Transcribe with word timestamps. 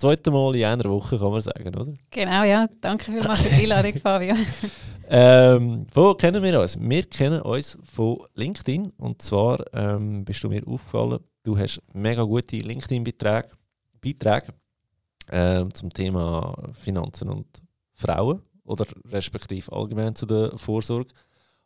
Zweite 0.00 0.30
Mal 0.30 0.56
in 0.56 0.64
einer 0.64 0.84
Woche, 0.84 1.18
kann 1.18 1.30
man 1.30 1.40
sagen, 1.40 1.74
oder? 1.74 1.92
Genau, 2.10 2.42
ja. 2.42 2.68
Danke 2.80 3.12
vielmals 3.12 3.42
für 3.42 3.48
die 3.48 3.62
Einladung, 3.62 3.94
Fabio. 4.02 4.34
Ähm, 5.08 5.86
wo 5.92 6.14
kennen 6.14 6.42
wir 6.42 6.60
uns? 6.60 6.78
Wir 6.80 7.02
kennen 7.04 7.42
uns 7.42 7.78
von 7.94 8.18
LinkedIn. 8.34 8.92
Und 8.96 9.22
zwar 9.22 9.64
ähm, 9.72 10.24
bist 10.24 10.42
du 10.42 10.48
mir 10.48 10.66
aufgefallen, 10.66 11.20
du 11.42 11.58
hast 11.58 11.82
mega 11.92 12.22
gute 12.22 12.56
LinkedIn-Beiträge 12.56 13.50
Beiträge, 14.00 14.54
ähm, 15.30 15.72
zum 15.74 15.92
Thema 15.92 16.54
Finanzen 16.74 17.28
und 17.28 17.46
Frauen 17.94 18.42
oder 18.64 18.86
respektive 19.10 19.70
allgemein 19.72 20.14
zu 20.14 20.26
der 20.26 20.56
Vorsorge. 20.56 21.12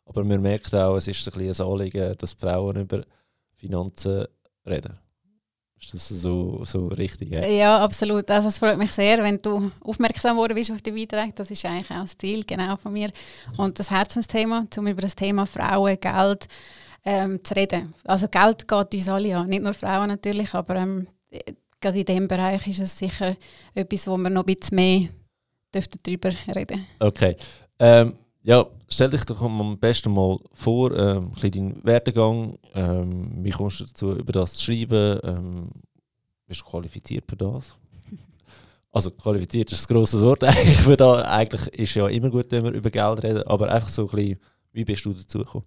Aber 0.05 0.23
man 0.23 0.41
merkt 0.41 0.73
auch, 0.75 0.97
es 0.97 1.07
ist 1.07 1.27
ein, 1.35 1.41
ein 1.41 1.61
Anliegen, 1.61 2.15
dass 2.17 2.33
Frauen 2.33 2.75
über 2.75 3.03
Finanzen 3.55 4.25
reden. 4.65 4.99
Ist 5.79 5.93
das 5.93 6.07
so, 6.07 6.63
so 6.63 6.87
richtig? 6.87 7.31
Ja? 7.31 7.45
ja, 7.45 7.83
absolut. 7.83 8.29
Also 8.31 8.47
es 8.47 8.59
freut 8.59 8.77
mich 8.77 8.91
sehr, 8.91 9.21
wenn 9.21 9.41
du 9.41 9.71
aufmerksam 9.83 10.37
worden 10.37 10.55
bist 10.55 10.71
auf 10.71 10.81
die 10.81 10.91
Beiträge. 10.91 11.33
Das 11.35 11.51
ist 11.51 11.65
eigentlich 11.65 11.91
auch 11.91 12.01
das 12.01 12.17
Ziel 12.17 12.43
genau 12.45 12.77
von 12.77 12.93
mir. 12.93 13.11
Und 13.57 13.77
das 13.77 13.91
Herzensthema, 13.91 14.65
um 14.77 14.87
über 14.87 15.01
das 15.01 15.15
Thema 15.15 15.45
Frauen, 15.45 15.99
Geld 15.99 16.47
ähm, 17.03 17.43
zu 17.43 17.55
reden. 17.55 17.93
Also 18.03 18.27
Geld 18.27 18.67
geht 18.67 18.93
uns 18.93 19.09
alle 19.09 19.37
an, 19.37 19.47
nicht 19.47 19.63
nur 19.63 19.73
Frauen 19.73 20.07
natürlich, 20.07 20.53
aber 20.53 20.75
ähm, 20.75 21.07
gerade 21.79 21.99
in 21.99 22.05
diesem 22.05 22.27
Bereich 22.27 22.67
ist 22.67 22.79
es 22.79 22.97
sicher 22.97 23.35
etwas, 23.73 24.07
wo 24.07 24.17
wir 24.17 24.29
noch 24.29 24.45
ein 24.45 24.55
bisschen 24.55 24.75
mehr 24.75 25.09
darüber 25.71 26.29
reden 26.55 26.85
Okay. 26.99 27.35
Ähm, 27.77 28.17
ja, 28.45 28.65
stell 28.87 29.09
dich 29.09 29.25
doch 29.25 29.41
am 29.41 29.77
besten 29.79 30.13
mal 30.13 30.37
vor, 30.53 30.95
ähm, 30.95 31.31
ein 31.41 31.51
deinen 31.51 31.83
Werdegang. 31.83 32.59
Ähm, 32.75 33.43
wie 33.43 33.49
kommst 33.49 33.79
du 33.79 33.85
dazu, 33.85 34.11
über 34.13 34.31
das 34.31 34.53
zu 34.53 34.65
schreiben? 34.65 35.19
Ähm, 35.23 35.69
bist 36.45 36.61
du 36.61 36.65
qualifiziert 36.65 37.25
für 37.27 37.35
das? 37.35 37.75
Also 38.91 39.11
qualifiziert 39.11 39.69
ist 39.73 39.89
ein 39.89 39.93
grosses 39.93 40.21
Wort 40.21 40.41
eigentlich 40.45 40.77
für 40.77 40.95
das. 40.95 41.25
Eigentlich 41.25 41.67
ist 41.73 41.95
ja 41.95 42.07
immer 42.07 42.29
gut, 42.29 42.45
wenn 42.51 42.63
wir 42.63 42.71
über 42.71 42.89
Geld 42.89 43.23
reden, 43.23 43.43
aber 43.43 43.69
einfach 43.69 43.89
so 43.89 44.03
ein 44.03 44.07
bisschen, 44.07 44.39
wie 44.71 44.85
bist 44.85 45.03
du 45.03 45.11
dazu 45.11 45.39
gekommen? 45.39 45.65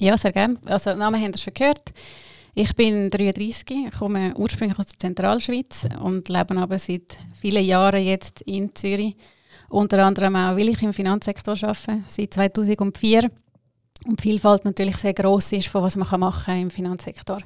Ja, 0.00 0.16
sehr 0.16 0.32
gerne. 0.32 0.56
Also 0.64 0.94
Namen 0.94 1.20
habt 1.20 1.36
ihr 1.36 1.38
schon 1.38 1.52
gehört. 1.52 1.92
Ich 2.54 2.74
bin 2.74 3.10
33, 3.10 3.90
komme 3.98 4.32
ursprünglich 4.36 4.78
aus 4.78 4.86
der 4.86 4.98
Zentralschweiz 4.98 5.88
und 6.00 6.28
lebe 6.30 6.56
aber 6.56 6.78
seit 6.78 7.18
vielen 7.38 7.64
Jahren 7.64 8.02
jetzt 8.02 8.40
in 8.42 8.74
Zürich 8.74 9.14
unter 9.68 10.04
anderem 10.04 10.36
auch, 10.36 10.56
weil 10.56 10.68
ich 10.68 10.82
im 10.82 10.92
Finanzsektor 10.92 11.54
arbeite, 11.62 12.02
seit 12.06 12.34
2004. 12.34 13.30
Und 14.06 14.18
die 14.18 14.22
Vielfalt 14.22 14.64
natürlich 14.64 14.96
sehr 14.98 15.14
gross 15.14 15.52
ist, 15.52 15.68
von 15.68 15.82
was 15.82 15.96
man 15.96 16.20
machen 16.20 16.44
kann 16.44 16.60
im 16.60 16.70
Finanzsektor. 16.70 17.38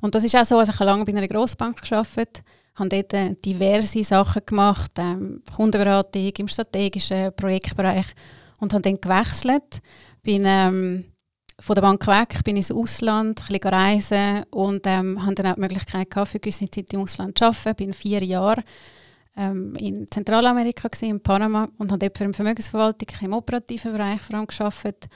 Und 0.00 0.14
das 0.14 0.24
ist 0.24 0.36
auch 0.36 0.44
so, 0.44 0.58
also 0.58 0.72
ich 0.72 0.80
lange 0.80 1.04
bei 1.04 1.12
einer 1.12 1.28
Grossbank 1.28 1.80
gearbeitet, 1.82 2.42
habe 2.74 2.88
dort 2.88 3.14
äh, 3.14 3.34
diverse 3.42 4.04
Sachen 4.04 4.42
gemacht, 4.44 4.90
ähm, 4.98 5.42
Kundenberatung 5.56 6.32
im 6.36 6.48
strategischen 6.48 7.34
Projektbereich 7.34 8.06
und 8.60 8.74
habe 8.74 8.82
dann 8.82 9.00
gewechselt, 9.00 9.80
bin 10.22 10.44
ähm, 10.44 11.04
von 11.58 11.74
der 11.74 11.82
Bank 11.82 12.06
weg, 12.06 12.42
bin 12.44 12.56
ins 12.56 12.72
Ausland, 12.72 13.40
ein 13.42 13.58
bisschen 13.58 13.74
reisen 13.74 14.44
und 14.50 14.82
ähm, 14.86 15.24
habe 15.24 15.36
dann 15.36 15.46
auch 15.46 15.54
die 15.54 15.60
Möglichkeit 15.60 16.10
gehabt, 16.10 16.28
für 16.28 16.40
gewisse 16.40 16.68
Zeit 16.68 16.92
im 16.92 17.00
Ausland 17.00 17.38
zu 17.38 17.44
arbeiten, 17.46 17.76
bin 17.76 17.92
vier 17.92 18.22
Jahre 18.24 18.62
ähm, 19.36 19.74
in 19.76 20.06
Zentralamerika, 20.10 20.88
gewesen, 20.88 21.10
in 21.10 21.20
Panama, 21.20 21.68
und 21.78 21.90
habe 21.90 21.98
dort 21.98 22.18
für 22.18 22.24
eine 22.24 22.34
Vermögensverwaltung 22.34 23.08
im 23.20 23.32
operativen 23.32 23.92
Bereich 23.92 24.20
vor 24.20 24.36
allem 24.36 24.46
gearbeitet, 24.46 25.06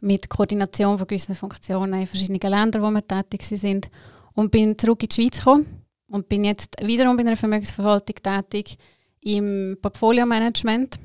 mit 0.00 0.28
Koordination 0.30 0.96
von 0.96 1.06
gewissen 1.06 1.34
Funktionen 1.34 2.00
in 2.00 2.06
verschiedenen 2.06 2.40
Ländern, 2.40 2.82
wo 2.82 2.90
wir 2.90 3.06
tätig 3.06 3.42
sind. 3.42 3.90
Und 4.34 4.50
bin 4.50 4.78
zurück 4.78 5.02
in 5.02 5.08
die 5.08 5.14
Schweiz 5.14 5.38
gekommen 5.38 5.66
und 6.08 6.28
bin 6.28 6.44
jetzt 6.44 6.76
wiederum 6.82 7.16
bei 7.16 7.22
einer 7.22 7.36
Vermögensverwaltung 7.36 8.16
tätig 8.22 8.78
im 9.20 9.76
Portfolio-Management 9.82 10.98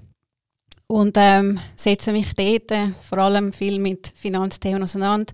und 0.87 1.15
ähm, 1.17 1.59
setze 1.75 2.11
mich 2.11 2.33
dort 2.33 2.71
äh, 2.71 2.91
vor 3.01 3.17
allem 3.17 3.51
viel 3.51 3.79
mit 3.79 4.07
Finanzthemen 4.15 4.83
auseinander. 4.83 5.33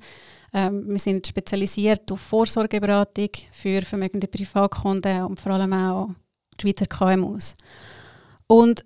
Ähm, 0.54 0.86
wir 0.88 0.98
sind 0.98 1.28
spezialisiert 1.28 2.12
auf 2.12 2.22
Vorsorgeberatung 2.22 3.30
für 3.52 3.82
vermögende 3.82 4.28
Privatkunden 4.28 5.24
und 5.24 5.40
vor 5.40 5.54
allem 5.54 5.74
auch 5.74 6.10
die 6.62 6.68
Schweizer 6.68 6.86
KMUs. 6.86 7.56
Und 8.48 8.84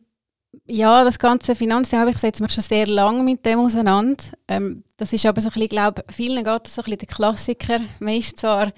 ja, 0.68 1.04
das 1.04 1.20
ganze 1.20 1.56
Finanzthema, 1.56 2.08
ich 2.08 2.18
setze 2.18 2.42
mich 2.42 2.52
schon 2.52 2.64
sehr 2.64 2.88
lange 2.88 3.24
mit 3.24 3.46
dem 3.46 3.60
auseinander. 3.60 4.24
Ähm, 4.48 4.84
das 4.98 5.14
ist 5.14 5.26
aber 5.26 5.42
so 5.42 5.50
ein 5.50 5.54
bisschen, 5.54 5.70
glaube 5.70 6.04
vielen 6.10 6.44
geht 6.44 6.66
das 6.66 6.76
so 6.76 6.82
ein 6.82 6.86
bisschen 6.86 7.00
der 7.00 7.08
Klassiker. 7.08 7.80
Man 8.00 8.16
ist 8.16 8.40
zwar 8.40 8.72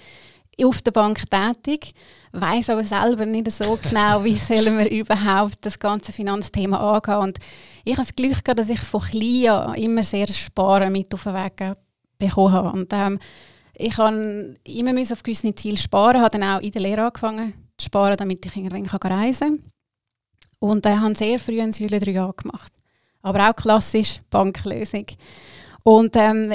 auf 0.64 0.82
der 0.82 0.90
Bank 0.90 1.22
tätig, 1.30 1.92
weiß 2.32 2.70
aber 2.70 2.84
selber 2.84 3.26
nicht 3.26 3.50
so 3.52 3.78
genau, 3.80 4.24
wie 4.24 4.34
sollen 4.36 4.76
wir 4.78 4.90
überhaupt 4.90 5.58
das 5.60 5.78
ganze 5.78 6.12
Finanzthema 6.12 6.96
angehen. 6.96 7.18
Und 7.18 7.38
ich 7.84 7.92
habe 7.96 8.06
das 8.06 8.14
Glück 8.14 8.44
gehabt, 8.44 8.58
dass 8.58 8.68
ich 8.68 8.80
von 8.80 9.00
klein 9.00 9.48
an 9.48 9.74
immer 9.74 10.02
sehr 10.02 10.26
Sparen 10.28 10.92
mit 10.92 11.14
auf 11.14 11.22
den 11.22 11.34
Weg 11.34 11.76
bekommen 12.18 12.52
habe. 12.52 12.76
Und 12.76 12.92
ähm, 12.92 13.18
ich 13.74 13.96
habe 13.96 14.56
immer 14.64 15.00
auf 15.00 15.22
gewisse 15.22 15.54
Ziele 15.54 15.76
sparen, 15.76 16.20
habe 16.20 16.38
dann 16.38 16.56
auch 16.56 16.60
in 16.60 16.72
der 16.72 16.82
Lehre 16.82 17.06
angefangen 17.06 17.67
sparen, 17.80 18.16
damit 18.16 18.44
ich 18.44 18.56
irgendwann 18.56 18.86
reisen 18.86 19.48
kann. 19.48 19.62
Und 20.60 20.86
äh, 20.86 20.96
habe 20.96 21.14
sehr 21.14 21.38
früh 21.38 21.60
ein 21.60 21.72
Säule 21.72 21.98
3a 21.98 22.34
gemacht. 22.34 22.72
Aber 23.22 23.48
auch 23.48 23.56
klassisch 23.56 24.20
Banklösung. 24.30 25.06
Und 25.84 26.14
ähm, 26.16 26.54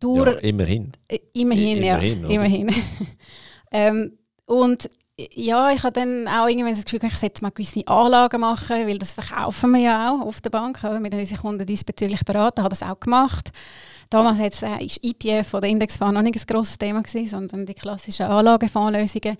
durch, 0.00 0.26
ja, 0.26 0.38
immerhin. 0.38 0.92
Äh, 1.08 1.18
immerhin, 1.34 1.84
ja. 1.84 1.98
Immerhin. 1.98 2.68
immerhin. 2.68 2.74
ähm, 3.72 4.18
und 4.46 4.88
ja, 5.34 5.70
ich 5.70 5.82
habe 5.82 5.92
dann 5.92 6.26
auch 6.26 6.48
irgendwann 6.48 6.74
das 6.74 6.84
Gefühl, 6.84 7.00
ich 7.04 7.16
sollte 7.16 7.42
mal 7.42 7.50
gewisse 7.50 7.86
Anlagen 7.86 8.40
machen, 8.40 8.86
weil 8.86 8.98
das 8.98 9.12
verkaufen 9.12 9.72
wir 9.72 9.80
ja 9.80 10.10
auch 10.10 10.20
auf 10.20 10.40
der 10.40 10.50
Bank. 10.50 10.78
Oder? 10.82 11.00
Wir 11.00 11.10
haben 11.10 11.18
unsere 11.18 11.40
Kunden 11.40 11.66
diesbezüglich 11.66 12.24
beraten, 12.24 12.62
habe 12.62 12.70
das 12.70 12.82
auch 12.82 12.98
gemacht. 12.98 13.50
Damals 14.10 14.40
jetzt, 14.40 14.62
äh, 14.62 14.84
ist 14.84 15.02
ETF 15.02 15.54
oder 15.54 15.68
Indexfonds 15.68 16.12
noch 16.14 16.22
nicht 16.22 16.36
ein 16.36 16.46
grosses 16.46 16.76
Thema 16.76 17.02
gewesen, 17.02 17.28
sondern 17.28 17.66
die 17.66 17.74
klassischen 17.74 18.26
Anlagefonds-Lösungen. 18.26 19.36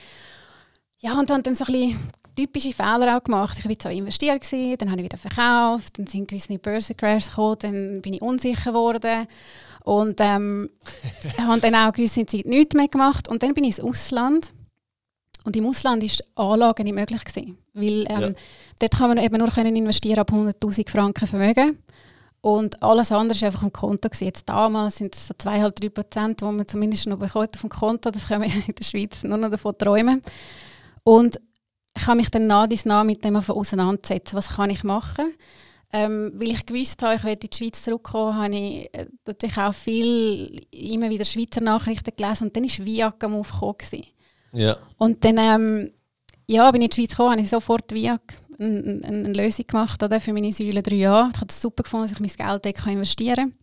Ja, 1.03 1.19
und 1.19 1.29
dann, 1.31 1.43
dann 1.43 1.55
so 1.55 1.65
ein 1.65 1.73
bisschen 1.73 1.99
typische 2.37 2.73
Fehler 2.73 3.17
auch 3.17 3.25
gemacht. 3.25 3.59
Ich 3.59 3.69
war 3.69 3.79
zwar 3.79 3.93
investiert, 3.93 4.41
gewesen, 4.41 4.77
dann 4.79 4.91
habe 4.91 5.01
ich 5.01 5.05
wieder 5.05 5.19
verkauft, 5.19 5.99
dann 5.99 6.07
sind 6.07 6.29
gewisse 6.29 6.59
Börsencrashs 6.59 7.31
gekommen, 7.31 7.57
dann 7.61 8.03
bin 8.03 8.15
ich 8.15 8.23
unsicher 8.23 8.71
geworden 8.71 9.27
und 9.85 10.21
ähm, 10.21 10.71
habe 11.39 11.61
dann 11.61 11.75
auch 11.75 11.93
gewisse 11.93 12.25
Zeit 12.25 12.47
nichts 12.47 12.75
mehr 12.75 12.89
gemacht 12.89 13.29
und 13.29 13.43
dann 13.43 13.53
bin 13.53 13.65
ich 13.65 13.79
ins 13.79 13.81
Ausland 13.81 14.53
und 15.45 15.57
im 15.57 15.67
Ausland 15.67 16.05
ist 16.05 16.25
Anlage 16.37 16.85
nicht 16.85 16.95
möglich 16.95 17.25
gewesen, 17.25 17.59
weil 17.75 18.07
ähm, 18.09 18.21
ja. 18.21 18.33
dort 18.79 18.97
kann 18.97 19.09
man 19.09 19.19
eben 19.19 19.39
nur 19.39 19.49
können 19.49 19.75
investieren 19.75 20.21
ab 20.21 20.31
100'000 20.31 20.89
Franken 20.89 21.27
Vermögen 21.27 21.79
und 22.41 22.83
alles 22.83 23.13
andere 23.13 23.41
war 23.41 23.47
einfach 23.47 23.63
am 23.63 23.73
Konto. 23.73 24.09
Gewesen. 24.09 24.25
Jetzt 24.25 24.49
damals 24.49 24.97
sind 24.97 25.15
es 25.15 25.29
so 25.29 25.35
2,5-3 25.35 25.91
Prozent, 25.91 26.41
die 26.41 26.45
man 26.45 26.67
zumindest 26.67 27.07
noch 27.07 27.19
bekommt 27.19 27.55
auf 27.55 27.61
dem 27.61 27.71
Konto. 27.71 28.11
Das 28.11 28.27
können 28.27 28.43
wir 28.43 28.53
in 28.67 28.75
der 28.75 28.85
Schweiz 28.85 29.23
nur 29.23 29.39
noch 29.39 29.51
davon 29.51 29.79
träumen. 29.79 30.23
Und 31.05 31.41
ich 31.97 32.07
habe 32.07 32.17
mich 32.17 32.31
dann 32.31 32.47
nach 32.47 32.67
dies 32.67 32.85
nach 32.85 33.05
mit 33.05 33.25
dem 33.25 33.37
auseinandersetzen. 33.37 34.37
Was 34.37 34.57
kann 34.57 34.71
ich 34.71 34.85
machen? 34.85 35.35
Ähm, 35.95 36.33
weil 36.37 36.53
ich 36.53 36.65
gewusst 36.65 37.03
habe, 37.03 37.17
ich 37.17 37.25
werde 37.25 37.43
in 37.43 37.51
die 37.51 37.57
Schweiz 37.57 37.83
zurückkommen, 37.83 38.39
habe 38.39 38.55
ich 38.55 38.95
äh, 38.95 39.07
natürlich 39.27 39.59
auch 39.59 39.75
viel 39.75 40.67
immer 40.71 41.11
wieder 41.11 41.25
Schweizer 41.25 41.63
Nachrichten 41.63 42.17
gelesen 42.17 42.45
und 42.45 42.57
dann 42.57 42.65
war 42.65 42.87
Viac 42.87 43.23
am 43.25 43.35
Aufkommen. 43.35 44.07
Ja. 44.53 44.79
Und 44.97 45.23
dann 45.23 45.37
ähm, 45.37 45.91
ja, 46.47 46.71
bin 46.71 46.81
ich 46.81 46.87
in 46.87 46.91
die 46.91 46.97
Schweiz 46.97 47.11
gekommen, 47.11 47.33
habe 47.33 47.43
ich 47.43 47.51
sofort 47.51 47.93
Viac 47.93 48.39
eine, 48.59 48.79
eine, 48.79 49.07
eine 49.07 49.33
Lösung 49.33 49.67
gemacht 49.67 50.03
oder, 50.03 50.19
für 50.19 50.33
meine 50.33 50.53
Säule 50.53 50.83
drei 50.83 50.97
Jahre. 50.97 51.31
Ich 51.35 51.41
habe 51.41 51.51
es 51.51 51.61
super 51.61 51.83
gefunden, 51.83 52.09
dass 52.09 52.19
ich 52.19 52.39
mein 52.39 52.61
Geld 52.63 52.87
investieren 52.87 53.37
kann. 53.37 53.55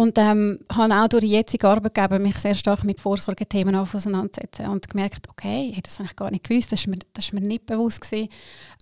Und 0.00 0.16
ähm, 0.16 0.60
habe 0.72 0.94
auch 0.94 1.08
durch 1.08 1.24
die 1.24 1.30
jetzige 1.32 1.68
Arbeitgeber 1.68 2.18
mich 2.18 2.38
sehr 2.38 2.54
stark 2.54 2.84
mit 2.84 2.98
Vorsorgethemen 3.02 3.74
auseinandersetzen 3.74 4.64
und 4.68 4.88
gemerkt, 4.88 5.28
okay, 5.28 5.68
ich 5.68 5.76
hätte 5.76 5.90
das 5.90 6.00
eigentlich 6.00 6.16
gar 6.16 6.30
nicht 6.30 6.48
gewusst, 6.48 6.72
das 6.72 6.86
war 6.86 6.94
mir, 6.94 7.40
mir 7.42 7.46
nicht 7.46 7.66
bewusst 7.66 8.00
gewesen. 8.00 8.30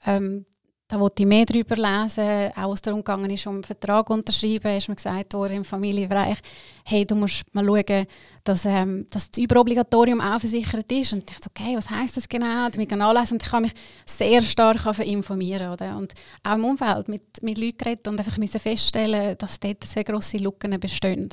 Ähm, 0.06 0.46
da 0.88 0.98
wollte 0.98 1.22
ich 1.22 1.28
mehr 1.28 1.44
darüber 1.44 1.76
lesen. 1.76 2.50
Auch 2.56 2.70
was 2.70 2.80
darum 2.80 3.00
gegangen 3.00 3.30
ist, 3.30 3.46
um 3.46 3.56
einen 3.56 3.64
Vertrag 3.64 4.08
unterschreiben, 4.08 4.74
ist 4.74 4.88
mir 4.88 4.94
gesagt 4.94 5.34
worden 5.34 5.58
im 5.58 5.64
Familienbereich, 5.64 6.38
hey, 6.86 7.04
du 7.04 7.14
musst 7.14 7.44
mal 7.54 7.64
schauen, 7.64 8.06
dass, 8.42 8.64
ähm, 8.64 9.06
dass 9.10 9.30
das 9.30 9.38
Überobligatorium 9.38 10.22
auch 10.22 10.40
versichert 10.40 10.90
ist. 10.90 11.12
Und 11.12 11.30
ich 11.30 11.36
dachte, 11.36 11.50
okay, 11.50 11.76
was 11.76 11.90
heisst 11.90 12.16
das 12.16 12.26
genau? 12.26 12.68
Ich 12.68 12.88
kann 12.88 13.02
und 13.02 13.42
ich 13.42 13.50
kann 13.50 13.62
mich 13.62 13.74
sehr 14.06 14.40
stark 14.40 14.98
informieren. 15.00 15.72
Oder? 15.72 15.94
Und 15.94 16.14
auch 16.42 16.54
im 16.54 16.64
Umfeld 16.64 17.08
mit, 17.08 17.42
mit 17.42 17.58
Leuten 17.58 17.76
geredet 17.76 18.08
und 18.08 18.18
einfach 18.18 18.38
feststellen, 18.58 19.36
dass 19.36 19.60
dort 19.60 19.84
sehr 19.84 20.04
grosse 20.04 20.38
Lücken 20.38 20.80
bestehen. 20.80 21.28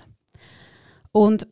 Und 1.13 1.47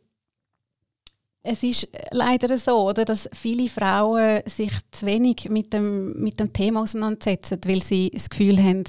es 1.44 1.62
ist 1.62 1.88
leider 2.10 2.56
so, 2.56 2.88
oder, 2.88 3.04
dass 3.04 3.28
viele 3.32 3.68
Frauen 3.68 4.40
sich 4.46 4.72
zu 4.90 5.04
wenig 5.04 5.48
mit 5.50 5.74
dem, 5.74 6.14
mit 6.14 6.40
dem 6.40 6.52
Thema 6.52 6.80
auseinandersetzen, 6.80 7.60
weil 7.66 7.82
sie 7.82 8.10
das 8.10 8.30
Gefühl 8.30 8.58
haben, 8.58 8.84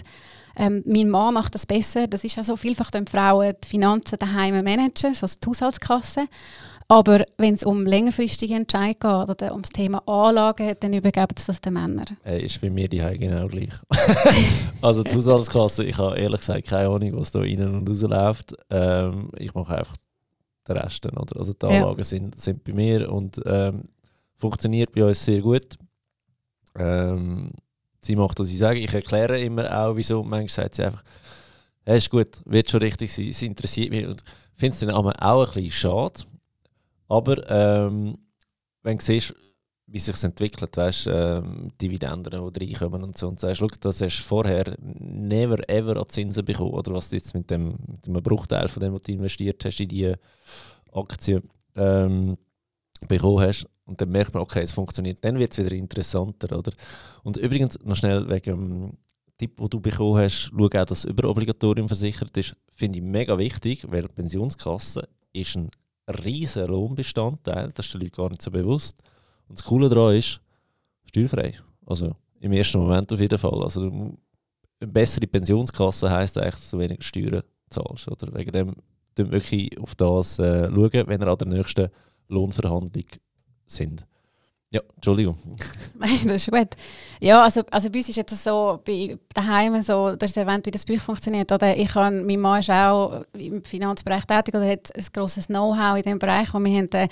ähm, 0.57 0.81
mein 0.85 1.09
Mann 1.09 1.33
macht 1.33 1.53
das 1.53 1.65
besser. 1.65 2.07
Das 2.07 2.23
ist 2.23 2.37
ja 2.37 2.43
so 2.43 2.55
vielfach, 2.55 2.89
wenn 2.93 3.07
Frauen 3.07 3.53
die 3.61 3.67
Finanzen 3.67 4.17
daheim 4.17 4.63
managen, 4.63 5.13
so 5.13 5.27
die 5.27 5.49
Haushaltskasse. 5.49 6.27
Aber 6.87 7.25
wenn 7.37 7.55
es 7.55 7.63
um 7.65 7.85
längerfristige 7.85 8.53
Entscheidungen 8.53 9.25
geht 9.27 9.29
oder 9.29 9.53
um 9.53 9.63
das 9.63 9.71
Thema 9.71 10.01
Anlagen, 10.07 10.75
dann 10.79 10.93
übergeben 10.93 11.35
sie 11.37 11.47
das 11.47 11.59
den 11.59 11.73
Männern. 11.73 12.05
Hey, 12.23 12.45
ist 12.45 12.61
bei 12.61 12.69
mir 12.69 12.87
die 12.87 12.99
genau 12.99 13.47
gleich. 13.47 13.73
also 14.81 15.03
die 15.03 15.13
Haushaltskasse, 15.13 15.83
ich 15.83 15.97
habe 15.97 16.17
ehrlich 16.17 16.39
gesagt 16.39 16.67
keine 16.67 16.87
Ahnung, 16.87 17.17
was 17.17 17.31
da 17.31 17.39
rein 17.39 17.61
und 17.67 17.89
raus 17.89 18.01
läuft. 18.01 18.55
Ähm, 18.69 19.29
ich 19.37 19.53
mache 19.53 19.79
einfach 19.79 19.97
den 20.67 20.77
Rest. 20.77 21.05
Oder? 21.05 21.37
Also 21.37 21.53
die 21.53 21.65
Anlagen 21.65 21.97
ja. 21.97 22.03
sind, 22.03 22.39
sind 22.39 22.63
bei 22.63 22.73
mir 22.73 23.11
und 23.11 23.41
ähm, 23.45 23.83
funktioniert 24.37 24.91
bei 24.91 25.05
uns 25.05 25.23
sehr 25.23 25.41
gut. 25.41 25.77
Ähm, 26.77 27.51
sie 28.01 28.15
macht, 28.15 28.39
was 28.39 28.49
ich 28.49 28.57
sage. 28.57 28.79
Ich 28.79 28.93
erkläre 28.93 29.39
immer 29.39 29.65
auch, 29.77 29.95
wieso. 29.95 30.23
Manchmal 30.23 30.49
sagt 30.49 30.75
sie 30.75 30.83
einfach, 30.83 31.03
hey, 31.83 31.97
ist 31.97 32.09
gut, 32.09 32.41
wird 32.45 32.69
schon 32.69 32.81
richtig 32.81 33.13
sein, 33.13 33.29
es 33.29 33.41
interessiert 33.41 33.91
mich. 33.91 34.05
Und 34.05 34.21
ich 34.21 34.59
finde 34.59 34.73
es 34.73 34.79
dann 34.79 34.91
auch 34.91 35.05
ein 35.05 35.45
bisschen 35.45 35.71
schade. 35.71 36.23
Aber 37.07 37.49
ähm, 37.49 38.17
wenn 38.83 38.97
du 38.97 39.03
siehst, 39.03 39.33
wie 39.87 39.99
sich 39.99 40.23
entwickelt, 40.23 40.75
weißt 40.75 41.07
ähm, 41.11 41.71
Dividenden, 41.79 42.51
die 42.51 42.65
reinkommen 42.65 43.03
und 43.03 43.17
so, 43.17 43.27
und 43.27 43.39
sagst, 43.39 43.57
schau, 43.57 43.67
das 43.79 44.01
hast 44.01 44.19
du 44.19 44.23
vorher 44.23 44.75
never 44.79 45.69
ever 45.69 45.97
an 45.97 46.09
Zinsen 46.09 46.43
bekommen, 46.43 46.71
oder 46.71 46.93
was 46.93 47.09
du 47.09 47.17
jetzt 47.17 47.33
mit 47.35 47.49
dem, 47.51 47.75
mit 47.87 48.05
dem 48.05 48.13
Bruchteil 48.13 48.67
von 48.67 48.81
dem, 48.81 48.93
was 48.93 49.03
du 49.03 49.11
investiert 49.11 49.63
hast 49.63 49.79
in 49.79 49.87
diese 49.87 50.19
Aktie, 50.91 51.41
ähm, 51.75 52.37
bekommen 53.07 53.41
hast, 53.41 53.67
und 53.85 54.01
dann 54.01 54.09
merkt 54.09 54.33
man, 54.33 54.41
okay, 54.41 54.61
es 54.61 54.71
funktioniert, 54.71 55.23
dann 55.23 55.37
wird 55.37 55.51
es 55.51 55.63
wieder 55.63 55.75
interessanter, 55.75 56.57
oder? 56.57 56.71
Und 57.23 57.37
übrigens, 57.37 57.77
noch 57.83 57.95
schnell 57.95 58.27
wegen 58.27 58.57
dem 58.57 58.93
Tipp, 59.37 59.57
den 59.57 59.69
du 59.69 59.79
bekommen 59.79 60.17
hast, 60.17 60.51
schau 60.51 60.65
auch, 60.65 60.69
dass 60.69 60.87
das 60.87 61.05
Überobligatorium 61.05 61.87
versichert 61.87 62.35
ist, 62.37 62.55
finde 62.75 62.97
ich 62.97 63.05
mega 63.05 63.37
wichtig, 63.37 63.85
weil 63.87 64.07
Pensionskasse 64.07 65.07
ist 65.33 65.55
ein 65.55 65.69
riesiger 66.23 66.67
Lohnbestandteil, 66.67 67.71
das 67.73 67.85
ist 67.85 67.93
den 67.93 68.01
Leuten 68.01 68.15
gar 68.15 68.29
nicht 68.29 68.41
so 68.41 68.49
bewusst. 68.49 68.97
Und 69.47 69.59
das 69.59 69.65
Coole 69.65 69.89
daran 69.89 70.15
ist, 70.15 70.41
steuerfrei. 71.05 71.53
Also 71.85 72.15
im 72.39 72.51
ersten 72.51 72.79
Moment 72.79 73.11
auf 73.11 73.19
jeden 73.19 73.37
Fall. 73.37 73.63
Also 73.63 73.81
eine 73.81 74.17
bessere 74.79 75.27
Pensionskasse 75.27 76.09
heisst 76.09 76.37
eigentlich, 76.37 76.55
dass 76.55 76.71
du 76.71 76.79
weniger 76.79 77.03
Steuern 77.03 77.43
zahlst. 77.69 78.07
Oder? 78.09 78.33
Wegen 78.33 78.51
dem 78.51 78.75
wirklich 79.17 79.79
auf 79.79 79.95
das 79.95 80.39
äh, 80.39 80.69
schauen, 80.69 81.07
wenn 81.07 81.21
ihr 81.21 81.27
an 81.27 81.37
der 81.37 81.47
nächsten 81.47 81.89
Lohnverhandlung 82.27 83.05
sind. 83.65 84.05
Ja, 84.71 84.81
Entschuldigung. 84.95 85.37
Nein, 85.99 86.19
das 86.25 86.47
ist 86.47 86.51
gut. 86.51 86.69
Ja, 87.21 87.43
also, 87.43 87.61
also 87.71 87.89
bei 87.89 87.99
uns 87.99 88.09
ist 88.09 88.15
jetzt 88.15 88.43
so, 88.43 88.79
bei 88.83 89.17
daheim 89.33 89.81
so, 89.81 90.15
du 90.15 90.25
hast 90.25 90.35
erwähnt, 90.35 90.65
wie 90.65 90.71
das 90.71 90.85
Buch 90.85 90.99
funktioniert. 90.99 91.51
Oder 91.51 91.77
ich 91.77 91.93
habe, 91.95 92.21
mein 92.21 92.39
Mann 92.39 92.59
ist 92.59 92.69
auch 92.69 93.23
im 93.33 93.63
Finanzbereich 93.63 94.25
tätig 94.25 94.55
oder 94.55 94.67
hat 94.67 94.93
ein 94.95 95.05
grosses 95.13 95.47
Know-how 95.47 95.97
in 95.97 96.03
diesem 96.03 96.19
Bereich 96.19 96.53
und 96.53 96.65
wir 96.65 96.77
haben 96.77 96.89
äh, 96.91 97.07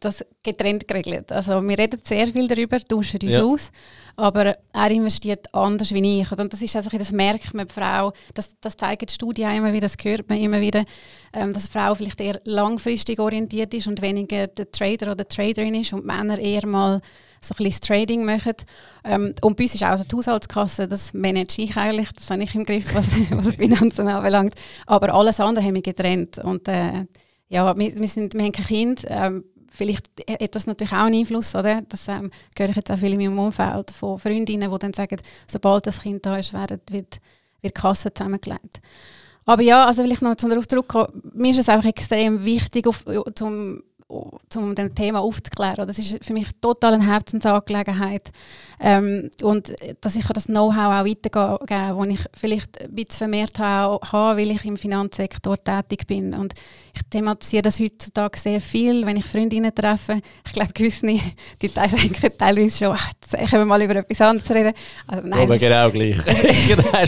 das 0.00 0.24
getrennt 0.42 0.86
geregelt. 0.86 1.32
Also 1.32 1.62
wir 1.62 1.78
reden 1.78 2.00
sehr 2.02 2.26
viel 2.26 2.48
darüber, 2.48 2.78
tauschen 2.80 3.20
uns 3.22 3.34
ja. 3.34 3.42
aus, 3.42 3.70
aber 4.18 4.56
er 4.72 4.90
investiert 4.90 5.54
anders 5.54 5.94
wie 5.94 6.20
ich. 6.20 6.32
Und 6.32 6.52
das 6.52 6.60
ist 6.60 6.74
also, 6.74 6.90
das 6.90 7.12
merkt 7.12 7.54
man, 7.54 7.68
die 7.68 7.72
Frau, 7.72 8.12
das, 8.34 8.56
das 8.60 8.76
zeigen 8.76 9.06
die 9.06 9.14
Studien 9.14 9.52
immer 9.52 9.72
wieder, 9.72 9.86
das 9.86 9.96
hört 10.02 10.28
man 10.28 10.38
immer 10.38 10.60
wieder, 10.60 10.84
ähm, 11.32 11.52
dass 11.52 11.72
eine 11.72 11.86
Frau 11.86 11.94
vielleicht 11.94 12.20
eher 12.20 12.40
langfristig 12.42 13.20
orientiert 13.20 13.72
ist 13.74 13.86
und 13.86 14.02
weniger 14.02 14.48
der 14.48 14.72
Trader 14.72 15.12
oder 15.12 15.26
Traderin 15.26 15.76
ist 15.76 15.92
und 15.92 16.04
Männer 16.04 16.36
eher 16.36 16.66
mal 16.66 17.00
so 17.40 17.54
ein 17.54 17.64
bisschen 17.64 17.80
Trading 17.80 18.24
machen. 18.24 18.54
Ähm, 19.04 19.36
und 19.40 19.56
bei 19.56 19.62
uns 19.62 19.76
ist 19.76 19.84
auch 19.84 19.96
so 19.96 20.02
die 20.02 20.16
Haushaltskasse, 20.16 20.88
das 20.88 21.14
manage 21.14 21.62
ich 21.62 21.76
eigentlich, 21.76 22.10
das 22.10 22.28
habe 22.28 22.42
ich 22.42 22.52
im 22.56 22.64
Griff, 22.64 22.92
was, 22.96 23.06
was 23.30 23.54
Finanzen 23.54 24.08
anbelangt. 24.08 24.54
Aber 24.86 25.14
alles 25.14 25.38
andere 25.38 25.64
haben 25.64 25.74
wir 25.74 25.82
getrennt. 25.82 26.38
Und 26.38 26.66
äh, 26.66 27.06
ja, 27.48 27.76
wir, 27.76 27.96
wir, 27.96 28.08
sind, 28.08 28.34
wir 28.34 28.42
haben 28.42 28.52
kein 28.52 28.66
Kind. 28.66 29.04
Ähm, 29.06 29.44
vielleicht 29.70 30.06
hat 30.28 30.54
das 30.54 30.66
natürlich 30.66 30.92
auch 30.92 31.04
einen 31.04 31.20
Einfluss, 31.20 31.54
oder? 31.54 31.82
Das 31.88 32.08
ähm, 32.08 32.30
höre 32.56 32.70
ich 32.70 32.76
jetzt 32.76 32.90
auch 32.90 32.98
viel 32.98 33.12
in 33.12 33.18
meinem 33.18 33.38
Umfeld 33.38 33.90
von 33.90 34.18
Freundinnen, 34.18 34.70
die 34.70 34.78
dann 34.78 34.94
sagen, 34.94 35.20
sobald 35.46 35.86
das 35.86 36.02
Kind 36.02 36.24
da 36.26 36.36
ist, 36.36 36.52
wird, 36.52 36.70
wird, 36.70 36.90
wird 36.90 37.20
die 37.62 37.70
Kasse 37.70 38.12
zusammengelegt. 38.12 38.80
Aber 39.44 39.62
ja, 39.62 39.86
also 39.86 40.04
will 40.04 40.12
ich 40.12 40.20
noch 40.20 40.34
darauf 40.34 40.68
zurückkommen, 40.68 41.22
mir 41.32 41.50
ist 41.50 41.58
es 41.58 41.68
einfach 41.68 41.88
extrem 41.88 42.44
wichtig, 42.44 42.86
auf, 42.86 43.04
zum 43.34 43.82
um 44.08 44.74
dem 44.74 44.94
Thema 44.94 45.20
aufzuklären. 45.20 45.86
Das 45.86 45.98
ist 45.98 46.24
für 46.24 46.32
mich 46.32 46.48
total 46.62 46.94
eine 46.94 47.06
Herzensangelegenheit. 47.06 48.30
Ähm, 48.80 49.30
und 49.42 49.74
dass 50.00 50.16
ich 50.16 50.24
das 50.26 50.46
Know-how 50.46 51.00
auch 51.00 51.04
weitergeben 51.04 51.66
kann, 51.66 51.98
das 51.98 52.08
ich 52.08 52.26
vielleicht 52.34 52.80
ein 52.80 52.94
bisschen 52.94 53.18
vermehrt 53.18 53.58
habe, 53.58 54.00
weil 54.10 54.50
ich 54.50 54.64
im 54.64 54.78
Finanzsektor 54.78 55.62
tätig 55.62 56.06
bin. 56.06 56.32
Und 56.32 56.54
ich 56.94 57.02
thematisiere 57.10 57.62
das 57.62 57.80
heutzutage 57.80 58.38
sehr 58.38 58.60
viel, 58.62 59.04
wenn 59.04 59.18
ich 59.18 59.26
Freundinnen 59.26 59.74
treffe. 59.74 60.20
Ich 60.46 60.52
glaube, 60.52 60.72
gewisse 60.72 61.06
die 61.62 61.68
denken 61.68 62.38
teilweise 62.38 62.84
schon, 62.84 62.96
ach, 62.96 63.10
jetzt 63.12 63.50
können 63.50 63.62
wir 63.62 63.66
mal 63.66 63.82
über 63.82 63.96
etwas 63.96 64.20
anderes 64.22 64.50
reden. 64.50 64.72
Also, 65.06 65.28
nein, 65.28 65.40
Aber 65.40 65.58
genau 65.58 65.90
gleich. 65.90 66.18
das 66.24 66.92
war 66.92 67.06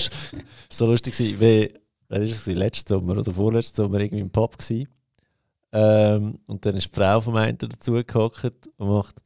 so 0.69 0.87
lustig, 0.87 1.19
wie, 1.19 1.73
war 2.11 2.21
es 2.21 2.47
letzten 2.47 2.95
Sommer 2.95 3.17
oder 3.17 3.33
vorletzten 3.33 3.77
Sommer 3.77 4.01
irgendwie 4.01 4.21
im 4.21 4.31
Pub 4.31 4.59
gewesen. 4.59 4.87
Ähm, 5.73 6.39
und 6.47 6.67
dann 6.67 6.77
ist 6.77 6.89
die 6.89 6.99
Frau 6.99 7.21
vom 7.21 7.37
einen 7.37 7.59
dazu 7.59 7.93
gehockt 7.93 8.69
und 8.77 8.89
macht, 8.89 9.17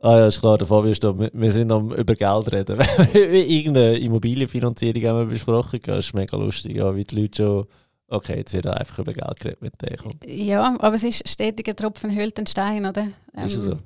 ah 0.00 0.18
ja, 0.18 0.26
ist 0.26 0.40
klar, 0.40 0.58
der 0.58 0.66
Fabio 0.66 0.90
ist 0.90 1.02
da, 1.02 1.18
wir, 1.18 1.30
wir 1.32 1.52
sind 1.52 1.72
am 1.72 1.92
über 1.92 2.14
Geld 2.14 2.52
reden. 2.52 2.78
Irgendeine 3.14 3.98
Immobilienfinanzierung 3.98 5.02
haben 5.04 5.18
wir 5.18 5.26
besprochen, 5.26 5.80
das 5.84 6.06
ist 6.06 6.14
mega 6.14 6.36
lustig, 6.36 6.76
ja, 6.76 6.94
wie 6.94 7.04
die 7.04 7.20
Leute 7.20 7.36
schon, 7.42 7.66
okay, 8.08 8.38
jetzt 8.38 8.52
wird 8.52 8.66
einfach 8.66 9.00
über 9.00 9.12
Geld 9.12 9.40
geredet 9.40 9.62
mit 9.62 9.82
denen. 9.82 10.20
Ja, 10.24 10.76
aber 10.78 10.94
es 10.94 11.04
ist 11.04 11.28
stetiger 11.28 11.74
Tropfen 11.74 12.14
hüllt 12.14 12.38
den 12.38 12.46
Stein, 12.46 12.86
oder? 12.86 13.08
Ähm, 13.34 13.44
ist 13.44 13.54
es 13.54 13.64
so? 13.64 13.78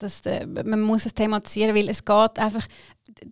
Das, 0.00 0.20
äh, 0.26 0.46
man 0.46 0.80
muss 0.82 1.06
es 1.06 1.14
thematisieren, 1.14 1.74
weil 1.74 1.88
es 1.88 2.04
geht 2.04 2.38
einfach, 2.38 2.66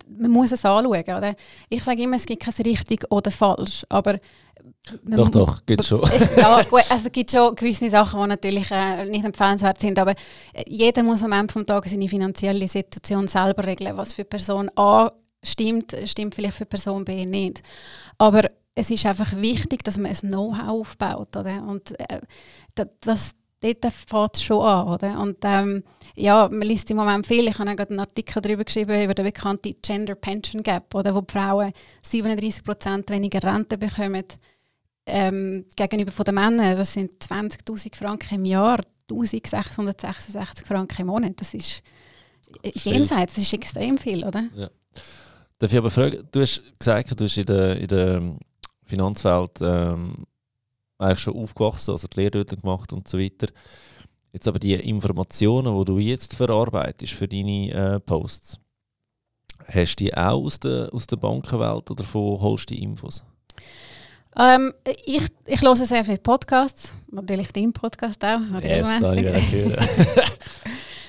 man 0.09 0.33
muss 0.33 0.51
es 0.51 0.65
anschauen. 0.65 1.05
Oder? 1.05 1.35
Ich 1.69 1.85
sage 1.85 2.03
immer, 2.03 2.17
es 2.17 2.27
gibt 2.27 2.43
kein 2.43 2.55
richtig 2.65 3.05
oder 3.11 3.31
falsch, 3.31 3.87
aber 3.89 4.19
doch, 5.05 5.31
doch, 5.31 5.67
gibt 5.67 5.81
es 5.81 5.89
schon. 5.89 6.03
ja, 6.37 6.63
gut, 6.63 6.83
also 6.91 7.07
es 7.07 7.13
gibt 7.13 7.31
schon 7.31 7.55
gewisse 7.55 7.91
Sachen, 7.91 8.21
die 8.21 8.27
natürlich 8.29 8.71
äh, 8.71 9.05
nicht 9.07 9.25
empfehlenswert 9.25 9.81
sind, 9.81 9.99
aber 9.99 10.13
äh, 10.53 10.65
jeder 10.67 11.03
muss 11.03 11.23
am 11.23 11.33
Ende 11.33 11.53
des 11.53 11.65
Tages 11.65 11.93
seine 11.93 12.09
finanzielle 12.09 12.69
Situation 12.69 13.29
selber 13.29 13.67
regeln. 13.67 13.97
Was 13.97 14.13
für 14.13 14.25
Person 14.25 14.71
A 14.77 15.13
stimmt, 15.43 15.97
stimmt 16.05 16.35
vielleicht 16.35 16.57
für 16.57 16.67
Person 16.67 17.05
B 17.05 17.27
nicht. 17.27 17.63
Aber 18.19 18.43
es 18.75 18.91
ist 18.91 19.07
einfach 19.07 19.35
wichtig, 19.37 19.83
dass 19.85 19.97
man 19.97 20.13
ein 20.13 20.17
Know-how 20.17 20.69
aufbaut. 20.69 21.37
Oder? 21.37 21.63
Und 21.67 21.99
äh, 21.99 22.21
das, 23.01 23.35
dort 23.61 23.93
fängt 23.93 24.37
es 24.37 24.43
schon 24.43 24.65
an. 24.65 24.89
Oder? 24.89 25.19
Und 25.19 25.39
ähm, 25.43 25.83
ja, 26.15 26.49
man 26.51 26.63
liest 26.63 26.91
im 26.91 26.99
Moment 26.99 27.27
viel. 27.27 27.49
Ich 27.49 27.59
habe 27.59 27.71
auch 27.71 27.89
einen 27.89 28.01
Artikel 28.01 28.43
darüber 28.43 28.65
geschrieben, 28.65 29.03
über 29.03 29.15
den 29.15 29.25
bekannten 29.25 29.75
Gender 29.81 30.15
Pension 30.15 30.63
Gap, 30.63 30.95
oder, 30.95 31.15
wo 31.15 31.23
die 31.23 31.33
Frauen 31.33 31.73
37% 32.05 33.11
weniger 33.11 33.43
Rente 33.43 33.79
bekommen 33.79 34.25
ähm, 35.07 35.65
gegenüber 35.77 36.13
von 36.13 36.25
den 36.25 36.35
Männern. 36.35 36.77
Das 36.77 36.93
sind 36.93 37.13
20'000 37.23 37.97
Franken 37.97 38.35
im 38.35 38.45
Jahr, 38.45 38.81
1666 39.09 40.67
Franken 40.67 41.03
im 41.03 41.07
Monat. 41.07 41.41
Das 41.41 41.55
ist 41.55 41.83
jenseits, 42.75 43.35
das 43.35 43.45
ist 43.45 43.53
extrem 43.53 43.99
viel, 43.99 44.25
oder? 44.25 44.45
Ja. 44.55 44.69
Darf 45.59 45.73
ich 45.73 45.79
aber 45.79 45.91
fragen, 45.91 46.23
du 46.31 46.41
hast 46.41 46.63
gesagt, 46.79 47.19
du 47.19 47.25
hast 47.25 47.39
in 47.39 47.47
der, 47.47 47.77
in 47.77 47.89
der 47.89 48.23
Finanzwelt 48.85 49.59
ähm, 49.61 50.27
eigentlich 50.99 51.21
schon 51.21 51.37
aufgewachsen, 51.37 51.93
also 51.93 52.09
die 52.09 52.21
Lehre 52.21 52.45
gemacht 52.45 52.93
und 52.93 53.09
so 53.09 53.19
weiter. 53.19 53.49
Jetzt 54.33 54.49
aber 54.49 54.59
die 54.59 54.75
Informationen, 54.75 55.79
die 55.79 55.85
du 55.85 55.99
jetzt 55.99 56.35
verarbeitest 56.35 57.15
für 57.15 57.27
deine 57.27 57.71
äh, 57.71 58.01
Posts, 58.01 58.59
hast 59.67 59.97
du 59.97 60.05
die 60.05 60.15
auch 60.15 60.45
aus 60.45 60.61
der, 60.61 60.93
aus 60.93 61.07
der 61.07 61.17
Bankenwelt 61.17 61.91
oder 61.91 62.05
von 62.05 62.41
holst 62.41 62.71
du 62.71 62.75
die 62.75 62.83
Infos? 62.83 63.25
Ähm, 64.39 64.75
ich, 65.05 65.23
ich 65.47 65.63
höre 65.63 65.77
sehr 65.77 66.05
viele 66.05 66.19
Podcasts, 66.19 66.95
natürlich 67.11 67.53
deinen 67.53 67.73
Podcast 67.73 68.23
auch. 68.25 68.41
Yes, 68.63 68.89
da 69.01 69.13
ich 69.15 69.47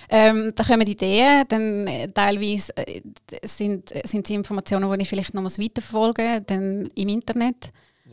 Ähm, 0.10 0.54
da 0.56 0.64
kommen 0.64 0.88
Ideen, 0.88 1.44
dann 1.50 1.86
äh, 1.88 2.08
teilweise 2.08 2.72
äh, 2.78 3.02
sind, 3.44 3.92
sind 4.06 4.26
es 4.26 4.30
Informationen, 4.30 4.90
die 4.94 5.02
ich 5.02 5.10
vielleicht 5.10 5.34
noch 5.34 5.44
weiterverfolgen 5.44 6.36
muss, 6.36 6.44
dann 6.46 6.90
im 6.96 7.10
Internet. 7.10 7.72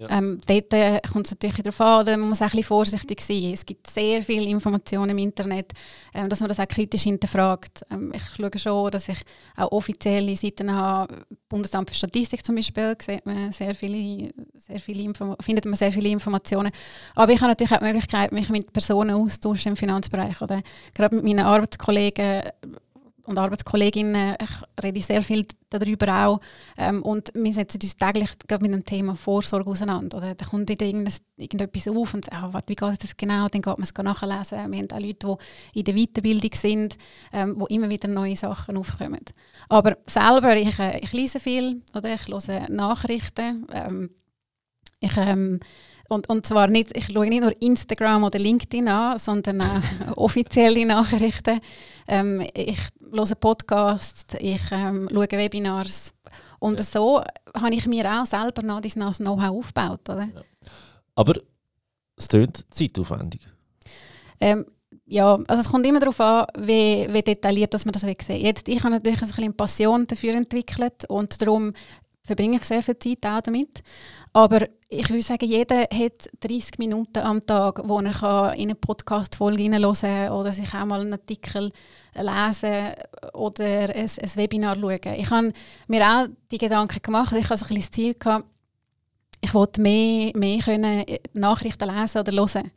Ähm, 0.08 0.40
dort 0.46 0.72
äh, 0.72 1.00
kommt 1.12 1.26
es 1.26 1.32
natürlich 1.32 1.62
darauf 1.62 1.80
an, 1.80 2.20
man 2.20 2.28
muss 2.28 2.40
auch 2.40 2.46
ein 2.46 2.50
bisschen 2.50 2.64
vorsichtig 2.64 3.20
sein. 3.20 3.52
Es 3.52 3.64
gibt 3.64 3.88
sehr 3.88 4.22
viele 4.22 4.46
Informationen 4.46 5.10
im 5.10 5.18
Internet, 5.18 5.72
ähm, 6.12 6.28
dass 6.28 6.40
man 6.40 6.48
das 6.48 6.58
auch 6.58 6.66
kritisch 6.66 7.02
hinterfragt. 7.02 7.84
Ähm, 7.90 8.12
ich 8.14 8.22
schaue 8.34 8.58
schon, 8.58 8.90
dass 8.90 9.08
ich 9.08 9.18
auch 9.56 9.70
offizielle 9.72 10.34
Seiten 10.36 10.74
habe. 10.74 11.24
Bundesamt 11.48 11.90
für 11.90 11.96
Statistik 11.96 12.44
zum 12.44 12.56
Beispiel 12.56 12.96
sieht 13.00 13.24
man 13.24 13.52
sehr 13.52 13.74
viele, 13.74 14.32
sehr 14.56 14.80
viele 14.80 15.12
findet 15.40 15.64
man 15.64 15.74
sehr 15.74 15.92
viele 15.92 16.08
Informationen. 16.08 16.72
Aber 17.14 17.32
ich 17.32 17.40
habe 17.40 17.50
natürlich 17.50 17.72
auch 17.72 17.78
die 17.78 17.84
Möglichkeit, 17.84 18.32
mich 18.32 18.48
mit 18.48 18.72
Personen 18.72 19.14
austauschen 19.14 19.70
im 19.72 19.76
Finanzbereich. 19.76 20.40
Oder 20.42 20.60
gerade 20.94 21.14
mit 21.14 21.24
meinen 21.24 21.46
Arbeitskollegen 21.46 22.42
und 23.26 23.38
Arbeitskolleginnen, 23.38 24.36
ich 24.40 24.82
rede 24.84 25.00
sehr 25.00 25.22
viel 25.22 25.46
darüber 25.70 26.26
auch. 26.26 26.40
Ähm, 26.76 27.02
und 27.02 27.30
wir 27.34 27.52
setzen 27.52 27.80
uns 27.82 27.96
täglich 27.96 28.30
mit 28.60 28.72
dem 28.72 28.84
Thema 28.84 29.14
Vorsorge 29.14 29.70
auseinander. 29.70 30.18
Oder 30.18 30.34
da 30.34 30.44
kommt 30.44 30.68
wieder 30.68 30.86
irgendetwas 30.86 31.88
auf 31.88 32.14
und 32.14 32.26
sagt, 32.26 32.36
oh, 32.42 32.52
warte, 32.52 32.68
wie 32.68 32.76
geht 32.76 33.02
das 33.02 33.16
genau? 33.16 33.48
Dann 33.48 33.62
geht 33.62 33.78
man 33.78 33.82
es 33.82 33.94
nachlesen. 33.94 34.70
Wir 34.70 34.78
haben 34.78 34.90
auch 34.90 35.00
Leute, 35.00 35.38
die 35.74 35.78
in 35.78 35.84
der 35.84 35.94
Weiterbildung 35.94 36.50
sind, 36.54 36.98
ähm, 37.32 37.54
wo 37.58 37.66
immer 37.66 37.88
wieder 37.88 38.08
neue 38.08 38.36
Sachen 38.36 38.76
aufkommen. 38.76 39.24
Aber 39.68 39.96
selber, 40.06 40.56
ich, 40.56 40.78
äh, 40.78 40.98
ich 41.00 41.12
lese 41.12 41.40
viel, 41.40 41.82
oder 41.94 42.14
ich 42.14 42.28
höre 42.28 42.68
Nachrichten. 42.68 43.66
Ähm, 43.72 44.10
ich 45.00 45.16
ähm, 45.16 45.60
und, 46.08 46.28
und 46.28 46.46
zwar 46.46 46.68
nicht, 46.68 46.96
ich 46.96 47.06
schaue 47.06 47.26
nicht 47.26 47.42
nur 47.42 47.52
Instagram 47.62 48.24
oder 48.24 48.38
LinkedIn 48.38 48.88
an, 48.88 49.18
sondern 49.18 49.62
auch 49.62 49.82
offizielle 50.16 50.84
Nachrichten. 50.84 51.60
Ähm, 52.06 52.46
ich 52.54 52.78
höre 53.12 53.34
Podcasts, 53.36 54.34
ich 54.38 54.60
ähm, 54.70 55.08
schaue 55.12 55.30
Webinars. 55.30 56.12
Und 56.58 56.78
ja. 56.78 56.84
so 56.84 57.22
habe 57.54 57.74
ich 57.74 57.86
mir 57.86 58.10
auch 58.10 58.26
selber 58.26 58.62
noch 58.62 58.80
das 58.80 58.94
Know-how 58.94 59.58
aufgebaut. 59.58 60.08
Oder? 60.08 60.28
Ja. 60.34 60.42
Aber 61.14 61.40
es 62.16 62.28
klingt 62.28 62.64
zeitaufwendig. 62.70 63.40
Ähm, 64.40 64.66
ja, 65.06 65.38
also 65.46 65.60
es 65.60 65.68
kommt 65.68 65.86
immer 65.86 66.00
darauf 66.00 66.20
an, 66.20 66.46
wie, 66.56 67.06
wie 67.10 67.22
detailliert 67.22 67.74
dass 67.74 67.84
man 67.84 67.92
das 67.92 68.02
sehen 68.02 68.40
Jetzt, 68.40 68.68
ich 68.68 68.80
habe 68.80 68.94
natürlich 68.94 69.20
ein 69.20 69.28
bisschen 69.28 69.56
Passion 69.56 70.06
dafür 70.06 70.34
entwickelt 70.34 71.04
und 71.08 71.40
darum 71.40 71.72
verbringe 72.24 72.56
ich 72.56 72.64
sehr 72.64 72.82
viel 72.82 72.98
Zeit 72.98 73.26
auch 73.26 73.40
damit. 73.40 73.82
Aber 74.32 74.66
ich 74.88 75.08
würde 75.08 75.22
sagen, 75.22 75.46
jeder 75.46 75.82
hat 75.82 76.28
30 76.40 76.78
Minuten 76.78 77.18
am 77.18 77.44
Tag, 77.44 77.80
wo 77.84 78.00
er 78.00 78.54
in 78.54 78.62
eine 78.62 78.74
Podcast-Folge 78.74 79.62
hineinhören 79.62 80.32
oder 80.32 80.52
sich 80.52 80.72
auch 80.74 80.84
mal 80.86 81.00
einen 81.00 81.12
Artikel 81.12 81.70
lesen 82.14 82.94
oder 83.34 83.64
ein, 83.64 83.94
ein 83.94 84.36
Webinar 84.36 84.76
schauen. 84.76 85.14
Ich 85.16 85.30
habe 85.30 85.52
mir 85.88 86.02
auch 86.02 86.26
die 86.50 86.58
Gedanken 86.58 87.02
gemacht, 87.02 87.34
ich 87.36 87.48
hatte 87.48 87.64
ein 87.64 87.68
bisschen 87.68 87.76
das 87.76 87.90
Ziel, 87.90 88.14
gehabt, 88.14 88.46
ich 89.44 89.52
wollte 89.52 89.80
mehr, 89.82 90.32
mehr 90.34 90.58
können 90.60 91.04
Nachrichten 91.34 91.88
lesen 91.94 92.18
oder 92.18 92.32
hören. 92.32 92.70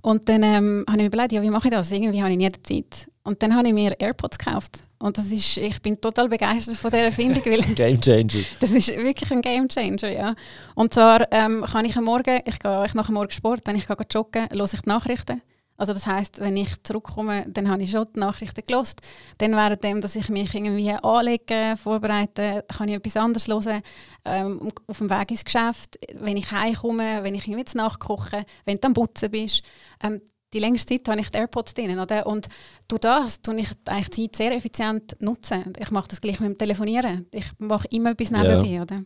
Und 0.00 0.28
dann 0.28 0.42
ähm, 0.42 0.84
habe 0.88 0.98
ich 0.98 1.02
mir 1.02 1.06
überlegt, 1.08 1.32
ja, 1.32 1.42
wie 1.42 1.50
mache 1.50 1.68
ich 1.68 1.74
das? 1.74 1.92
Irgendwie 1.92 2.22
habe 2.22 2.32
ich 2.32 2.38
nie 2.38 2.48
die 2.48 2.62
Zeit. 2.62 3.10
Und 3.22 3.42
dann 3.42 3.54
habe 3.54 3.68
ich 3.68 3.74
mir 3.74 4.00
AirPods 4.00 4.38
gekauft. 4.38 4.78
Und 4.98 5.18
das 5.18 5.26
ist, 5.26 5.58
ich 5.58 5.82
bin 5.82 6.00
total 6.00 6.28
begeistert 6.28 6.76
von 6.76 6.90
dieser 6.90 7.04
Erfindung. 7.04 7.42
Game 7.74 8.00
Changer. 8.00 8.44
Das 8.60 8.70
ist 8.70 8.88
wirklich 8.88 9.30
ein 9.30 9.42
Game 9.42 9.68
Changer, 9.68 10.10
ja. 10.10 10.34
Und 10.74 10.94
zwar 10.94 11.30
ähm, 11.32 11.64
kann 11.70 11.84
ich 11.84 11.96
am 11.98 12.04
Morgen, 12.04 12.40
ich, 12.46 12.58
gehe, 12.58 12.84
ich 12.86 12.94
mache 12.94 13.12
Morgen 13.12 13.30
Sport, 13.30 13.60
wenn 13.66 13.76
ich 13.76 13.86
gehe 13.86 13.96
joggen, 14.10 14.48
höre 14.50 14.64
ich 14.64 14.80
die 14.80 14.88
Nachrichten. 14.88 15.42
Also 15.76 15.92
das 15.92 16.06
heißt, 16.06 16.40
wenn 16.40 16.56
ich 16.56 16.82
zurückkomme, 16.82 17.44
dann 17.48 17.68
habe 17.68 17.82
ich 17.82 17.90
schon 17.90 18.06
die 18.14 18.20
Nachrichten 18.20 18.62
gelost. 18.66 19.00
Dann 19.38 19.52
während 19.52 19.84
dem, 19.84 20.00
dass 20.00 20.16
ich 20.16 20.28
mich 20.28 20.54
irgendwie 20.54 20.90
anlege, 20.90 21.76
vorbereite, 21.76 22.64
kann 22.68 22.88
ich 22.88 22.96
etwas 22.96 23.16
anderes 23.16 23.48
hören. 23.48 23.82
Ähm, 24.24 24.72
auf 24.86 24.98
dem 24.98 25.10
Weg 25.10 25.30
ins 25.30 25.44
Geschäft, 25.44 25.98
wenn 26.14 26.36
ich 26.36 26.50
heimkomme, 26.50 27.22
wenn 27.22 27.34
ich 27.34 27.46
irgendwie 27.46 27.76
nachkoche, 27.76 28.44
wenn 28.64 28.80
du 28.80 28.86
am 28.86 28.94
Putzen 28.94 29.30
bist. 29.30 29.62
Ähm, 30.02 30.20
die 30.52 30.60
längste 30.60 30.94
Zeit 30.94 31.08
habe 31.08 31.20
ich 31.20 31.30
die 31.30 31.38
AirPods 31.38 31.74
drin. 31.74 31.98
Oder? 31.98 32.26
Und 32.26 32.46
durch 32.88 33.00
das 33.00 33.42
tue 33.42 33.56
ich 33.56 33.68
eigentlich 33.84 34.10
die 34.10 34.30
Zeit 34.30 34.36
sehr 34.36 34.56
effizient 34.56 35.16
nutzen. 35.20 35.72
Ich 35.78 35.90
mache 35.90 36.08
das 36.08 36.20
gleich 36.20 36.40
mit 36.40 36.50
dem 36.50 36.58
Telefonieren. 36.58 37.26
Ich 37.30 37.46
mache 37.58 37.88
immer 37.90 38.10
etwas 38.10 38.30
nebenbei. 38.30 38.68
Ja. 38.68 38.82
Oder? 38.82 39.04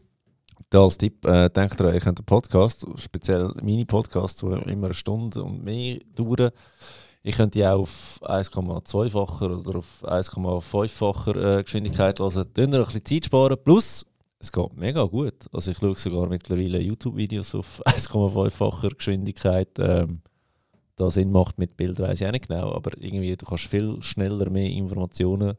Da 0.71 0.85
als 0.85 0.99
Tipp, 0.99 1.27
äh, 1.27 1.51
denkt 1.51 1.81
dran, 1.81 1.93
ihr 1.93 2.01
könnt 2.01 2.21
einen 2.21 2.27
Podcast, 2.27 2.87
speziell 2.95 3.53
meine 3.61 3.85
Podcasts, 3.85 4.41
die 4.41 4.47
immer 4.47 4.87
eine 4.87 4.95
Stunde 4.95 5.43
und 5.43 5.65
mehr 5.65 5.99
dauern. 6.15 6.53
Ich 7.25 7.35
könnte 7.35 7.59
die 7.59 7.67
auch 7.67 7.81
auf 7.81 8.21
1,2-facher 8.23 9.59
oder 9.59 9.81
auf 9.81 10.05
1,5-facher 10.05 11.59
äh, 11.59 11.63
Geschwindigkeit 11.65 12.21
hören. 12.21 12.47
Noch 12.57 12.57
ein 12.57 12.85
bisschen 12.85 13.05
Zeit 13.05 13.25
sparen. 13.25 13.57
Plus, 13.63 14.07
es 14.39 14.53
geht 14.53 14.77
mega 14.77 15.03
gut. 15.05 15.35
Also 15.53 15.73
ich 15.73 15.77
schaue 15.77 15.97
sogar 15.97 16.29
mittlerweile 16.29 16.81
YouTube-Videos 16.81 17.57
auf 17.57 17.83
1,5-facher 17.87 18.91
Geschwindigkeit. 18.91 19.71
Ähm, 19.81 20.23
da 20.95 21.11
Sinn 21.11 21.33
macht 21.33 21.59
mit 21.59 21.77
Bild, 21.77 21.99
weiß 21.99 22.21
ich 22.21 22.27
auch 22.27 22.33
nicht 22.33 22.47
genau, 22.47 22.73
aber 22.75 22.93
irgendwie, 22.97 23.37
du 23.37 23.45
kannst 23.45 23.65
viel 23.65 24.01
schneller 24.03 24.51
mehr 24.51 24.71
Informationen 24.71 25.57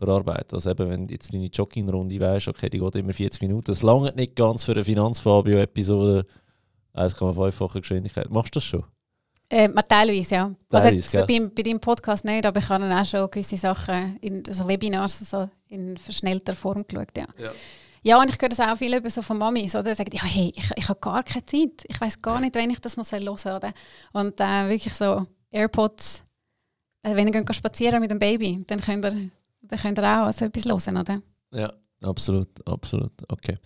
verarbeiten. 0.00 0.54
Also 0.54 0.70
eben, 0.70 0.90
wenn 0.90 1.08
jetzt 1.08 1.32
deine 1.32 1.46
Joggingrunde 1.46 2.18
weißt, 2.18 2.48
okay, 2.48 2.68
die 2.68 2.78
geht 2.78 2.96
immer 2.96 3.12
40 3.12 3.42
Minuten, 3.42 3.66
das 3.66 3.82
lange 3.82 4.12
nicht 4.16 4.34
ganz 4.34 4.64
für 4.64 4.72
eine 4.72 4.84
Finanzfabio-Episode 4.84 6.26
1,5-fache 6.94 7.80
Geschwindigkeit. 7.80 8.30
Machst 8.30 8.54
du 8.54 8.58
das 8.58 8.64
schon? 8.64 8.84
Äh, 9.48 9.68
teilweise, 9.88 10.34
ja. 10.34 10.44
Also 10.70 10.88
teilweise, 10.88 11.18
also 11.18 11.26
bei, 11.26 11.50
bei 11.54 11.62
deinem 11.62 11.80
Podcast 11.80 12.24
nicht, 12.24 12.46
aber 12.46 12.58
ich 12.60 12.68
habe 12.68 12.84
dann 12.84 12.98
auch 12.98 13.04
schon 13.04 13.30
gewisse 13.30 13.56
Sachen 13.56 14.16
in 14.20 14.42
so 14.48 14.66
Webinars 14.66 15.18
so 15.18 15.48
in 15.68 15.96
verschnellter 15.98 16.54
Form 16.54 16.84
geschaut, 16.86 17.16
ja. 17.16 17.26
ja. 17.38 17.50
Ja, 18.02 18.18
und 18.18 18.30
ich 18.30 18.40
höre 18.40 18.48
das 18.48 18.60
auch 18.60 18.76
viel 18.78 18.96
über 18.96 19.10
so 19.10 19.20
von 19.20 19.36
Mamis, 19.36 19.74
oder? 19.74 19.90
Die 19.90 19.94
sagen, 19.94 20.10
ja, 20.14 20.24
hey, 20.24 20.54
ich, 20.56 20.70
ich 20.74 20.88
habe 20.88 20.98
gar 21.00 21.22
keine 21.22 21.44
Zeit. 21.44 21.84
Ich 21.86 22.00
weiß 22.00 22.22
gar 22.22 22.40
nicht, 22.40 22.54
wenn 22.54 22.70
ich 22.70 22.80
das 22.80 22.96
noch 22.96 23.10
hören 23.12 23.36
soll, 23.36 23.56
oder? 23.56 23.72
Und 24.14 24.40
äh, 24.40 24.68
wirklich 24.70 24.94
so 24.94 25.26
AirPods, 25.50 26.24
äh, 27.02 27.14
wenn 27.14 27.28
ihr 27.28 27.44
spazieren 27.52 28.00
mit 28.00 28.10
dem 28.10 28.18
Baby, 28.18 28.64
dann 28.66 28.80
könnt 28.80 29.04
ihr, 29.04 29.30
dann 29.62 29.78
könnt 29.78 29.98
ihr 29.98 30.04
auch 30.04 30.26
also 30.26 30.44
etwas 30.44 30.64
hören, 30.64 30.96
oder? 30.96 31.22
Ja, 31.52 31.72
absolut, 32.02 32.66
absolut. 32.66 33.12
Okay. 33.28 33.56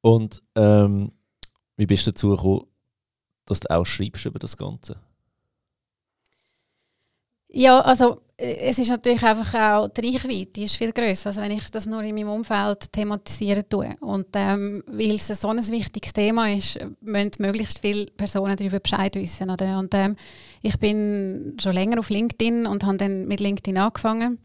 Und 0.00 0.42
ähm, 0.54 1.10
wie 1.76 1.86
bist 1.86 2.06
du 2.06 2.10
dazu 2.10 2.30
gekommen, 2.30 2.66
dass 3.46 3.60
du 3.60 3.70
auch 3.70 3.84
schreibst 3.84 4.26
über 4.26 4.38
das 4.38 4.56
Ganze? 4.56 4.96
Ja, 7.54 7.80
also 7.80 8.22
äh, 8.38 8.56
es 8.68 8.78
ist 8.78 8.88
natürlich 8.88 9.22
einfach 9.22 9.54
auch 9.54 9.88
die 9.88 10.06
Reichweite 10.06 10.52
die 10.52 10.64
ist 10.64 10.76
viel 10.76 10.92
grösser, 10.92 11.28
als 11.28 11.36
wenn 11.36 11.50
ich 11.50 11.70
das 11.70 11.86
nur 11.86 12.02
in 12.02 12.14
meinem 12.14 12.30
Umfeld 12.30 12.90
thematisieren 12.92 13.68
tue. 13.68 13.94
Und 14.00 14.28
ähm, 14.34 14.82
weil 14.86 15.14
es 15.14 15.26
so 15.28 15.48
ein 15.48 15.58
wichtiges 15.58 16.14
Thema 16.14 16.50
ist, 16.50 16.78
müssen 17.00 17.30
möglichst 17.38 17.80
viele 17.80 18.06
Personen 18.06 18.56
darüber 18.56 18.80
Bescheid 18.80 19.14
wissen. 19.16 19.50
Oder? 19.50 19.78
Und 19.78 19.94
ähm, 19.94 20.16
ich 20.62 20.78
bin 20.78 21.56
schon 21.60 21.74
länger 21.74 21.98
auf 21.98 22.08
LinkedIn 22.08 22.66
und 22.66 22.84
habe 22.84 22.96
dann 22.96 23.28
mit 23.28 23.40
LinkedIn 23.40 23.76
angefangen 23.76 24.38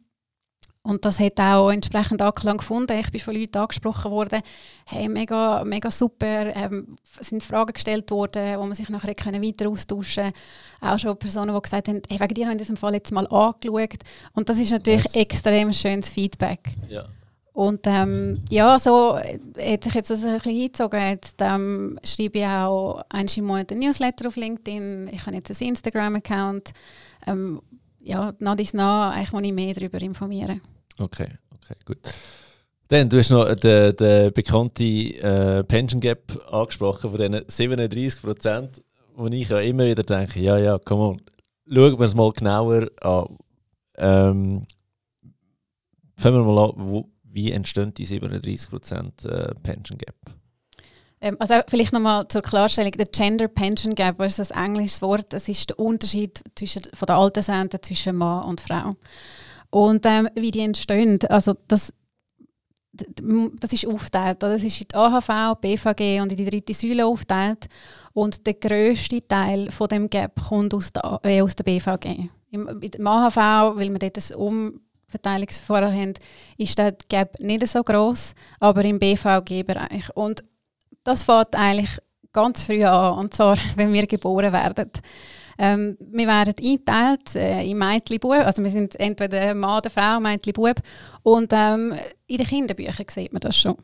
und 0.88 1.04
das 1.04 1.20
hat 1.20 1.38
auch 1.38 1.70
entsprechend 1.70 2.22
Anklang 2.22 2.60
gefunden. 2.60 2.98
Ich 2.98 3.12
bin 3.12 3.20
von 3.20 3.36
Leuten 3.36 3.58
angesprochen 3.58 4.10
worden, 4.10 4.42
hey, 4.86 5.10
mega, 5.10 5.66
mega 5.66 5.92
super, 5.92 6.56
ähm, 6.56 6.96
sind 7.20 7.44
Fragen 7.44 7.74
gestellt 7.74 8.10
worden, 8.10 8.58
wo 8.58 8.64
man 8.64 8.74
sich 8.74 8.88
nachher 8.88 9.14
können 9.14 9.44
weiter 9.44 9.68
austauschen 9.68 10.24
konnte. 10.24 10.40
Auch 10.80 10.98
schon 10.98 11.20
Personen, 11.20 11.54
die 11.54 11.62
gesagt 11.62 11.90
haben, 11.90 12.02
hey, 12.08 12.20
wegen 12.22 12.34
dir 12.34 12.46
habe 12.46 12.54
ich 12.54 12.54
in 12.54 12.58
diesem 12.60 12.78
Fall 12.78 12.94
jetzt 12.94 13.12
mal 13.12 13.28
angeschaut. 13.28 14.00
Und 14.34 14.48
das 14.48 14.60
ist 14.60 14.72
natürlich 14.72 15.04
yes. 15.04 15.16
extrem 15.18 15.74
schönes 15.74 16.08
Feedback. 16.10 16.70
Ja. 16.88 17.04
Und 17.52 17.82
ähm, 17.86 18.42
ja, 18.50 18.80
so 18.80 19.18
hat 19.18 19.84
sich 19.84 19.94
jetzt 19.94 20.10
das 20.10 20.24
ein 20.24 20.36
bisschen 20.36 20.54
hingezogen. 20.54 21.02
Jetzt 21.02 21.36
ähm, 21.40 22.00
schreibe 22.02 22.40
ich 22.40 22.46
auch 22.46 23.04
einmal 23.10 23.34
im 23.36 23.46
Monat 23.46 23.72
ein 23.74 23.80
Newsletter 23.80 24.30
auf 24.30 24.38
LinkedIn. 24.38 25.10
Ich 25.12 25.26
habe 25.26 25.36
jetzt 25.36 25.52
einen 25.60 25.72
Instagram-Account. 25.72 26.72
Ähm, 27.26 27.62
ja, 28.00 28.34
nach 28.40 28.56
dies 28.56 28.74
nach, 28.74 29.14
eigentlich 29.14 29.34
muss 29.34 29.44
ich 29.44 29.54
mehr 29.54 29.74
darüber 29.74 30.02
informieren. 30.02 30.62
Okay, 31.00 31.30
okay, 31.54 31.76
gut. 31.86 32.00
Dann, 32.90 33.10
du 33.10 33.18
hast 33.18 33.32
noch 33.32 33.54
den, 33.56 33.96
den 33.96 34.32
bekannten 34.32 35.12
äh, 35.16 35.64
Pension 35.64 36.00
Gap 36.00 36.40
angesprochen, 36.52 37.12
von 37.12 37.20
diesen 37.20 37.44
37 37.48 38.22
Prozent, 38.22 38.82
wo 39.16 39.28
ich 39.28 39.50
ja 39.50 39.60
immer 39.60 39.86
wieder 39.86 40.04
denke, 40.04 40.40
ja, 40.40 40.58
ja, 40.58 40.80
komm 40.84 41.00
on, 41.00 41.22
schauen 41.68 42.00
wir 42.00 42.06
es 42.06 42.16
mal 42.16 42.32
genauer 42.32 42.88
an. 43.02 43.38
Ähm, 43.98 44.66
fangen 46.16 46.46
wir 46.46 46.54
mal 46.54 46.70
an, 46.70 46.74
wo, 46.78 47.10
wie 47.24 47.52
entstehen 47.52 47.94
die 47.94 48.06
37 48.06 48.70
Prozent 48.70 49.26
äh, 49.26 49.54
Pension 49.64 49.98
Gap? 49.98 50.16
Ähm, 51.20 51.36
also 51.40 51.56
vielleicht 51.68 51.94
nochmal 51.94 52.28
zur 52.28 52.42
Klarstellung, 52.42 52.92
der 52.92 53.08
Gender 53.08 53.48
Pension 53.48 53.96
Gap 53.96 54.22
ist 54.22 54.40
ein 54.40 54.66
englisches 54.66 55.02
Wort, 55.02 55.34
es 55.34 55.50
ist 55.50 55.72
der 55.72 55.80
Unterschied 55.80 56.44
zwischen, 56.56 56.84
von 56.94 57.06
der 57.08 57.18
Altersrente 57.18 57.82
zwischen 57.82 58.16
Mann 58.16 58.46
und 58.46 58.62
Frau. 58.62 58.94
Und 59.70 60.06
ähm, 60.06 60.30
wie 60.36 60.52
die 60.52 60.62
entstehen, 60.62 61.20
also 61.30 61.56
das, 61.68 61.94
das 62.94 63.74
ist 63.74 63.88
aufgeteilt. 63.88 64.42
Das 64.42 64.64
ist 64.64 64.82
in 64.82 64.88
die 64.88 64.96
AHV, 64.96 65.60
BVG 65.60 66.22
und 66.22 66.32
in 66.32 66.38
die 66.38 66.46
dritte 66.50 66.74
Säule 66.74 67.06
aufgeteilt. 67.06 67.68
Und 68.14 68.46
der 68.46 68.56
grösste 68.56 69.26
Teil 69.28 69.72
von 69.72 69.88
dem 69.88 70.10
Gap 70.10 70.42
kommt 70.48 70.74
aus 70.74 70.92
der, 70.92 71.20
äh, 71.24 71.42
aus 71.42 71.56
der 71.56 71.64
BVG. 71.64 72.30
Im, 72.52 72.82
im 72.82 73.08
AHV, 73.08 73.38
weil 73.76 73.92
wir 73.92 74.00
dort 74.00 74.18
ein 74.18 74.36
Umverteilungsverfahren 74.36 75.94
haben, 75.94 76.14
ist 76.58 76.78
der 76.78 76.96
Gap 77.10 77.40
nicht 77.40 77.68
so 77.68 77.84
groß, 77.84 78.34
aber 78.60 78.84
im 78.86 79.00
BVG-Bereich. 79.00 80.16
Und 80.16 80.44
das 81.04 81.24
fängt 81.24 81.56
eigentlich 81.56 81.98
ganz 82.34 82.64
früh 82.64 82.84
an, 82.84 83.20
und 83.20 83.34
zwar, 83.34 83.58
wenn 83.76 83.94
wir 83.94 84.08
geboren 84.08 84.54
werden. 84.54 84.92
Ähm, 85.58 85.98
wir 86.00 86.28
werden 86.28 86.54
eingeteilt 86.60 87.36
äh, 87.36 87.64
in 87.64 87.78
Mädchen, 87.78 88.20
Bub, 88.20 88.34
also 88.34 88.64
wir 88.64 88.70
sind 88.70 89.00
entweder 89.00 89.54
Mann 89.56 89.80
oder 89.80 89.90
Frau, 89.90 90.20
Mädchen, 90.20 90.54
Bub. 90.54 90.76
Und 91.24 91.52
ähm, 91.54 91.94
in 92.28 92.38
den 92.38 92.48
Kinderbüchern 92.48 93.06
sieht 93.10 93.34
man 93.34 93.40
das 93.40 93.58
schon. 93.58 93.76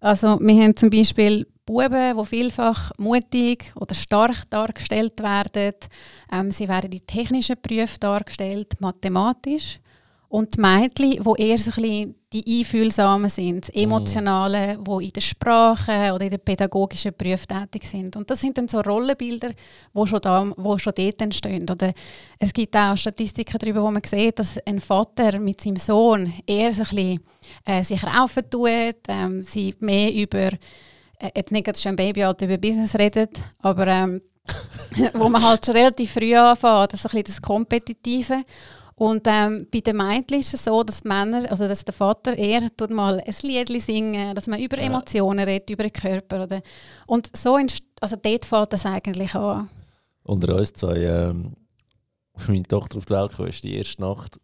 Also 0.00 0.38
wir 0.40 0.62
haben 0.62 0.76
zum 0.76 0.90
Beispiel 0.90 1.46
Buben, 1.64 2.18
die 2.18 2.26
vielfach 2.26 2.90
mutig 2.98 3.72
oder 3.76 3.94
stark 3.94 4.50
dargestellt 4.50 5.22
werden. 5.22 5.74
Ähm, 6.32 6.50
sie 6.50 6.68
werden 6.68 6.90
in 6.90 7.06
technischen 7.06 7.56
Berufen 7.62 8.00
dargestellt, 8.00 8.80
mathematisch. 8.80 9.78
Und 10.28 10.56
die 10.56 10.60
Mädchen, 10.60 11.22
die 11.22 11.42
eher 11.42 11.58
so 11.58 11.70
ein 11.70 11.82
bisschen 11.82 12.14
die 12.32 12.60
Einfühlsamen 12.60 13.28
sind, 13.28 13.68
mhm. 13.68 13.82
Emotionale, 13.82 14.78
die 14.78 15.04
in 15.04 15.12
der 15.12 15.20
Sprache 15.20 16.12
oder 16.14 16.22
in 16.22 16.30
den 16.30 16.40
pädagogischen 16.40 17.12
Berufen 17.16 17.46
tätig 17.48 17.88
sind. 17.88 18.16
Und 18.16 18.30
das 18.30 18.40
sind 18.40 18.56
dann 18.56 18.68
so 18.68 18.80
Rollenbilder, 18.80 19.50
die 19.94 20.06
schon, 20.06 20.20
da, 20.20 20.52
wo 20.56 20.78
schon 20.78 20.94
dort 20.96 21.20
entstehen. 21.20 21.68
Oder 21.68 21.92
es 22.38 22.52
gibt 22.52 22.74
auch 22.76 22.96
Statistiken 22.96 23.58
darüber, 23.58 23.82
wo 23.82 23.90
man 23.90 24.02
sieht, 24.04 24.38
dass 24.38 24.58
ein 24.66 24.80
Vater 24.80 25.38
mit 25.38 25.60
seinem 25.60 25.76
Sohn 25.76 26.32
eher 26.46 26.72
so 26.72 26.82
ein 26.82 26.88
bisschen, 26.88 27.20
äh, 27.66 27.84
sich 27.84 28.02
raufen 28.02 28.48
tut, 28.48 28.96
ähm, 29.08 29.42
sie 29.42 29.74
mehr 29.80 30.12
über, 30.12 30.52
äh, 31.18 31.30
jetzt 31.34 31.52
nicht 31.52 31.80
schon 31.80 31.92
ein 31.92 31.96
Babyalter 31.96 32.46
über 32.46 32.58
Business 32.58 32.96
redet, 32.96 33.38
aber 33.58 33.86
ähm, 33.86 34.22
wo 35.14 35.28
man 35.28 35.42
halt 35.42 35.64
schon 35.64 35.76
relativ 35.76 36.12
früh 36.12 36.34
anfängt, 36.34 36.92
das 36.92 37.00
ist 37.00 37.06
ein 37.06 37.22
bisschen 37.22 37.24
das 37.24 37.42
Kompetitive. 37.42 38.44
Und 38.94 39.26
ähm, 39.26 39.66
bei 39.72 39.80
den 39.80 39.96
Mädchen 39.96 40.40
ist 40.40 40.54
es 40.54 40.64
so, 40.64 40.82
dass 40.82 41.04
Männer, 41.04 41.50
also 41.50 41.66
dass 41.66 41.84
der 41.84 41.94
Vater 41.94 42.36
eher 42.36 42.68
tut 42.76 42.90
mal 42.90 43.20
ein 43.20 43.34
Lied 43.42 43.82
singen, 43.82 44.34
dass 44.34 44.46
man 44.46 44.60
über 44.60 44.78
ja. 44.78 44.84
Emotionen 44.84 45.44
redet, 45.46 45.70
über 45.70 45.84
den 45.84 45.92
Körper. 45.92 46.44
Oder? 46.44 46.62
Und 47.06 47.34
so 47.36 47.58
also 48.00 48.16
dort 48.16 48.44
fängt 48.44 48.72
das 48.72 48.86
eigentlich 48.86 49.34
an. 49.34 49.68
Unter 50.24 50.56
uns 50.56 50.72
zwei, 50.72 50.96
ähm, 50.96 51.56
meine 52.48 52.62
Tochter 52.64 52.98
auf 52.98 53.06
die 53.06 53.14
Welt 53.14 53.32
kam, 53.32 53.46
ist 53.46 53.64
die 53.64 53.76
erste 53.76 54.02
Nacht. 54.02 54.38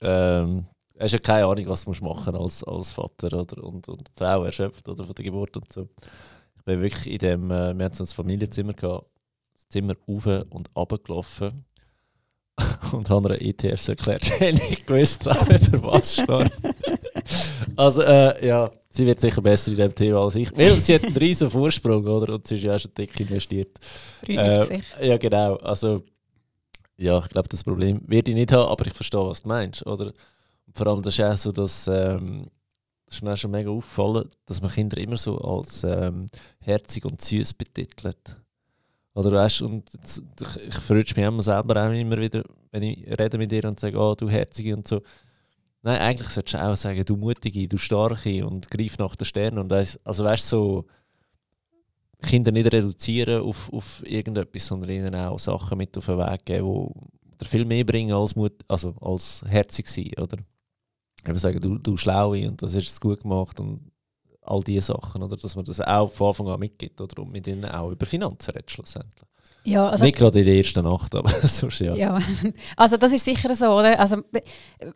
Ähm, 0.00 0.66
hast 0.98 1.12
ja 1.12 1.18
keine 1.18 1.46
Ahnung, 1.46 1.66
was 1.68 1.84
du 1.84 1.90
machen 2.04 2.36
als, 2.36 2.62
als 2.64 2.90
Vater 2.90 3.40
oder, 3.40 3.62
und, 3.62 3.88
und 3.88 4.00
die 4.00 4.12
Frau 4.16 4.44
erschöpft 4.44 4.88
oder 4.88 5.04
von 5.04 5.14
der 5.14 5.24
Geburt 5.24 5.56
und 5.56 5.72
so. 5.72 5.88
Ich 6.56 6.64
bin 6.64 6.80
wirklich 6.80 7.12
in 7.12 7.18
dem, 7.18 7.50
äh, 7.50 7.76
wir 7.76 7.84
hatten 7.84 7.94
so 7.94 8.04
ein 8.04 8.08
Familienzimmer 8.08 8.74
gehabt, 8.74 9.06
das 9.54 9.68
Zimmer 9.68 9.94
auf 10.06 10.26
und 10.26 10.70
runter 10.76 10.98
gelaufen 10.98 11.64
und 12.92 13.08
habe 13.10 13.36
ihr 13.36 13.48
ETFs 13.48 13.88
erklärt. 13.88 14.30
Ich 14.40 14.70
nicht 14.70 14.86
gewusst, 14.86 15.24
für 15.24 15.82
was 15.82 16.14
steht. 16.14 16.52
also, 17.76 18.02
äh, 18.02 18.46
ja, 18.46 18.70
sie 18.90 19.06
wird 19.06 19.20
sicher 19.20 19.42
besser 19.42 19.72
in 19.72 19.78
dem 19.78 19.94
Thema 19.94 20.22
als 20.24 20.34
ich. 20.36 20.56
Weil 20.56 20.80
sie 20.80 20.94
hat 20.94 21.04
einen 21.04 21.16
riesen 21.16 21.50
Vorsprung, 21.50 22.06
oder? 22.06 22.34
Und 22.34 22.46
sie 22.46 22.56
ist 22.56 22.64
ja 22.64 22.74
auch 22.74 22.80
schon 22.80 22.92
dick 22.96 23.18
investiert. 23.20 23.78
Äh, 24.26 24.80
ja, 25.00 25.16
genau. 25.16 25.56
Also, 25.56 26.02
ja, 26.96 27.18
ich 27.18 27.28
glaube, 27.28 27.48
das 27.48 27.62
Problem 27.62 28.00
werde 28.06 28.30
ich 28.30 28.36
nicht 28.36 28.52
haben, 28.52 28.68
aber 28.68 28.86
ich 28.86 28.94
verstehe, 28.94 29.20
was 29.20 29.42
du 29.42 29.48
meinst, 29.48 29.86
oder? 29.86 30.12
Vor 30.72 30.86
allem, 30.86 31.02
das 31.02 31.18
ist 31.18 31.24
auch 31.24 31.36
so, 31.36 31.52
dass. 31.52 31.86
Ähm, 31.86 32.48
das 33.06 33.16
ist 33.16 33.22
mir 33.22 33.32
auch 33.32 33.36
schon 33.38 33.52
mega 33.52 33.70
aufgefallen, 33.70 34.28
dass 34.44 34.60
man 34.60 34.70
Kinder 34.70 34.98
immer 34.98 35.16
so 35.16 35.38
als 35.38 35.82
ähm, 35.82 36.26
herzig 36.60 37.06
und 37.06 37.22
süß 37.22 37.54
betitelt. 37.54 38.36
Oder 39.18 39.32
weißt 39.32 39.62
und 39.62 39.90
ich 40.64 40.74
verrutsche 40.74 41.16
mich 41.16 41.26
immer 41.26 41.42
selber 41.42 41.84
auch 41.84 41.90
immer 41.92 42.18
wieder, 42.18 42.44
wenn 42.70 42.84
ich 42.84 43.04
rede 43.18 43.36
mit 43.36 43.50
dir 43.50 43.64
und 43.64 43.80
sage, 43.80 43.98
oh, 43.98 44.14
du 44.14 44.30
Herzige 44.30 44.76
und 44.76 44.86
so. 44.86 45.02
Nein, 45.82 46.00
eigentlich 46.00 46.28
solltest 46.28 46.54
du 46.54 46.62
auch 46.64 46.76
sagen, 46.76 47.04
du 47.04 47.16
Mutige, 47.16 47.66
du 47.66 47.78
Starke 47.78 48.46
und 48.46 48.70
greif 48.70 48.96
nach 48.98 49.16
den 49.16 49.24
Sternen. 49.24 49.58
Und 49.58 49.70
weiss, 49.70 49.98
also 50.04 50.22
weißt 50.22 50.48
so, 50.48 50.84
Kinder 52.22 52.52
nicht 52.52 52.72
reduzieren 52.72 53.42
auf, 53.42 53.72
auf 53.72 54.06
irgendetwas, 54.06 54.68
sondern 54.68 54.90
ihnen 54.90 55.14
auch 55.16 55.40
Sachen 55.40 55.78
mit 55.78 55.98
auf 55.98 56.06
den 56.06 56.18
Weg 56.18 56.44
geben, 56.44 56.92
die 57.40 57.44
viel 57.44 57.64
mehr 57.64 57.82
bringen 57.82 58.12
als, 58.12 58.36
Mut, 58.36 58.52
also 58.68 58.94
als 59.00 59.42
herzig 59.48 59.88
sein, 59.88 60.12
oder? 60.16 60.36
Eben 61.26 61.38
sagen, 61.40 61.58
du, 61.58 61.76
du 61.78 61.96
Schlaue 61.96 62.46
und 62.46 62.62
das 62.62 62.74
ist 62.74 63.00
gut 63.00 63.22
gemacht 63.22 63.58
und 63.58 63.87
all 64.48 64.62
diese 64.62 64.92
Sachen, 64.92 65.22
oder? 65.22 65.36
Dass 65.36 65.56
man 65.56 65.64
das 65.64 65.80
auch 65.80 66.10
von 66.10 66.28
Anfang 66.28 66.48
an 66.48 66.60
mitgibt 66.60 67.00
oder 67.00 67.22
und 67.22 67.32
mit 67.32 67.46
ihnen 67.46 67.64
auch 67.66 67.90
über 67.90 68.06
Finanzen 68.06 68.50
redet 68.50 68.70
schlussendlich. 68.70 69.28
Ja, 69.64 69.88
also 69.88 70.04
Nicht 70.04 70.16
gerade 70.16 70.38
in 70.38 70.46
der 70.46 70.54
ersten 70.54 70.82
Nacht, 70.84 71.14
aber 71.14 71.28
sonst 71.46 71.80
ja. 71.80 71.94
ja. 71.94 72.18
Also 72.76 72.96
das 72.96 73.12
ist 73.12 73.24
sicher 73.24 73.54
so, 73.54 73.66
oder? 73.66 73.98
Also 73.98 74.22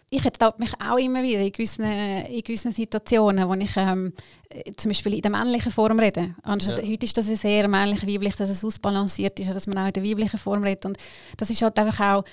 ich 0.08 0.24
ertappe 0.24 0.62
mich 0.62 0.72
auch 0.80 0.96
immer 0.96 1.22
wieder 1.22 1.40
in 1.40 1.52
gewissen, 1.52 1.84
in 1.84 2.40
gewissen 2.42 2.72
Situationen, 2.72 3.48
wo 3.48 3.54
ich 3.54 3.76
ähm, 3.76 4.12
zum 4.76 4.90
Beispiel 4.90 5.14
in 5.14 5.22
der 5.22 5.30
männlichen 5.30 5.72
Form 5.72 5.98
rede. 5.98 6.34
Also, 6.42 6.72
ja. 6.72 6.78
Heute 6.78 7.06
ist 7.06 7.16
das 7.16 7.26
sehr 7.26 7.68
männlich-weiblich, 7.68 8.34
dass 8.36 8.50
es 8.50 8.64
ausbalanciert 8.64 9.38
ist, 9.40 9.54
dass 9.54 9.66
man 9.66 9.78
auch 9.78 9.86
in 9.86 9.92
der 9.92 10.04
weiblichen 10.04 10.38
Form 10.38 10.62
redet. 10.62 10.84
Und 10.86 10.98
das 11.36 11.50
ist 11.50 11.62
halt 11.62 11.78
einfach 11.78 12.00
auch, 12.00 12.24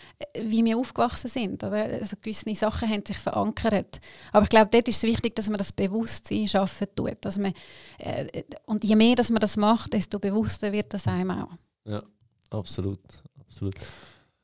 wie 0.42 0.63
wir 0.63 0.78
aufgewachsen 0.78 1.28
sind. 1.28 1.63
Oder? 1.63 1.84
Also 1.84 2.15
gewisse 2.22 2.54
Sachen 2.56 2.89
haben 2.89 3.04
sich 3.06 3.18
verankert. 3.18 4.00
Aber 4.32 4.44
ich 4.44 4.50
glaube, 4.50 4.70
dort 4.72 4.88
ist 4.88 4.98
es 4.98 5.04
wichtig, 5.04 5.36
dass 5.36 5.50
man 5.50 5.58
das 5.58 5.72
Bewusstsein 5.72 6.48
schaffen 6.48 6.88
tut. 6.96 7.18
Dass 7.22 7.38
man, 7.38 7.54
äh, 8.00 8.44
und 8.65 8.84
je 8.84 8.96
mehr 8.96 9.15
dass 9.15 9.30
man 9.30 9.39
das 9.39 9.58
macht, 9.58 9.94
desto 9.94 10.20
bewusster 10.20 10.72
wird 10.72 10.94
das 10.94 11.08
einem 11.08 11.32
auch. 11.32 11.52
Ja. 11.86 12.04
Absolut, 12.50 13.00
absolut. 13.40 13.76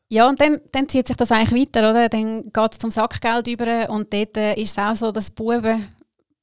Ja, 0.10 0.30
und 0.30 0.39
dann, 0.39 0.62
dann 0.72 0.88
zieht 0.88 1.08
sich 1.08 1.18
das 1.18 1.32
eigentlich 1.32 1.68
weiter, 1.68 1.89
oder? 1.89 2.10
Dann 2.10 2.44
geht 2.44 2.72
es 2.72 2.78
zum 2.78 2.91
Sackgeld 2.91 3.48
über 3.48 3.89
und 3.89 4.13
dort 4.13 4.38
äh, 4.38 4.54
ist 4.54 4.72
es 4.72 4.78
auch 4.78 4.96
so, 4.96 5.12
dass 5.12 5.32
Buben 5.32 5.88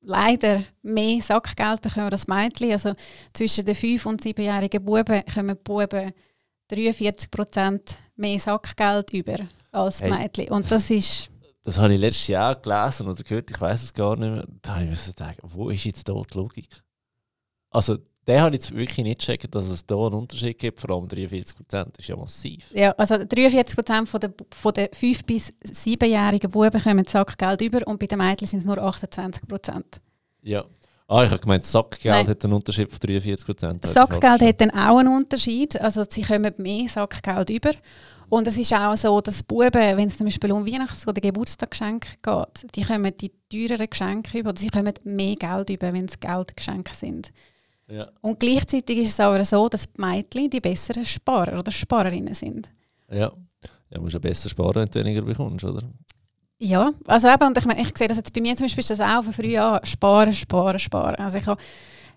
leider 0.00 0.62
mehr 0.82 1.22
Sackgeld 1.22 1.80
bekommen 1.80 2.10
als 2.10 2.26
Mädchen. 2.26 2.72
Also 2.72 2.92
zwischen 3.32 3.64
den 3.64 3.76
5- 3.76 4.06
und 4.06 4.22
7-jährigen 4.22 4.84
Buben 4.84 5.22
kommen 5.32 5.56
Buben 5.62 6.12
43 6.68 7.30
Prozent 7.30 7.98
mehr 8.16 8.38
Sackgeld 8.38 9.12
über 9.12 9.36
als 9.70 10.00
hey. 10.00 10.10
Mädchen. 10.10 10.48
Und 10.48 10.70
das 10.70 10.90
ist... 10.90 11.30
Das 11.64 11.78
habe 11.78 11.94
ich 11.94 12.00
letztes 12.00 12.26
Jahr 12.26 12.56
gelesen 12.56 13.06
oder 13.06 13.22
gehört, 13.22 13.48
ich 13.48 13.60
weiß 13.60 13.84
es 13.84 13.94
gar 13.94 14.16
nicht 14.16 14.30
mehr. 14.30 14.44
Da 14.62 14.74
habe 14.74 14.84
ich 14.84 14.90
mir 14.90 15.12
gedacht, 15.12 15.38
wo 15.42 15.70
ist 15.70 15.84
jetzt 15.84 16.08
da 16.08 16.12
die 16.12 16.36
Logik? 16.36 16.82
Also 17.70 17.98
den 18.26 18.40
habe 18.40 18.54
ich 18.54 18.62
jetzt 18.62 18.74
wirklich 18.74 19.04
nicht 19.04 19.20
gecheckt, 19.20 19.54
dass 19.54 19.68
es 19.68 19.84
hier 19.88 19.96
einen 19.96 20.14
Unterschied 20.14 20.58
gibt, 20.58 20.80
vor 20.80 20.90
allem 20.90 21.08
43 21.08 21.56
Prozent, 21.56 21.98
ist 21.98 22.08
ja 22.08 22.16
massiv. 22.16 22.64
Ja, 22.72 22.92
also 22.92 23.16
43 23.18 23.74
Prozent 23.74 24.08
von 24.08 24.20
der, 24.20 24.32
von 24.54 24.72
der 24.72 24.90
5- 24.92 25.26
bis 25.26 25.52
7-jährigen 25.64 26.50
Buben 26.50 26.80
kommen 26.80 27.04
Sackgeld 27.04 27.60
über 27.62 27.86
und 27.86 27.98
bei 27.98 28.06
den 28.06 28.18
Mädchen 28.18 28.46
sind 28.46 28.60
es 28.60 28.64
nur 28.64 28.78
28 28.78 29.46
Prozent. 29.48 30.00
Ja. 30.42 30.64
Ah, 31.08 31.24
ich 31.24 31.30
habe 31.30 31.40
gemeint, 31.40 31.66
Sackgeld 31.66 32.14
Nein. 32.14 32.28
hat 32.28 32.44
einen 32.44 32.54
Unterschied 32.54 32.90
von 32.90 33.00
43 33.00 33.44
Prozent. 33.44 33.86
Sackgeld 33.86 34.40
hat 34.40 34.60
dann 34.60 34.70
auch 34.70 34.98
einen 34.98 35.14
Unterschied, 35.14 35.78
also 35.80 36.04
sie 36.08 36.22
kommen 36.22 36.54
mehr 36.58 36.88
Sackgeld 36.88 37.50
über. 37.50 37.72
Und 38.28 38.48
es 38.48 38.56
ist 38.56 38.72
auch 38.72 38.96
so, 38.96 39.20
dass 39.20 39.42
Buben, 39.42 39.74
wenn 39.74 40.06
es 40.06 40.16
zum 40.16 40.26
Beispiel 40.26 40.52
um 40.52 40.64
Weihnachts- 40.64 41.06
oder 41.06 41.20
Geburtstagsgeschenke 41.20 42.08
geht, 42.22 42.74
die 42.74 42.82
kommen 42.82 43.12
die 43.14 43.30
teureren 43.50 43.90
Geschenke 43.90 44.38
über, 44.38 44.50
oder 44.50 44.58
sie 44.58 44.68
kommen 44.68 44.94
mehr 45.04 45.36
Geld 45.36 45.68
über, 45.68 45.92
wenn 45.92 46.06
es 46.06 46.18
Geldgeschenke 46.18 46.94
sind. 46.94 47.30
Ja. 47.92 48.08
Und 48.22 48.40
gleichzeitig 48.40 49.00
ist 49.00 49.10
es 49.10 49.20
aber 49.20 49.44
so, 49.44 49.68
dass 49.68 49.84
die 49.84 50.00
Mädchen 50.00 50.48
die 50.48 50.60
besseren 50.60 51.04
Sparer 51.04 51.58
oder 51.58 51.70
Sparerinnen 51.70 52.32
sind. 52.32 52.70
Ja, 53.10 53.30
ja 53.90 54.00
musst 54.00 54.14
ja 54.14 54.18
besser 54.18 54.48
sparen, 54.48 54.76
wenn 54.76 54.88
du 54.88 54.98
weniger 54.98 55.20
bekommst, 55.20 55.62
oder? 55.62 55.82
Ja, 56.58 56.90
also 57.06 57.28
eben, 57.28 57.42
und 57.42 57.58
ich, 57.58 57.66
meine, 57.66 57.82
ich 57.82 57.98
sehe 57.98 58.08
das 58.08 58.16
jetzt 58.16 58.32
bei 58.32 58.40
mir 58.40 58.56
zum 58.56 58.64
Beispiel 58.64 58.80
ist 58.80 58.90
das 58.90 59.00
auch 59.00 59.22
von 59.22 59.34
früh 59.34 59.58
an, 59.58 59.84
sparen, 59.84 60.32
sparen, 60.32 60.78
sparen. 60.78 61.16
Also 61.16 61.36
ich 61.36 61.46
habe 61.46 61.60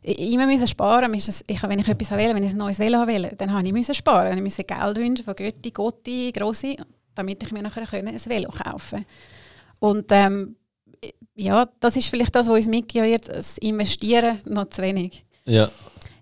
immer 0.02 0.46
müssen 0.46 0.66
sparen. 0.66 1.14
Ich, 1.14 1.64
wenn 1.64 1.80
ich 1.80 1.88
etwas 1.90 2.12
wähle, 2.12 2.34
wenn 2.34 2.44
ich 2.44 2.54
ein 2.54 2.58
neues 2.58 2.80
Velo 2.80 3.06
wähle, 3.06 3.34
dann 3.36 3.52
habe 3.52 3.68
ich 3.68 3.74
müssen 3.74 3.96
sparen. 3.96 4.38
Ich 4.38 4.44
musste 4.44 4.64
Geld 4.64 4.96
wünschen 4.96 5.26
von 5.26 5.36
Götti, 5.36 5.72
Gotti, 5.72 6.32
Grossi, 6.32 6.78
damit 7.16 7.44
ich 7.44 7.52
mir 7.52 7.64
nachher 7.64 7.92
ein 7.92 8.06
Velo 8.06 8.50
kaufen 8.50 9.04
konnte. 9.80 10.06
Und 10.06 10.06
ähm, 10.12 10.56
ja, 11.36 11.68
das 11.82 11.98
ist 11.98 12.08
vielleicht 12.08 12.34
das, 12.34 12.48
was 12.48 12.56
uns 12.56 12.68
mitgegeben 12.68 13.20
das 13.28 13.58
Investieren 13.58 14.38
noch 14.46 14.70
zu 14.70 14.82
wenig. 14.82 15.25
Ja. 15.46 15.70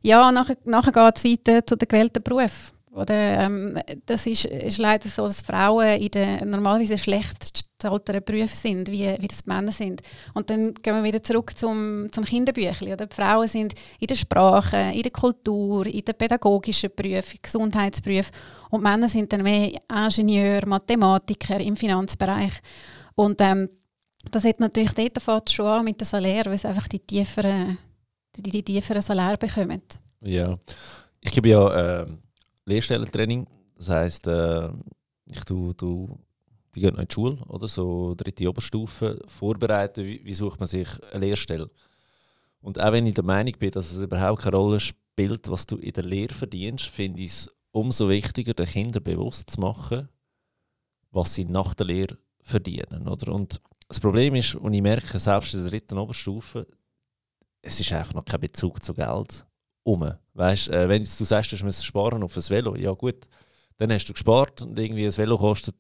Ja, 0.02 0.32
nachher, 0.32 0.58
nachher 0.66 0.92
geht 0.92 1.18
es 1.18 1.24
weiter 1.24 1.66
zu 1.66 1.78
den 1.78 1.88
gewählten 1.88 2.22
Berufen. 2.22 2.74
Oder, 2.92 3.46
ähm, 3.46 3.80
das 4.06 4.28
ist, 4.28 4.46
ist 4.46 4.78
leider 4.78 5.10
so, 5.10 5.24
dass 5.24 5.42
Frauen 5.42 6.00
in 6.00 6.12
den 6.12 6.50
normalerweise 6.50 6.98
schlecht 6.98 7.64
bezahlteren 7.84 8.24
Berufen 8.24 8.56
sind, 8.56 8.92
wie, 8.92 9.16
wie 9.20 9.28
das 9.28 9.46
Männer 9.46 9.72
sind. 9.72 10.02
Und 10.34 10.50
dann 10.50 10.76
gehen 10.76 10.96
wir 10.96 11.04
wieder 11.04 11.24
zurück 11.24 11.58
zum, 11.58 12.08
zum 12.12 12.24
Kinderbüchlein. 12.24 12.94
Oder? 12.94 13.08
Die 13.08 13.16
Frauen 13.16 13.48
sind 13.48 13.74
in 14.00 14.08
der 14.08 14.16
Sprache, 14.16 14.92
in 14.94 15.02
der 15.02 15.12
Kultur, 15.12 15.88
in 15.88 16.06
den 16.06 16.16
pädagogischen 16.16 16.92
Berufen, 16.96 17.40
Gesundheitsberufen. 17.42 18.32
Und 18.70 18.84
Männer 18.84 19.08
sind 19.08 19.34
dann 19.34 19.42
mehr 19.42 19.72
Ingenieur, 19.90 20.66
Mathematiker 20.68 21.60
im 21.60 21.76
Finanzbereich. 21.76 22.54
Und 23.16 23.42
ähm, 23.42 23.70
das 24.32 24.46
hat 24.46 24.60
natürlich 24.60 24.92
dort 24.94 25.50
schon 25.50 25.66
an 25.66 25.86
mit 25.86 26.00
den 26.00 26.06
Salär, 26.06 26.46
weil 26.46 26.54
es 26.54 26.66
einfach 26.66 26.88
die 26.88 27.00
tieferen 27.00 27.78
die, 28.36 28.52
die 28.52 28.64
tieferen 28.64 29.02
Salär 29.02 29.38
bekommen. 29.38 29.82
Ja, 30.22 30.58
ich 31.22 31.32
gebe 31.32 31.50
ja 31.50 32.02
äh, 32.02 32.08
Lehrstellentraining. 32.66 33.48
Das 33.76 33.90
heisst, 33.90 34.28
äh, 34.28 34.70
ich 35.26 35.44
tue, 35.44 35.76
tue 35.76 36.18
die 36.76 36.82
gehen 36.82 36.94
noch 36.94 37.02
in 37.02 37.08
die 37.08 37.14
Schule, 37.14 37.38
oder 37.48 37.68
so 37.68 38.16
dritte 38.16 38.50
Oberstufe, 38.50 39.22
vorbereiten, 39.28 40.06
wie, 40.06 40.24
wie 40.24 40.34
sucht 40.34 40.60
man 40.60 40.68
sich 40.68 40.88
eine 41.12 41.26
Lehrstelle. 41.26 41.70
Und 42.62 42.80
auch 42.80 42.92
wenn 42.92 43.06
ich 43.06 43.14
der 43.14 43.24
Meinung 43.24 43.54
bin, 43.60 43.72
dass 43.72 43.92
es 43.92 44.02
überhaupt 44.02 44.42
keine 44.42 44.56
Rolle 44.56 44.80
spielt, 44.80 45.50
was 45.50 45.66
du 45.66 45.78
in 45.78 45.94
der 45.94 46.04
Lehre 46.04 46.34
verdienst, 46.34 46.86
finde 46.86 47.22
ich 47.22 47.32
es 47.32 47.50
umso 47.72 48.10
wichtiger, 48.10 48.54
den 48.54 48.66
Kindern 48.66 49.04
bewusst 49.04 49.52
zu 49.52 49.60
machen, 49.60 50.10
was 51.12 51.36
sie 51.36 51.46
nach 51.46 51.74
der 51.74 51.88
Lehre 51.88 52.18
verdienen. 52.42 53.08
Oder? 53.08 53.34
Und 53.34 53.62
das 53.88 54.00
Problem 54.00 54.36
ist, 54.36 54.56
und 54.56 54.74
ich 54.74 54.82
merke, 54.82 55.20
selbst 55.20 55.54
in 55.54 55.62
der 55.62 55.70
dritten 55.70 55.98
Oberstufe, 55.98 56.66
es 57.64 57.80
ist 57.80 57.92
einfach 57.94 58.14
noch 58.14 58.26
kein 58.26 58.42
Bezug 58.42 58.84
zu 58.84 58.94
Geld 58.94 59.46
um. 59.84 60.08
Weißt, 60.34 60.70
äh, 60.70 60.88
wenn 60.88 61.04
du 61.04 61.10
sagst, 61.10 61.52
du 61.52 61.66
musst 61.66 61.86
sparen 61.86 62.22
auf 62.24 62.36
ein 62.36 62.50
Velo, 62.50 62.76
ja 62.76 62.92
gut, 62.92 63.28
dann 63.78 63.92
hast 63.92 64.06
du 64.06 64.14
gespart 64.14 64.62
und 64.62 64.78
irgendwie 64.78 65.06
ein 65.06 65.18
Velo 65.18 65.38
kostet 65.38 65.76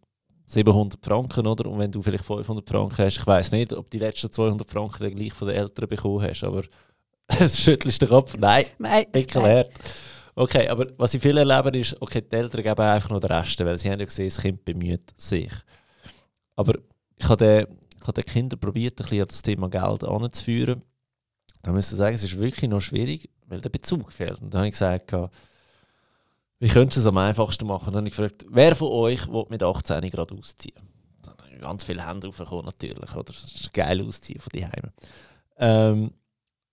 700 0.46 1.04
Franken, 1.04 1.48
oder? 1.48 1.70
Und 1.70 1.80
wenn 1.80 1.92
du 1.92 2.02
vielleicht 2.02 2.26
500 2.26 2.68
Franken 2.68 2.98
hast, 2.98 3.18
ich 3.18 3.28
weiß 3.28 3.52
nicht, 3.52 3.74
ob 3.74 3.90
die 3.90 4.00
letzten 4.00 4.32
200 4.32 4.70
Franken 4.70 5.04
dann 5.04 5.16
gleich 5.16 5.34
von 5.34 5.48
den 5.48 5.58
Eltern 5.58 5.88
bekommen 5.88 6.22
hast, 6.22 6.44
aber 6.44 6.64
es 7.28 7.60
schüttelst 7.60 8.02
den 8.02 8.10
Kopf. 8.10 8.36
Nein, 8.38 8.66
Nein. 8.78 9.06
erklärt. 9.12 9.72
Okay, 10.36 10.68
aber 10.68 10.88
was 10.98 11.14
ich 11.14 11.22
viel 11.22 11.38
erlebe, 11.38 11.78
ist, 11.78 12.02
okay, 12.02 12.22
die 12.22 12.36
Eltern 12.36 12.64
geben 12.64 12.82
einfach 12.82 13.10
noch 13.10 13.20
den 13.20 13.32
Rest, 13.32 13.60
weil 13.64 13.78
sie 13.78 13.92
haben 13.92 14.00
ja 14.00 14.06
gesehen, 14.06 14.28
das 14.28 14.42
Kind 14.42 14.66
bemüht 14.66 15.14
sich. 15.16 15.52
Aber 16.56 16.74
ich 17.16 17.30
habe 17.30 17.38
den, 17.38 17.78
ich 18.00 18.08
habe 18.08 18.14
den 18.14 18.26
Kindern 18.26 18.60
probiert, 18.60 19.00
ein 19.00 19.04
bisschen 19.04 19.22
an 19.22 19.28
das 19.28 19.42
Thema 19.42 19.70
Geld 19.70 20.04
anzuführen. 20.04 20.82
Da 21.64 21.72
muss 21.72 21.92
ich 21.92 21.98
sagen, 21.98 22.14
es 22.14 22.24
ist 22.24 22.38
wirklich 22.38 22.70
noch 22.70 22.82
schwierig, 22.82 23.30
weil 23.48 23.62
der 23.62 23.70
Bezug 23.70 24.12
fehlt. 24.12 24.42
Und 24.42 24.54
da 24.54 24.60
habe 24.60 24.68
ich 24.68 24.74
gesagt, 24.74 25.12
wie 26.60 26.68
könntest 26.68 26.98
du 26.98 27.02
es 27.02 27.08
am 27.08 27.18
einfachsten 27.18 27.66
machen? 27.66 27.88
Dann 27.88 28.06
habe 28.06 28.08
ich 28.10 28.16
gefragt, 28.16 28.46
wer 28.50 28.76
von 28.76 28.90
euch 28.90 29.28
will 29.28 29.46
mit 29.50 29.64
18 29.64 30.10
gerade 30.10 30.36
ausziehen? 30.36 30.90
Dann 31.22 31.38
habe 31.38 31.56
ich 31.56 31.62
ganz 31.62 31.84
viele 31.84 32.08
Hände 32.08 32.28
aufgekommen, 32.28 32.66
natürlich. 32.66 33.16
Oder? 33.16 33.24
Das 33.24 33.44
ist 33.44 33.74
geil 33.74 34.06
ausziehen 34.06 34.40
von 34.40 34.52
die 34.54 34.66
Heime. 34.66 34.94
Ähm, 35.58 36.14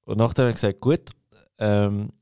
und 0.04 0.18
nachher 0.18 0.42
habe 0.42 0.50
ich 0.50 0.56
gesagt, 0.56 0.80
gut, 0.80 1.10
ähm, 1.58 2.12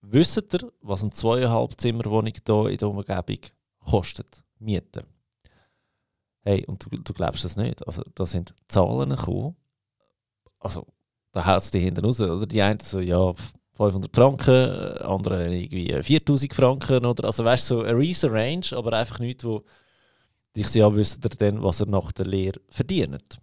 wisst 0.00 0.54
ihr, 0.54 0.72
was 0.80 1.02
eine 1.02 1.12
zweieinhalb 1.12 1.78
Zimmerwohnung 1.80 2.32
hier 2.32 2.66
in 2.68 2.76
der 2.78 2.88
Umgebung 2.88 3.40
kostet? 3.80 4.42
Mieten. 4.58 5.04
Hey, 6.42 6.64
und 6.66 6.84
du, 6.84 6.90
du 6.90 7.12
glaubst 7.12 7.44
das 7.44 7.56
nicht. 7.56 7.86
Also, 7.86 8.02
da 8.14 8.24
sind 8.24 8.54
Zahlen 8.68 9.10
gekommen. 9.10 9.56
Also, 10.58 10.86
da 11.32 11.46
haut 11.46 11.62
es 11.62 11.70
die 11.70 11.80
hinten 11.80 12.04
raus. 12.04 12.20
Oder 12.20 12.46
die 12.46 12.62
einen 12.62 12.80
so, 12.80 13.00
ja, 13.00 13.34
500 13.72 14.14
Franken, 14.14 14.98
andere 15.02 15.54
irgendwie 15.54 16.02
4000 16.02 16.54
Franken. 16.54 17.06
Oder, 17.06 17.24
also, 17.24 17.44
weißt 17.44 17.70
du, 17.70 17.74
so 17.76 17.82
eine 17.82 17.98
riesen 17.98 18.30
Range, 18.30 18.66
aber 18.72 18.92
einfach 18.94 19.18
nichts, 19.20 19.44
wo 19.44 19.62
ich 20.54 20.74
ja 20.74 20.90
dann, 20.90 21.62
was 21.62 21.80
er 21.80 21.86
nach 21.86 22.10
der 22.12 22.26
Lehre 22.26 22.60
verdient. 22.70 23.40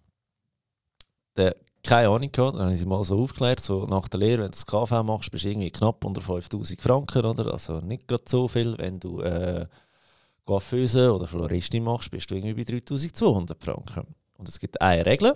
Der 1.38 1.56
keine 1.86 2.10
Ahnung 2.10 2.32
gehabt. 2.32 2.58
Dann 2.58 2.66
habe 2.66 2.74
ich 2.74 2.80
sie 2.80 2.86
mal 2.86 3.04
so 3.04 3.22
aufgeklärt, 3.22 3.60
so 3.60 3.86
nach 3.86 4.08
der 4.08 4.20
Lehre, 4.20 4.44
wenn 4.44 4.52
du 4.52 4.58
das 4.58 4.66
KV 4.66 5.04
machst, 5.04 5.32
bist 5.32 5.46
du 5.46 5.50
irgendwie 5.50 5.72
knapp 5.72 6.04
unter 6.04 6.22
5000 6.22 6.82
Franken, 6.82 7.26
oder? 7.26 7.52
Also 7.52 7.80
nicht 7.80 8.08
gerade 8.08 8.24
so 8.28 8.48
viel. 8.48 8.78
Wenn 8.78 9.00
du 9.00 9.22
äh, 9.22 9.68
Coiffeuse 10.46 11.14
oder 11.14 11.28
Floristin 11.28 11.84
machst, 11.84 12.12
bist 12.12 12.30
du 12.30 12.36
irgendwie 12.36 12.54
bei 12.54 12.64
3200 12.64 13.64
Franken. 13.64 14.16
Und 14.38 14.50
es 14.50 14.60
gibt 14.60 14.82
eine 14.82 15.06
Regel. 15.06 15.34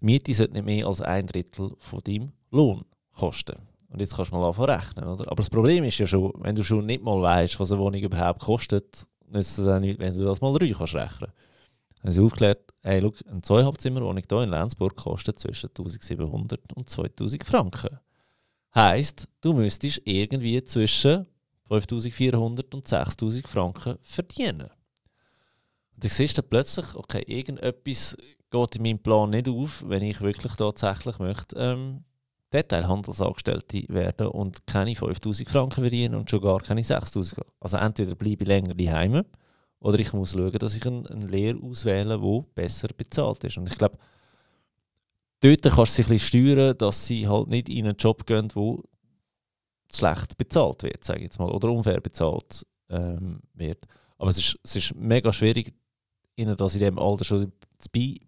Miete 0.00 0.34
sollte 0.34 0.54
nicht 0.54 0.64
mehr 0.64 0.86
als 0.86 1.00
ein 1.00 1.26
Drittel 1.26 1.72
von 1.78 2.00
deinem 2.00 2.32
Lohn 2.50 2.84
kosten. 3.14 3.56
Und 3.90 4.00
jetzt 4.00 4.16
kannst 4.16 4.32
du 4.32 4.36
mal 4.36 4.46
anfangen 4.46 4.70
rechnen, 4.70 5.06
oder? 5.06 5.26
Aber 5.26 5.36
das 5.36 5.50
Problem 5.50 5.84
ist 5.84 5.98
ja 5.98 6.06
schon, 6.06 6.32
wenn 6.38 6.54
du 6.54 6.62
schon 6.62 6.86
nicht 6.86 7.02
mal 7.02 7.20
weißt, 7.20 7.58
was 7.58 7.72
eine 7.72 7.80
Wohnung 7.80 8.00
überhaupt 8.00 8.40
kostet, 8.40 9.06
nützt 9.26 9.58
es 9.58 9.66
auch 9.66 9.80
nicht, 9.80 9.98
wenn 9.98 10.14
du 10.14 10.24
das 10.24 10.40
mal 10.40 10.56
drei 10.56 10.70
kannst 10.70 10.94
rechnen. 10.94 11.32
Dann 11.96 12.04
haben 12.04 12.12
sie 12.12 12.20
aufgeklärt, 12.20 12.72
hey, 12.82 13.00
look, 13.00 13.16
eine 13.28 13.42
Zweieinhalbzimmerwohnung 13.42 14.22
hier 14.28 14.42
in 14.42 14.50
Lenzburg 14.50 14.96
kostet 14.96 15.38
zwischen 15.38 15.68
1700 15.68 16.72
und 16.74 16.88
2000 16.88 17.44
Franken. 17.44 17.98
Heißt, 18.74 19.28
du 19.40 19.52
müsstest 19.52 20.00
irgendwie 20.04 20.62
zwischen 20.64 21.26
5400 21.66 22.74
und 22.74 22.86
6000 22.86 23.48
Franken 23.48 23.98
verdienen. 24.02 24.70
Dann 26.00 26.10
siehst 26.10 26.38
du 26.38 26.42
plötzlich, 26.42 26.94
okay, 26.94 27.22
irgendetwas 27.26 28.16
geht 28.50 28.76
in 28.76 28.82
meinem 28.82 28.98
Plan 28.98 29.30
nicht 29.30 29.48
auf, 29.48 29.84
wenn 29.86 30.02
ich 30.02 30.20
wirklich 30.20 30.54
tatsächlich 30.54 31.18
möchte, 31.18 31.56
ähm, 31.56 32.04
Detailhandelsangestellte 32.52 33.84
werden 33.88 34.26
und 34.26 34.66
keine 34.66 34.96
5000 34.96 35.48
Franken 35.48 35.82
verdienen 35.82 36.16
und 36.16 36.30
schon 36.30 36.40
gar 36.40 36.60
keine 36.60 36.82
6000. 36.82 37.46
Also 37.60 37.76
entweder 37.76 38.14
bleibe 38.16 38.42
ich 38.42 38.48
länger 38.48 38.74
daheim 38.74 39.22
oder 39.78 39.98
ich 39.98 40.12
muss 40.12 40.32
schauen, 40.32 40.52
dass 40.52 40.74
ich 40.74 40.84
eine, 40.84 41.08
eine 41.10 41.26
Lehre 41.26 41.60
auswähle, 41.62 42.18
die 42.18 42.42
besser 42.54 42.88
bezahlt 42.96 43.44
ist. 43.44 43.56
Und 43.56 43.68
ich 43.70 43.78
glaube, 43.78 43.98
dort 45.40 45.62
kannst 45.62 45.98
du 45.98 46.02
sie 46.02 46.08
ein 46.08 46.14
bisschen 46.14 46.18
steuern, 46.18 46.76
dass 46.76 47.06
sie 47.06 47.28
halt 47.28 47.48
nicht 47.48 47.68
in 47.68 47.86
einen 47.86 47.96
Job 47.96 48.26
gehen, 48.26 48.48
der 48.48 48.78
schlecht 49.92 50.36
bezahlt 50.36 50.82
wird, 50.82 51.04
sage 51.04 51.20
ich 51.20 51.24
jetzt 51.24 51.38
mal, 51.38 51.50
oder 51.50 51.70
unfair 51.70 52.00
bezahlt 52.00 52.66
ähm, 52.88 53.40
wird. 53.54 53.86
Aber 54.18 54.30
es 54.30 54.38
ist, 54.38 54.58
es 54.64 54.76
ist 54.76 54.94
mega 54.96 55.32
schwierig, 55.32 55.72
ihnen 56.40 56.56
das 56.56 56.74
in 56.74 56.80
diesem 56.80 56.98
Alter 56.98 57.24
schon 57.24 57.52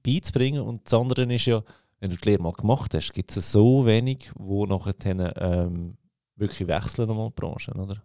beizubringen. 0.03 0.63
Und 0.63 0.81
das 0.85 0.95
andere 0.95 1.33
ist 1.33 1.47
ja, 1.47 1.63
wenn 2.01 2.11
du 2.11 2.17
die 2.17 2.29
Lehre 2.29 2.43
mal 2.43 2.53
gemacht 2.53 2.95
hast, 2.95 3.13
gibt 3.13 3.37
es 3.37 3.53
so 3.53 3.87
wenig, 3.87 4.31
wo 4.35 4.67
nachher 4.67 4.95
ähm, 5.41 5.97
wirklich 6.37 6.69
wechseln 6.69 7.09
nochmal 7.09 7.29
die 7.29 7.41
Branche, 7.41 7.73
oder? 7.73 8.03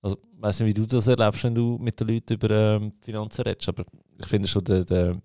Also, 0.00 0.16
ich 0.16 0.42
weiß 0.42 0.60
nicht, 0.60 0.68
wie 0.68 0.80
du 0.80 0.86
das 0.86 1.06
erlebst, 1.06 1.44
wenn 1.44 1.54
du 1.54 1.78
mit 1.78 2.00
den 2.00 2.08
Leuten 2.08 2.34
über 2.34 2.50
ähm, 2.50 2.92
Finanzen 3.00 3.42
redest, 3.42 3.68
aber 3.68 3.84
ich 4.18 4.26
finde 4.26 4.48
schon, 4.48 4.64
der, 4.64 4.84
der, 4.84 5.22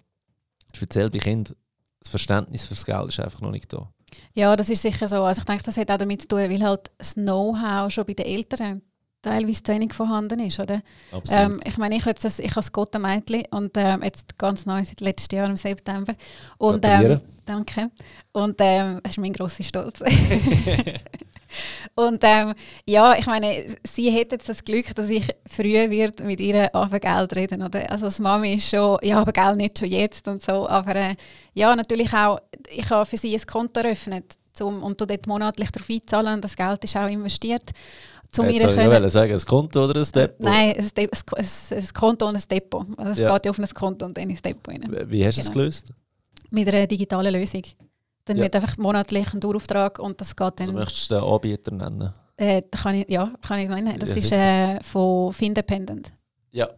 speziell 0.72 1.10
bei 1.10 1.18
Kindern, 1.18 1.56
das 2.00 2.10
Verständnis 2.10 2.66
fürs 2.66 2.86
Geld 2.86 3.08
ist 3.08 3.20
einfach 3.20 3.42
noch 3.42 3.50
nicht 3.50 3.74
da. 3.74 3.92
Ja, 4.34 4.56
das 4.56 4.70
ist 4.70 4.84
sicher 4.84 5.08
so. 5.08 5.24
Also 5.24 5.40
ich 5.40 5.46
denke, 5.46 5.64
das 5.64 5.78
hat 5.78 5.90
auch 5.90 5.98
damit 5.98 6.22
zu 6.22 6.28
tun, 6.28 6.40
weil 6.40 6.64
halt 6.64 6.92
das 6.98 7.16
Know-how 7.16 7.92
schon 7.92 8.06
bei 8.06 8.14
den 8.14 8.28
Eltern 8.28 8.82
teilweise 9.28 9.64
zu 9.64 9.74
wenig 9.74 9.94
vorhanden 9.94 10.40
ist, 10.40 10.60
oder? 10.60 10.82
Ähm, 11.30 11.60
ich 11.66 11.78
meine, 11.78 11.96
ich, 11.96 12.06
habe 12.06 12.20
das, 12.22 12.40
ich 12.40 12.46
habe 12.46 12.56
das 12.56 12.72
Gottemädchen 12.72 13.44
und 13.52 13.72
ähm, 13.76 14.04
jetzt 14.04 14.38
ganz 14.38 14.66
neu 14.66 14.84
seit 14.84 15.02
letztem 15.02 15.40
Jahr 15.40 15.50
im 15.50 15.58
September. 15.58 16.14
Und, 16.58 16.86
ähm, 16.86 17.22
danke. 17.46 17.90
Und 18.32 18.56
ähm, 18.60 19.00
das 19.04 19.14
ist 19.14 19.18
mein 19.20 19.34
grosser 19.34 19.64
Stolz. 19.64 20.02
Und 21.96 22.20
ähm, 22.24 22.54
ja, 22.86 23.18
ich 23.18 23.26
meine, 23.26 23.66
sie 23.84 24.12
hätte 24.12 24.36
jetzt 24.36 24.50
das 24.50 24.64
Glück, 24.64 24.94
dass 24.94 25.10
ich 25.10 25.26
früh 25.50 25.90
wird 25.90 26.20
mit 26.20 26.40
ihr 26.40 26.70
über 26.74 27.00
Geld 27.00 27.36
reden. 27.36 27.64
Oder? 27.64 27.90
Also 27.90 28.06
das 28.06 28.20
Mami 28.20 28.56
ist 28.56 28.70
schon, 28.70 29.00
ja, 29.02 29.20
aber 29.20 29.32
Geld 29.32 29.58
nicht 29.58 29.80
schon 29.80 29.88
jetzt 29.88 30.28
und 30.28 30.44
so. 30.44 30.68
Aber 30.68 30.96
äh, 30.96 31.16
ja, 31.54 31.76
natürlich 31.76 32.14
auch, 32.14 32.40
ich 32.70 32.90
habe 32.90 33.06
für 33.06 33.18
sie 33.18 33.34
ein 33.34 33.46
Konto 33.48 33.80
eröffnet 33.80 34.34
zum, 34.54 34.84
und 34.84 35.00
dort 35.00 35.28
monatlich 35.28 35.72
darauf 35.72 35.90
einzahlen 35.90 36.36
und 36.36 36.44
das 36.44 36.56
Geld 36.56 36.84
ist 36.84 36.98
auch 36.98 37.08
investiert. 37.08 37.72
Zu 38.32 38.44
mir 38.44 38.60
können, 38.60 39.06
ich 39.06 39.12
sagen, 39.12 39.34
ein 39.34 39.46
Konto 39.46 39.86
oder 39.86 40.00
ein 40.00 40.08
Depot? 40.14 40.40
Nein, 40.40 40.76
ein, 40.78 40.90
De 40.96 41.10
ein, 41.10 41.46
ein 41.72 41.88
Konto 41.94 42.28
und 42.28 42.36
ein 42.36 42.44
Depot. 42.50 42.86
Also 42.98 43.12
es 43.12 43.20
ja. 43.20 43.34
geht 43.34 43.46
ja 43.46 43.52
auf 43.52 43.60
ein 43.60 43.68
Konto 43.68 44.06
und 44.06 44.18
dann 44.18 44.30
ins 44.30 44.42
Depot 44.42 44.74
rein. 44.74 45.10
Wie 45.10 45.26
hast 45.26 45.38
du 45.38 45.42
genau. 45.42 45.50
es 45.50 45.54
gelöst? 45.54 45.94
Mit 46.50 46.68
einer 46.68 46.88
digitalen 46.88 47.34
Lösung. 47.34 47.64
Dann 48.26 48.38
ja. 48.38 48.44
wird 48.44 48.56
einfach 48.56 48.78
monatlich 48.78 49.34
ein 49.34 49.40
Dauerauftrag 49.40 50.00
und 50.00 50.20
das 50.20 50.36
geht 50.36 50.60
dann... 50.60 50.68
Also 50.68 50.74
möchtest 50.74 51.12
du 51.12 51.16
den 51.16 51.24
Anbieter 51.24 51.72
nennen? 51.72 52.14
Äh, 52.36 52.62
kann 52.62 52.96
ich, 52.96 53.10
ja, 53.10 53.34
kann 53.42 53.60
ich 53.60 53.70
nennen. 53.70 53.98
Das 53.98 54.10
ja, 54.10 54.16
ist 54.16 54.32
äh, 54.32 54.84
von 54.84 55.34
Findependent. 55.34 56.14
Ja. 56.52 56.70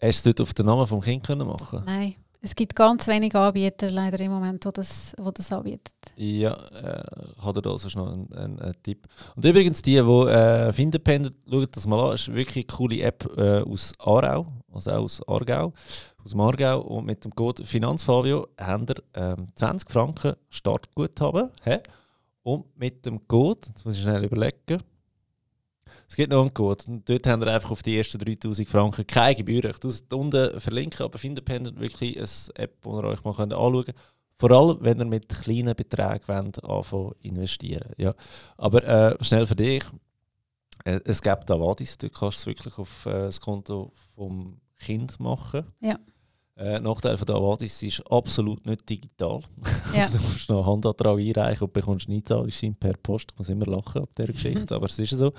Hast 0.00 0.24
du 0.24 0.32
dort 0.32 0.42
auf 0.42 0.54
den 0.54 0.66
Namen 0.66 0.86
des 0.86 1.22
Kindes 1.22 1.46
machen 1.46 1.82
Nein. 1.86 2.14
Es 2.44 2.54
gibt 2.54 2.74
ganz 2.76 3.08
wenige 3.08 3.38
Anbieter 3.38 3.90
leider 3.90 4.20
im 4.20 4.30
Moment, 4.30 4.62
die 4.66 4.68
das, 4.70 5.14
wo 5.18 5.30
das 5.30 5.50
anbieten. 5.50 5.94
Ja, 6.16 6.52
äh, 6.52 7.02
hat 7.40 7.56
er 7.56 7.62
da 7.62 7.70
also 7.70 7.88
noch 7.98 8.12
einen, 8.12 8.30
einen, 8.34 8.60
einen, 8.60 8.82
Tipp. 8.82 9.06
Und 9.34 9.46
übrigens, 9.46 9.80
die, 9.80 9.94
die 9.94 9.98
äh, 9.98 10.70
Findependent, 10.70 11.34
schaut 11.50 11.74
das 11.74 11.86
mal 11.86 11.98
an, 12.06 12.14
ist 12.14 12.34
wirklich 12.34 12.66
eine 12.66 12.76
coole 12.76 13.00
App 13.00 13.26
äh, 13.38 13.60
aus 13.62 13.94
Aarau, 13.98 14.46
also 14.70 14.90
auch 14.90 15.04
aus 15.04 15.26
Aargau 15.26 15.72
aus 16.22 16.32
dem 16.32 16.40
Aargau 16.40 16.80
und 16.82 17.06
mit 17.06 17.24
dem 17.24 17.34
Code 17.34 17.64
Finanzfabio 17.64 18.48
haben 18.60 18.88
wir 18.88 18.96
ähm, 19.14 19.48
20 19.54 19.90
Franken 19.90 20.34
Startguthaben. 20.50 21.50
He? 21.62 21.78
Und 22.42 22.78
mit 22.78 23.06
dem 23.06 23.26
Code, 23.26 23.60
jetzt 23.68 23.86
muss 23.86 23.96
ich 23.96 24.02
schnell 24.02 24.22
überlegen, 24.22 24.82
es 26.08 26.16
gibt 26.16 26.32
noch 26.32 26.42
einen 26.42 26.54
Code. 26.54 26.84
Und 26.88 27.08
dort 27.08 27.26
haben 27.26 27.42
wir 27.42 27.52
einfach 27.52 27.70
auf 27.70 27.82
die 27.82 27.96
ersten 27.96 28.18
3000 28.18 28.68
Franken 28.68 29.06
keine 29.06 29.34
Gebühren. 29.34 29.70
Ich 29.70 29.84
es 29.84 30.04
unten 30.12 30.60
verlinken, 30.60 31.04
aber 31.04 31.22
Independent 31.22 31.78
wirklich 31.80 32.16
eine 32.16 32.26
App, 32.54 32.82
die 32.82 32.88
ihr 32.88 33.04
euch 33.04 33.24
mal 33.24 33.30
anschauen 33.30 33.84
könnt. 33.84 33.98
Vor 34.36 34.50
allem, 34.50 34.78
wenn 34.80 34.98
ihr 34.98 35.04
mit 35.04 35.28
kleinen 35.28 35.74
Beträgen 35.74 36.26
wollt, 36.26 36.64
anfangen 36.64 37.12
investieren. 37.20 37.92
Ja. 37.96 38.14
Aber 38.56 38.82
äh, 38.84 39.24
schnell 39.24 39.46
für 39.46 39.56
dich. 39.56 39.84
Äh, 40.84 41.00
es 41.04 41.22
gibt 41.22 41.48
da 41.48 41.58
Wadis, 41.58 41.96
du 41.98 42.10
kannst 42.10 42.38
es 42.38 42.46
wirklich 42.46 42.76
auf 42.78 43.06
äh, 43.06 43.26
das 43.26 43.40
Konto 43.40 43.92
vom 44.14 44.60
Kind 44.78 45.18
machen. 45.20 45.64
Ja. 45.80 45.98
Äh, 46.56 46.78
Nachteil 46.78 47.16
von 47.16 47.26
der 47.26 47.34
Avadis 47.34 47.82
ist 47.82 48.00
absolut 48.10 48.64
nicht 48.64 48.88
digital. 48.88 49.40
Ja. 49.92 50.02
also, 50.02 50.18
du 50.18 50.24
musst 50.24 50.48
noch 50.48 50.58
einen 50.58 50.66
Handantrag 50.66 51.18
einreichen 51.18 51.64
und 51.64 51.72
bekommst 51.72 52.08
einen 52.08 52.18
Einzahlungsschein 52.18 52.76
per 52.76 52.94
Post. 52.94 53.32
Ich 53.32 53.38
muss 53.38 53.48
immer 53.48 53.66
lachen 53.66 54.02
ab 54.02 54.10
dieser 54.16 54.32
Geschichte, 54.32 54.74
aber 54.74 54.86
es 54.86 54.98
ist 54.98 55.10
so. 55.10 55.32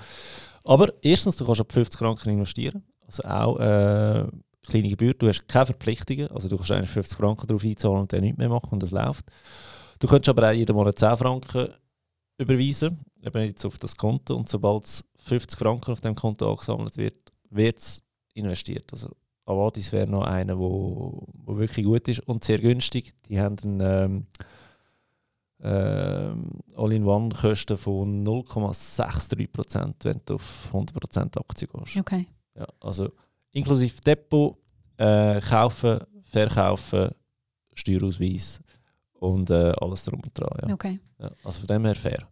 Aber 0.64 0.92
erstens, 1.02 1.36
du 1.36 1.46
kannst 1.46 1.60
ab 1.62 1.72
50 1.72 1.98
Franken 1.98 2.30
investieren. 2.30 2.82
Also 3.06 3.22
auch 3.24 3.58
äh, 3.58 4.26
kleine 4.66 4.88
Gebühr, 4.88 5.14
du 5.14 5.28
hast 5.28 5.48
keine 5.48 5.66
Verpflichtungen, 5.66 6.28
also 6.28 6.48
du 6.48 6.56
kannst 6.56 6.72
eigentlich 6.72 6.90
50 6.90 7.16
Franken 7.16 7.46
darauf 7.46 7.64
einzahlen 7.64 8.00
und 8.00 8.12
dann 8.12 8.20
nichts 8.20 8.38
mehr 8.38 8.48
machen 8.48 8.70
und 8.72 8.82
es 8.82 8.90
läuft. 8.90 9.24
Du 9.98 10.08
könntest 10.08 10.28
aber 10.28 10.48
auch 10.48 10.52
jeden 10.52 10.74
Monat 10.76 10.98
10 10.98 11.16
Franken 11.16 11.68
überweisen, 12.36 13.00
eben 13.22 13.42
jetzt 13.44 13.64
auf 13.64 13.78
das 13.78 13.96
Konto 13.96 14.34
und 14.34 14.48
sobald 14.48 14.84
es 14.84 15.04
50 15.24 15.58
Franken 15.58 15.92
auf 15.92 16.00
dem 16.00 16.14
Konto 16.14 16.50
angesammelt 16.50 16.96
wird, 16.96 17.14
wird 17.48 17.78
es 17.78 18.02
investiert. 18.34 18.92
Also 18.92 19.10
Avadis 19.46 19.92
wäre 19.92 20.08
noch 20.08 20.24
einer, 20.24 20.58
wo, 20.58 21.26
wo 21.32 21.56
wirklich 21.56 21.86
gut 21.86 22.08
ist 22.08 22.20
und 22.20 22.44
sehr 22.44 22.58
günstig. 22.58 23.14
Die 23.28 23.40
haben 23.40 23.56
einen 23.62 23.80
ähm, 23.80 24.26
ähm, 25.62 26.50
All-in-One-Kosten 26.74 27.78
von 27.78 28.26
0,63%, 28.26 29.94
wenn 30.02 30.20
du 30.24 30.34
auf 30.34 30.68
100% 30.72 31.38
Aktien 31.38 31.70
gehst. 31.72 31.96
Okay. 31.96 32.26
Ja, 32.56 32.66
also 32.80 33.10
inklusive 33.52 34.00
Depot, 34.00 34.56
äh, 34.96 35.40
kaufen, 35.40 36.00
verkaufen, 36.24 37.10
Steuerausweis 37.74 38.60
und 39.14 39.50
äh, 39.50 39.72
alles 39.80 40.04
drum 40.04 40.20
und 40.20 40.38
dran. 40.38 40.58
Ja. 40.66 40.74
okay. 40.74 40.98
Ja, 41.18 41.30
also 41.44 41.60
von 41.60 41.66
dem 41.68 41.84
her 41.84 41.94
fair. 41.94 42.28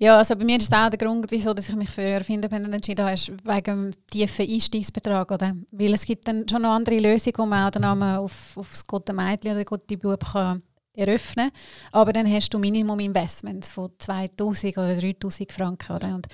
Ja, 0.00 0.16
also 0.18 0.36
bei 0.36 0.44
mir 0.44 0.58
ist 0.58 0.72
auch 0.72 0.90
der 0.90 0.98
Grund, 0.98 1.28
wieso 1.30 1.52
dass 1.52 1.68
ich 1.68 1.74
mich 1.74 1.90
für 1.90 2.02
Erfinderpendent 2.02 2.72
entschieden 2.72 3.04
habe, 3.04 3.14
ist 3.14 3.30
wegen 3.30 3.64
dem 3.64 3.90
tiefen 4.08 4.48
Einstiegsbetrag. 4.48 5.30
Oder? 5.30 5.56
Weil 5.72 5.94
es 5.94 6.04
gibt 6.04 6.28
dann 6.28 6.48
schon 6.48 6.62
noch 6.62 6.70
andere 6.70 6.98
Lösungen, 6.98 7.36
wo 7.38 7.46
man 7.46 7.66
auch 7.66 7.70
den 7.72 7.82
Namen 7.82 8.18
auf, 8.18 8.56
auf 8.56 8.70
das 8.70 8.86
gute 8.86 9.12
Mädchen 9.12 9.52
oder 9.52 9.64
gute 9.64 9.96
Bub 9.96 10.24
kann 10.32 10.62
eröffnen 10.94 11.50
Aber 11.92 12.12
dann 12.12 12.30
hast 12.30 12.50
du 12.50 12.58
Minimum 12.58 12.98
Investments 13.00 13.70
von 13.70 13.90
2000 13.98 14.78
oder 14.78 14.96
3000 14.96 15.52
Franken. 15.52 15.96
Oder? 15.96 16.14
Und, 16.14 16.26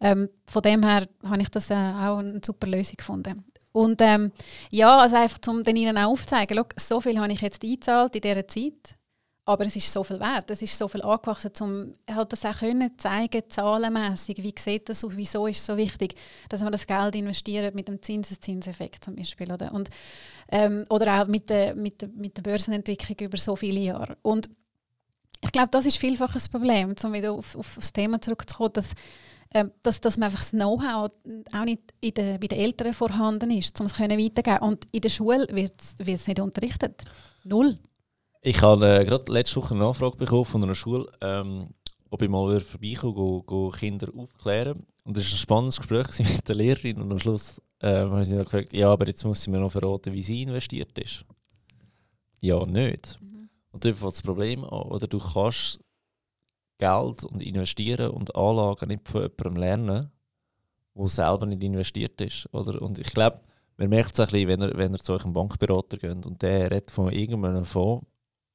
ähm, 0.00 0.28
von 0.46 0.62
dem 0.62 0.82
her 0.84 1.06
habe 1.24 1.42
ich 1.42 1.48
das 1.48 1.70
äh, 1.70 1.74
auch 1.74 2.18
eine 2.18 2.40
super 2.44 2.66
Lösung 2.66 2.96
gefunden. 2.96 3.44
Und 3.72 4.00
ähm, 4.02 4.32
ja, 4.70 4.98
also 4.98 5.16
einfach, 5.16 5.38
um 5.48 5.64
den 5.64 5.76
Ihnen 5.76 5.96
auch 5.96 6.10
aufzuzeigen, 6.10 6.62
so 6.76 7.00
viel 7.00 7.18
habe 7.18 7.32
ich 7.32 7.40
jetzt 7.40 7.64
eingezahlt 7.64 8.14
in 8.14 8.20
dieser 8.20 8.46
Zeit 8.46 8.96
aber 9.44 9.66
es 9.66 9.74
ist 9.74 9.92
so 9.92 10.04
viel 10.04 10.20
wert, 10.20 10.50
es 10.50 10.62
ist 10.62 10.78
so 10.78 10.86
viel 10.86 11.02
angewachsen, 11.02 11.50
um 11.60 11.94
halt 12.08 12.32
das 12.32 12.44
auch 12.44 12.58
können 12.58 12.96
zeigen, 12.96 13.42
zahlenmässig, 13.48 14.40
wie 14.42 14.54
sieht 14.56 14.88
das 14.88 15.04
aus, 15.04 15.16
wieso 15.16 15.46
ist 15.48 15.58
es 15.58 15.66
so 15.66 15.76
wichtig, 15.76 16.14
dass 16.48 16.62
man 16.62 16.70
das 16.70 16.86
Geld 16.86 17.16
investiert 17.16 17.74
mit 17.74 17.88
dem 17.88 18.00
Zinseszinseffekt 18.00 19.04
zum 19.04 19.16
Beispiel. 19.16 19.52
Oder, 19.52 19.72
und, 19.72 19.90
ähm, 20.48 20.84
oder 20.90 21.22
auch 21.22 21.26
mit 21.26 21.50
der, 21.50 21.74
mit, 21.74 22.00
der, 22.00 22.08
mit 22.08 22.36
der 22.36 22.42
Börsenentwicklung 22.42 23.18
über 23.18 23.36
so 23.36 23.56
viele 23.56 23.80
Jahre. 23.80 24.16
Und 24.22 24.48
ich 25.44 25.50
glaube, 25.50 25.70
das 25.72 25.86
ist 25.86 25.96
vielfach 25.96 26.36
ein 26.36 26.50
Problem, 26.50 26.94
um 27.02 27.12
wieder 27.12 27.32
auf, 27.32 27.56
auf 27.56 27.74
das 27.74 27.92
Thema 27.92 28.20
zurückzukommen, 28.20 28.74
dass, 28.74 28.92
äh, 29.50 29.64
dass, 29.82 30.00
dass 30.00 30.18
man 30.18 30.26
einfach 30.26 30.38
das 30.38 30.50
Know-how 30.50 31.10
auch 31.52 31.64
nicht 31.64 31.82
in 32.00 32.14
der, 32.14 32.38
bei 32.38 32.46
den 32.46 32.58
Eltern 32.60 32.92
vorhanden 32.92 33.50
ist, 33.50 33.80
um 33.80 33.86
es 33.86 33.98
weitergeben 33.98 34.58
Und 34.58 34.86
in 34.92 35.00
der 35.00 35.08
Schule 35.08 35.48
wird 35.50 35.80
es 35.98 36.28
nicht 36.28 36.38
unterrichtet. 36.38 37.02
Null. 37.42 37.80
Ich 38.44 38.60
habe 38.60 38.98
äh, 38.98 39.04
gerade 39.04 39.32
letzte 39.32 39.56
Woche 39.56 39.72
eine 39.72 39.86
Anfrage 39.86 40.16
bekommen 40.16 40.44
von 40.44 40.64
einer 40.64 40.74
Schule, 40.74 41.06
ähm, 41.20 41.68
ob 42.10 42.22
ich 42.22 42.28
mal 42.28 42.60
vorbeikomme, 42.60 43.14
go, 43.14 43.42
go 43.44 43.70
Kinder 43.70 44.08
aufklären. 44.16 44.84
Und 45.04 45.16
das 45.16 45.26
war 45.26 45.34
ein 45.34 45.38
spannendes 45.38 45.76
Gespräch 45.76 46.18
mit 46.18 46.48
der 46.48 46.56
Lehrerin 46.56 47.00
und 47.00 47.12
am 47.12 47.20
Schluss 47.20 47.62
äh, 47.78 48.00
haben 48.00 48.24
sie 48.24 48.34
gefragt, 48.34 48.72
ja, 48.72 48.90
aber 48.90 49.06
jetzt 49.06 49.24
muss 49.24 49.42
sie 49.42 49.50
mir 49.50 49.60
noch 49.60 49.70
verraten, 49.70 50.12
wie 50.12 50.22
sie 50.22 50.42
investiert 50.42 50.98
ist. 50.98 51.24
Ja, 52.40 52.66
nicht. 52.66 53.16
Mhm. 53.20 53.48
Und 53.70 53.84
dort 53.84 53.96
fängt 53.96 54.12
das 54.12 54.22
Problem 54.22 54.64
an. 54.64 54.70
Oder 54.70 55.06
du 55.06 55.20
kannst 55.20 55.78
Geld 56.78 57.22
und 57.22 57.42
investieren 57.42 58.10
und 58.10 58.34
Anlagen 58.34 58.88
nicht 58.88 59.06
von 59.06 59.22
jemandem 59.22 59.56
lernen, 59.56 60.10
der 60.96 61.08
selber 61.08 61.46
nicht 61.46 61.62
investiert 61.62 62.20
ist. 62.20 62.52
Oder? 62.52 62.82
Und 62.82 62.98
ich 62.98 63.14
glaube, 63.14 63.40
man 63.76 63.88
merkt 63.88 64.18
es 64.18 64.20
ein 64.20 64.32
bisschen, 64.32 64.48
wenn 64.48 64.62
ihr, 64.62 64.76
wenn 64.76 64.94
ihr 64.94 64.98
zu 64.98 65.12
euch 65.12 65.24
einem 65.24 65.32
Bankberater 65.32 65.96
geht 65.96 66.26
und 66.26 66.42
der 66.42 66.72
redet 66.72 66.90
von 66.90 67.12
irgendeinem 67.12 67.64
Fonds, 67.64 68.04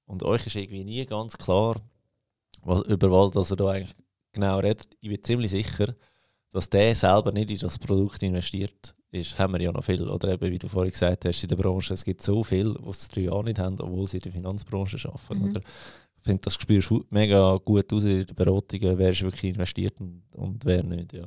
und 0.08 0.24
euch 0.24 0.48
ist 0.48 0.56
irgendwie 0.56 0.84
nie 0.84 1.06
ganz 1.06 1.38
klar, 1.38 1.76
was, 2.64 2.82
über 2.82 3.12
was 3.12 3.32
dass 3.32 3.52
er 3.52 3.58
da 3.58 3.68
eigentlich 3.68 3.96
genau 4.34 4.60
redet. 4.60 4.88
Ich 5.00 5.10
bin 5.10 5.24
ziemlich 5.24 5.52
sicher, 5.52 5.94
dass 6.52 6.70
der 6.70 6.96
selber 6.96 7.32
nicht 7.32 7.52
in 7.52 7.60
das 7.60 7.78
Produkt 7.78 8.24
investiert 8.24 8.96
ist. 9.12 9.38
Haben 9.38 9.54
wir 9.54 9.62
ja 9.62 9.72
noch 9.72 9.84
viel. 9.84 10.08
Oder 10.10 10.34
eben, 10.34 10.52
wie 10.52 10.58
du 10.58 10.68
vorhin 10.68 10.92
gesagt 10.92 11.26
hast, 11.26 11.44
in 11.44 11.50
der 11.50 11.56
Branche, 11.56 11.94
es 11.94 12.04
gibt 12.04 12.22
so 12.22 12.44
viel, 12.44 12.74
die 12.74 12.90
es 12.90 13.08
drei 13.10 13.22
Jahre 13.22 13.44
nicht 13.44 13.60
haben, 13.60 13.80
obwohl 13.80 14.08
sie 14.08 14.18
in 14.18 14.24
der 14.24 14.32
Finanzbranche 14.32 14.98
arbeiten. 15.08 15.44
Mhm. 15.44 15.50
Oder? 15.52 15.62
Ich 16.18 16.24
finde, 16.24 16.42
das 16.42 16.56
spürst 16.56 16.90
du 16.90 17.06
mega 17.10 17.58
gut 17.64 17.92
aus 17.94 18.04
in 18.04 18.26
der 18.26 18.34
Beratung, 18.34 18.80
wer 18.82 19.12
ist 19.12 19.22
wirklich 19.22 19.54
investiert 19.54 20.00
und, 20.02 20.24
und 20.32 20.66
wer 20.66 20.84
nicht. 20.84 21.14
Ja, 21.14 21.26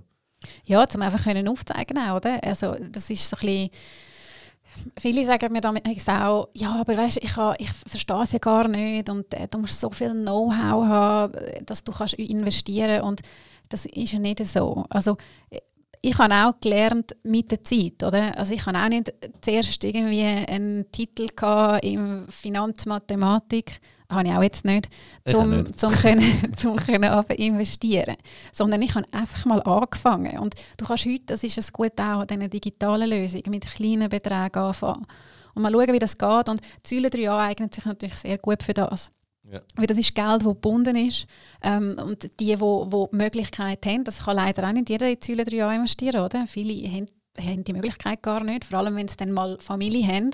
ja 0.64 0.84
um 0.94 1.02
einfach 1.02 1.22
können 1.22 1.48
aufzeigen 1.48 1.96
oder? 1.96 2.42
Also, 2.42 2.74
das 2.90 3.08
ist 3.08 3.28
so 3.28 3.36
ein 3.36 3.40
bisschen 3.40 3.70
Viele 4.98 5.24
sagen 5.24 5.52
mir 5.52 5.60
damit 5.60 5.86
auch, 5.86 6.48
ja, 6.54 6.74
aber 6.80 6.96
weißt, 6.96 7.18
ich, 7.18 7.32
ich 7.58 7.72
verstehe 7.86 8.22
es 8.22 8.32
ja 8.32 8.38
gar 8.38 8.68
nicht 8.68 9.08
und 9.08 9.32
äh, 9.34 9.48
du 9.48 9.58
musst 9.58 9.80
so 9.80 9.90
viel 9.90 10.10
Know-how 10.10 10.86
haben, 10.86 11.34
dass 11.66 11.84
du 11.84 11.92
kannst 11.92 12.14
investieren 12.14 13.02
und 13.02 13.20
das 13.68 13.86
ist 13.86 14.12
ja 14.12 14.18
nicht 14.18 14.44
so. 14.44 14.84
Also 14.88 15.16
ich 16.02 16.18
habe 16.18 16.34
auch 16.34 16.60
gelernt 16.60 17.14
mit 17.22 17.50
der 17.50 17.62
Zeit, 17.62 18.02
oder? 18.02 18.36
Also 18.38 18.54
ich 18.54 18.64
habe 18.66 18.78
auch 18.78 18.88
nicht 18.88 19.12
zuerst 19.40 19.84
irgendwie 19.84 20.24
einen 20.24 20.90
Titel 20.90 21.28
in 21.82 22.26
Finanzmathematik 22.28 23.80
habe 24.10 24.28
ich 24.28 24.34
auch 24.34 24.42
jetzt 24.42 24.64
nicht, 24.64 24.88
um, 25.34 25.50
nicht. 25.50 25.80
zum 25.80 25.92
können, 25.92 26.52
zum 26.56 26.76
können 26.76 27.24
investieren. 27.36 28.16
Sondern 28.52 28.82
ich 28.82 28.94
habe 28.94 29.06
einfach 29.12 29.44
mal 29.46 29.62
angefangen. 29.62 30.38
Und 30.38 30.54
du 30.76 30.84
kannst 30.84 31.06
heute, 31.06 31.24
das 31.26 31.44
ist 31.44 31.58
es 31.58 31.72
gut 31.72 31.98
auch, 32.00 32.24
diese 32.24 32.48
digitalen 32.48 33.08
Lösung 33.08 33.42
mit 33.48 33.66
kleinen 33.66 34.08
Beträgen 34.08 34.62
anfangen. 34.62 35.06
Und 35.54 35.62
mal 35.62 35.72
schauen, 35.72 35.92
wie 35.92 35.98
das 35.98 36.16
geht. 36.16 36.48
Und 36.48 36.60
Säule 36.86 37.08
3a 37.08 37.38
eignet 37.38 37.74
sich 37.74 37.84
natürlich 37.84 38.16
sehr 38.16 38.38
gut 38.38 38.62
für 38.62 38.74
das. 38.74 39.10
Ja. 39.50 39.60
Weil 39.74 39.86
das 39.86 39.98
ist 39.98 40.14
Geld, 40.14 40.28
das 40.28 40.44
gebunden 40.44 40.96
ist. 40.96 41.26
Ähm, 41.62 41.96
und 42.04 42.24
die, 42.24 42.28
die, 42.38 42.56
die 42.56 42.56
die 42.56 43.16
Möglichkeit 43.16 43.84
haben, 43.86 44.04
das 44.04 44.24
kann 44.24 44.36
leider 44.36 44.68
auch 44.68 44.72
nicht 44.72 44.90
jeder 44.90 45.08
in 45.08 45.18
Säule 45.20 45.42
3a 45.42 45.74
investieren. 45.74 46.24
Oder? 46.24 46.46
Viele 46.46 46.88
haben, 46.88 47.06
haben 47.38 47.64
die 47.64 47.72
Möglichkeit 47.72 48.22
gar 48.22 48.44
nicht, 48.44 48.64
vor 48.64 48.78
allem 48.78 48.96
wenn 48.96 49.08
sie 49.08 49.16
dann 49.16 49.32
mal 49.32 49.58
Familie 49.60 50.06
haben. 50.06 50.30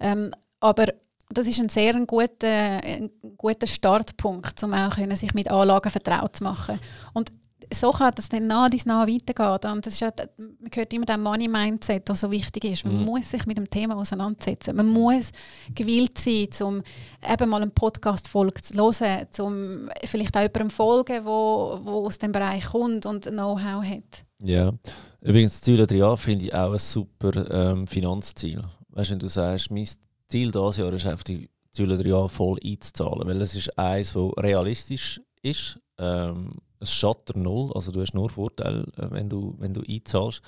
Ähm, 0.00 0.32
aber 0.60 0.86
das 1.28 1.46
ist 1.46 1.60
ein 1.60 1.68
sehr 1.68 1.94
ein 1.94 2.06
guter, 2.06 2.46
ein 2.46 3.10
guter 3.36 3.66
Startpunkt, 3.66 4.62
um 4.62 4.72
auch 4.72 4.94
können, 4.94 5.16
sich 5.16 5.34
mit 5.34 5.50
Anlagen 5.50 5.90
vertraut 5.90 6.36
zu 6.36 6.44
machen. 6.44 6.78
Und 7.14 7.32
so 7.72 7.90
kann 7.90 8.12
das 8.14 8.28
dann 8.28 8.46
nach 8.46 8.70
dies 8.70 8.86
nach 8.86 9.06
weitergehen. 9.06 9.72
Und 9.72 9.86
das 9.86 9.94
ist 9.94 10.00
ja, 10.00 10.12
man 10.36 10.70
hört 10.72 10.92
immer 10.92 11.06
den 11.06 11.22
Money-Mindset, 11.22 12.08
das 12.08 12.20
so 12.20 12.30
wichtig 12.30 12.64
ist. 12.64 12.84
Man 12.84 12.98
mhm. 12.98 13.04
muss 13.04 13.30
sich 13.30 13.46
mit 13.46 13.58
dem 13.58 13.68
Thema 13.68 13.96
auseinandersetzen. 13.96 14.76
Man 14.76 14.86
muss 14.86 15.32
gewillt 15.74 16.18
sein, 16.18 16.48
um 16.62 16.82
eben 17.28 17.50
mal 17.50 17.62
einen 17.62 17.72
Podcast-Folge 17.72 18.62
zu 18.62 18.74
hören, 18.74 19.26
um 19.40 19.90
vielleicht 20.04 20.36
auch 20.36 20.42
jemandem 20.42 20.70
folgen, 20.70 21.24
wo, 21.24 21.80
wo 21.82 22.06
aus 22.06 22.18
dem 22.18 22.32
Bereich 22.32 22.66
kommt 22.66 23.06
und 23.06 23.24
Know-how 23.24 23.84
hat. 23.84 24.24
Ja, 24.42 24.72
übrigens, 25.20 25.54
das 25.54 25.62
Ziel 25.62 25.82
3a 25.82 26.16
finde 26.16 26.44
ich 26.46 26.54
auch 26.54 26.72
ein 26.72 26.78
super 26.78 27.50
ähm, 27.50 27.86
Finanzziel. 27.86 28.62
Weißt 28.90 29.10
du, 29.10 29.12
wenn 29.12 29.18
du 29.18 29.28
sagst, 29.28 29.70
mein 29.70 29.88
Ziel 30.28 30.50
dieses 30.50 30.76
Jahr 30.76 30.92
ist 30.92 31.06
einfach 31.06 31.24
die 31.24 31.48
drei 31.76 32.08
Jahre 32.08 32.28
voll 32.28 32.58
einzuzahlen, 32.64 33.26
weil 33.28 33.40
es 33.42 33.54
ist 33.54 33.78
eins, 33.78 34.14
das 34.14 34.32
realistisch 34.38 35.20
ist. 35.42 35.78
Ähm, 35.98 36.52
es 36.80 36.92
schattert 36.92 37.36
null, 37.36 37.72
also 37.74 37.90
du 37.90 38.00
hast 38.00 38.14
nur 38.14 38.28
Vorteile, 38.28 38.86
äh, 38.96 39.10
wenn 39.10 39.28
du, 39.28 39.54
wenn 39.58 39.72
du 39.72 39.82
einzahlst. 39.88 40.42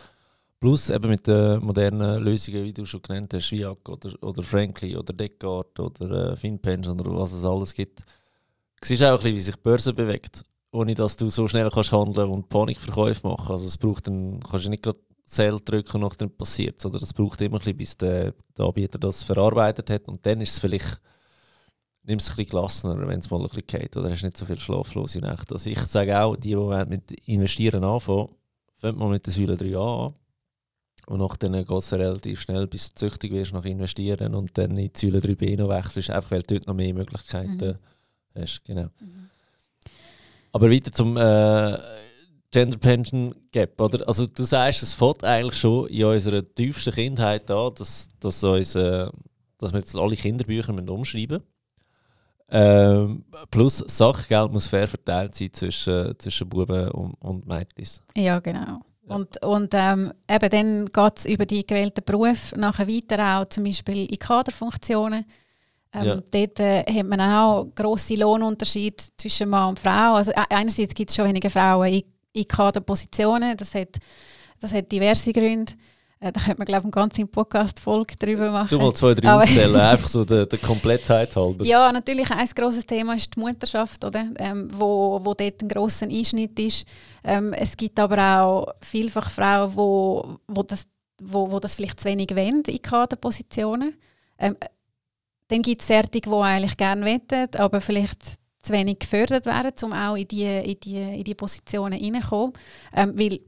Plus 0.60 0.90
eben 0.90 1.08
mit 1.08 1.26
den 1.26 1.64
modernen 1.64 2.22
Lösungen, 2.22 2.64
wie 2.64 2.72
du 2.72 2.84
schon 2.84 3.02
genannt 3.02 3.32
hast, 3.32 3.52
Viac 3.52 3.88
oder, 3.88 4.12
oder 4.22 4.42
Frankly 4.42 4.96
oder 4.96 5.12
Deckard 5.12 5.78
oder 5.78 6.32
äh, 6.32 6.36
FinPension 6.36 7.00
oder 7.00 7.14
was 7.14 7.32
es 7.32 7.44
alles 7.44 7.72
gibt. 7.72 8.00
Du 8.00 8.86
siehst 8.86 9.02
auch 9.02 9.12
ein 9.12 9.16
bisschen, 9.18 9.36
wie 9.36 9.40
sich 9.40 9.54
die 9.54 9.60
Börse 9.62 9.92
bewegt, 9.94 10.42
ohne 10.72 10.94
dass 10.94 11.16
du 11.16 11.30
so 11.30 11.46
schnell 11.46 11.70
kannst 11.70 11.92
handeln 11.92 12.30
und 12.30 12.48
Panikverkäufe 12.48 13.26
machen. 13.26 13.52
Also 13.52 13.66
es 13.66 13.78
braucht 13.78 14.08
dann, 14.08 14.40
kannst 14.40 14.66
du 14.66 14.70
nicht 14.70 14.82
gerade 14.82 14.98
Zell 15.28 15.58
drücken 15.64 16.02
und 16.02 16.20
dann 16.20 16.30
passiert 16.30 16.84
Oder 16.84 16.98
das 16.98 17.12
braucht 17.12 17.40
immer 17.42 17.56
ein 17.56 17.60
bisschen, 17.60 17.76
bis 17.76 17.96
der, 17.96 18.34
der 18.56 18.64
Anbieter 18.64 18.98
das 18.98 19.22
verarbeitet 19.22 19.90
hat. 19.90 20.08
Und 20.08 20.24
dann 20.24 20.40
ist 20.40 20.52
es 20.52 20.58
vielleicht, 20.58 21.00
nimm 22.02 22.18
es 22.18 22.30
ein 22.30 22.36
bisschen 22.36 22.50
gelassener, 22.50 23.06
wenn 23.06 23.20
es 23.20 23.30
mal 23.30 23.40
ein 23.40 23.48
bisschen 23.48 23.66
geht. 23.66 23.96
Oder 23.96 24.10
hast 24.10 24.22
nicht 24.22 24.36
so 24.36 24.46
viel 24.46 24.58
schlaflose 24.58 25.18
Nächte. 25.18 25.54
Also 25.54 25.70
ich 25.70 25.80
sage 25.80 26.18
auch, 26.18 26.36
die, 26.36 26.54
die 26.54 26.84
mit 26.88 27.12
Investieren 27.26 27.84
anfangen, 27.84 28.30
fängt 28.76 28.98
mal 28.98 29.10
mit 29.10 29.26
der 29.26 29.32
Säule 29.32 29.56
3 29.56 29.76
an. 29.76 30.14
Und 31.06 31.20
nachher 31.20 31.48
geht 31.48 31.70
es 31.70 31.92
relativ 31.92 32.40
schnell, 32.40 32.66
bis 32.66 32.92
du 32.92 33.06
züchtig 33.06 33.32
wirst 33.32 33.54
nach 33.54 33.64
Investieren 33.64 34.34
und 34.34 34.56
dann 34.58 34.76
in 34.76 34.92
die 34.92 34.98
Säule 34.98 35.20
3b 35.20 35.56
noch 35.56 35.70
wechselst, 35.70 36.10
einfach 36.10 36.30
weil 36.30 36.42
du 36.42 36.54
dort 36.54 36.66
noch 36.66 36.74
mehr 36.74 36.92
Möglichkeiten 36.92 37.78
mhm. 38.34 38.40
hast. 38.40 38.62
Genau. 38.64 38.88
Mhm. 39.00 39.30
Aber 40.52 40.70
weiter 40.70 40.92
zum 40.92 41.16
äh, 41.16 41.78
Gender 42.50 42.78
Pension 42.78 43.34
Gap, 43.52 43.80
oder? 43.80 44.06
Also 44.08 44.26
du 44.26 44.42
sagst, 44.42 44.82
es 44.82 44.94
fängt 44.94 45.22
eigentlich 45.24 45.60
schon 45.60 45.86
in 45.88 46.04
unserer 46.04 46.42
tiefsten 46.42 46.94
Kindheit 46.94 47.50
an, 47.50 47.72
dass, 47.76 48.08
dass, 48.20 48.42
uns, 48.42 48.74
äh, 48.74 49.08
dass 49.58 49.72
wir 49.72 49.80
jetzt 49.80 49.96
alle 49.96 50.16
Kinderbücher 50.16 50.72
umschreiben 50.88 51.38
müssen. 51.38 51.58
Ähm, 52.50 53.24
plus 53.50 53.84
Sachgeld 53.86 54.50
muss 54.52 54.66
fair 54.66 54.88
verteilt 54.88 55.34
sein 55.34 55.52
zwischen, 55.52 56.18
zwischen 56.18 56.48
Buben 56.48 56.90
und, 56.92 57.12
und 57.20 57.46
Mädchen. 57.46 58.02
Ja, 58.16 58.40
genau. 58.40 58.80
Ja. 59.06 59.14
Und, 59.14 59.42
und 59.42 59.70
ähm, 59.74 60.12
eben 60.28 60.50
dann 60.50 60.86
geht 60.86 61.18
es 61.18 61.26
über 61.26 61.44
die 61.44 61.66
gewählten 61.66 62.04
Berufe 62.04 62.58
nachher 62.58 62.88
weiter 62.88 63.40
auch 63.40 63.48
zum 63.48 63.64
Beispiel 63.64 64.06
in 64.06 64.18
Kaderfunktionen. 64.18 65.26
Ähm, 65.92 66.04
ja. 66.04 66.14
Dort 66.16 66.60
äh, 66.60 66.84
hat 66.84 67.06
man 67.06 67.20
auch 67.20 67.66
grosse 67.74 68.14
Lohnunterschiede 68.14 69.04
zwischen 69.16 69.48
Mann 69.50 69.70
und 69.70 69.78
Frau. 69.78 70.14
Also 70.14 70.32
äh, 70.32 70.44
einerseits 70.50 70.94
gibt 70.94 71.10
es 71.10 71.16
schon 71.16 71.26
weniger 71.26 71.50
Frauen 71.50 71.92
in, 71.92 72.02
in 72.38 72.48
Kaderpositionen, 72.48 73.56
das 73.56 73.74
hat, 73.74 73.98
das 74.60 74.72
hat 74.72 74.90
diverse 74.90 75.32
Gründe. 75.32 75.72
Äh, 76.20 76.32
da 76.32 76.40
könnte 76.40 76.58
man, 76.58 76.66
glaube 76.66 76.80
ich, 76.80 76.94
eine 76.94 77.08
ganze 77.08 77.26
Podcast-Folge 77.26 78.14
darüber 78.18 78.50
machen. 78.50 78.70
Du 78.70 78.78
mal 78.78 78.92
zwei, 78.92 79.14
drei 79.14 79.32
aufzählen, 79.32 79.76
einfach 79.80 80.08
so 80.08 80.24
der, 80.24 80.46
der 80.46 80.58
Komplettheit 80.58 81.34
halber. 81.36 81.64
Ja, 81.64 81.92
natürlich 81.92 82.28
ein 82.30 82.48
grosses 82.48 82.84
Thema 82.84 83.14
ist 83.14 83.36
die 83.36 83.40
Mutterschaft, 83.40 84.04
oder? 84.04 84.26
Ähm, 84.36 84.68
wo, 84.72 85.20
wo 85.22 85.34
dort 85.34 85.62
ein 85.62 85.68
grosser 85.68 86.06
Einschnitt 86.06 86.58
ist. 86.58 86.86
Ähm, 87.22 87.52
es 87.52 87.76
gibt 87.76 88.00
aber 88.00 88.42
auch 88.42 88.74
vielfach 88.80 89.30
Frauen, 89.30 89.76
wo, 89.76 90.38
wo, 90.48 90.62
das, 90.64 90.88
wo, 91.22 91.52
wo 91.52 91.60
das 91.60 91.76
vielleicht 91.76 92.00
zu 92.00 92.08
wenig 92.08 92.30
wollen 92.34 92.62
in 92.66 92.82
Kaderpositionen. 92.82 93.94
Ähm, 94.40 94.56
dann 95.48 95.62
gibt 95.62 95.82
es 95.82 95.86
solche, 95.86 96.08
die 96.10 96.28
eigentlich 96.28 96.76
gerne 96.76 97.04
wettet, 97.04 97.56
aber 97.56 97.80
vielleicht 97.80 98.38
zu 98.62 98.72
wenig 98.72 98.98
gefördert 98.98 99.46
werden, 99.46 99.72
um 99.82 99.92
auch 99.92 100.16
in 100.16 100.28
die, 100.28 100.44
in 100.44 100.80
die, 100.80 100.96
in 100.96 101.24
die 101.24 101.34
Positionen 101.34 102.00
reinzukommen. 102.00 102.52
Ähm, 102.94 103.12
weil 103.16 103.40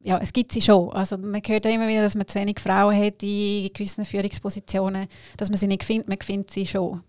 ja, 0.00 0.18
es 0.18 0.32
gibt 0.32 0.52
sie 0.52 0.60
schon. 0.60 0.90
Also 0.90 1.16
man 1.16 1.40
hört 1.46 1.66
immer 1.66 1.88
wieder, 1.88 2.02
dass 2.02 2.14
man 2.14 2.26
zu 2.26 2.38
wenig 2.38 2.60
Frauen 2.60 2.96
hat 2.96 3.22
in 3.22 3.72
gewissen 3.72 4.04
Führungspositionen, 4.04 5.06
dass 5.36 5.48
man 5.48 5.58
sie 5.58 5.66
nicht 5.66 5.84
findet, 5.84 6.08
man 6.08 6.18
findet 6.20 6.50
sie 6.50 6.66
schon. 6.66 7.02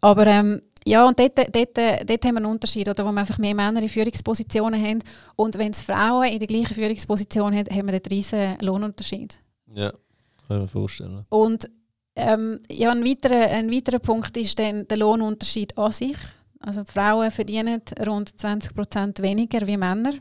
Aber 0.00 0.26
ähm, 0.26 0.62
ja, 0.84 1.06
und 1.06 1.18
dort, 1.18 1.38
dort, 1.38 1.76
dort 1.76 2.24
haben 2.24 2.34
wir 2.34 2.36
einen 2.36 2.46
Unterschied, 2.46 2.88
oder, 2.88 3.04
wo 3.04 3.12
wir 3.12 3.20
einfach 3.20 3.38
mehr 3.38 3.54
Männer 3.54 3.82
in 3.82 3.88
Führungspositionen 3.88 4.82
haben. 4.82 4.98
Und 5.36 5.58
wenn 5.58 5.70
es 5.70 5.80
Frauen 5.80 6.28
in 6.28 6.38
der 6.38 6.48
gleichen 6.48 6.74
Führungsposition 6.74 7.54
haben, 7.54 7.70
haben 7.70 7.86
wir 7.86 7.94
einen 7.94 8.06
riesen 8.10 8.56
Lohnunterschied. 8.60 9.40
Ja, 9.74 9.90
kann 10.46 10.56
ich 10.56 10.62
mir 10.62 10.68
vorstellen. 10.68 11.24
Und 11.28 11.68
ähm, 12.14 12.60
ja, 12.70 12.90
ein, 12.90 13.04
weiterer, 13.04 13.50
ein 13.50 13.70
weiterer 13.70 14.00
Punkt 14.00 14.36
ist 14.36 14.58
dann 14.58 14.86
der 14.88 14.98
Lohnunterschied 14.98 15.78
an 15.78 15.92
sich. 15.92 16.16
Also 16.62 16.84
Frauen 16.84 17.30
verdienen 17.30 17.82
rund 18.06 18.30
20% 18.30 19.20
weniger 19.22 19.66
wie 19.66 19.76
Männer 19.76 20.14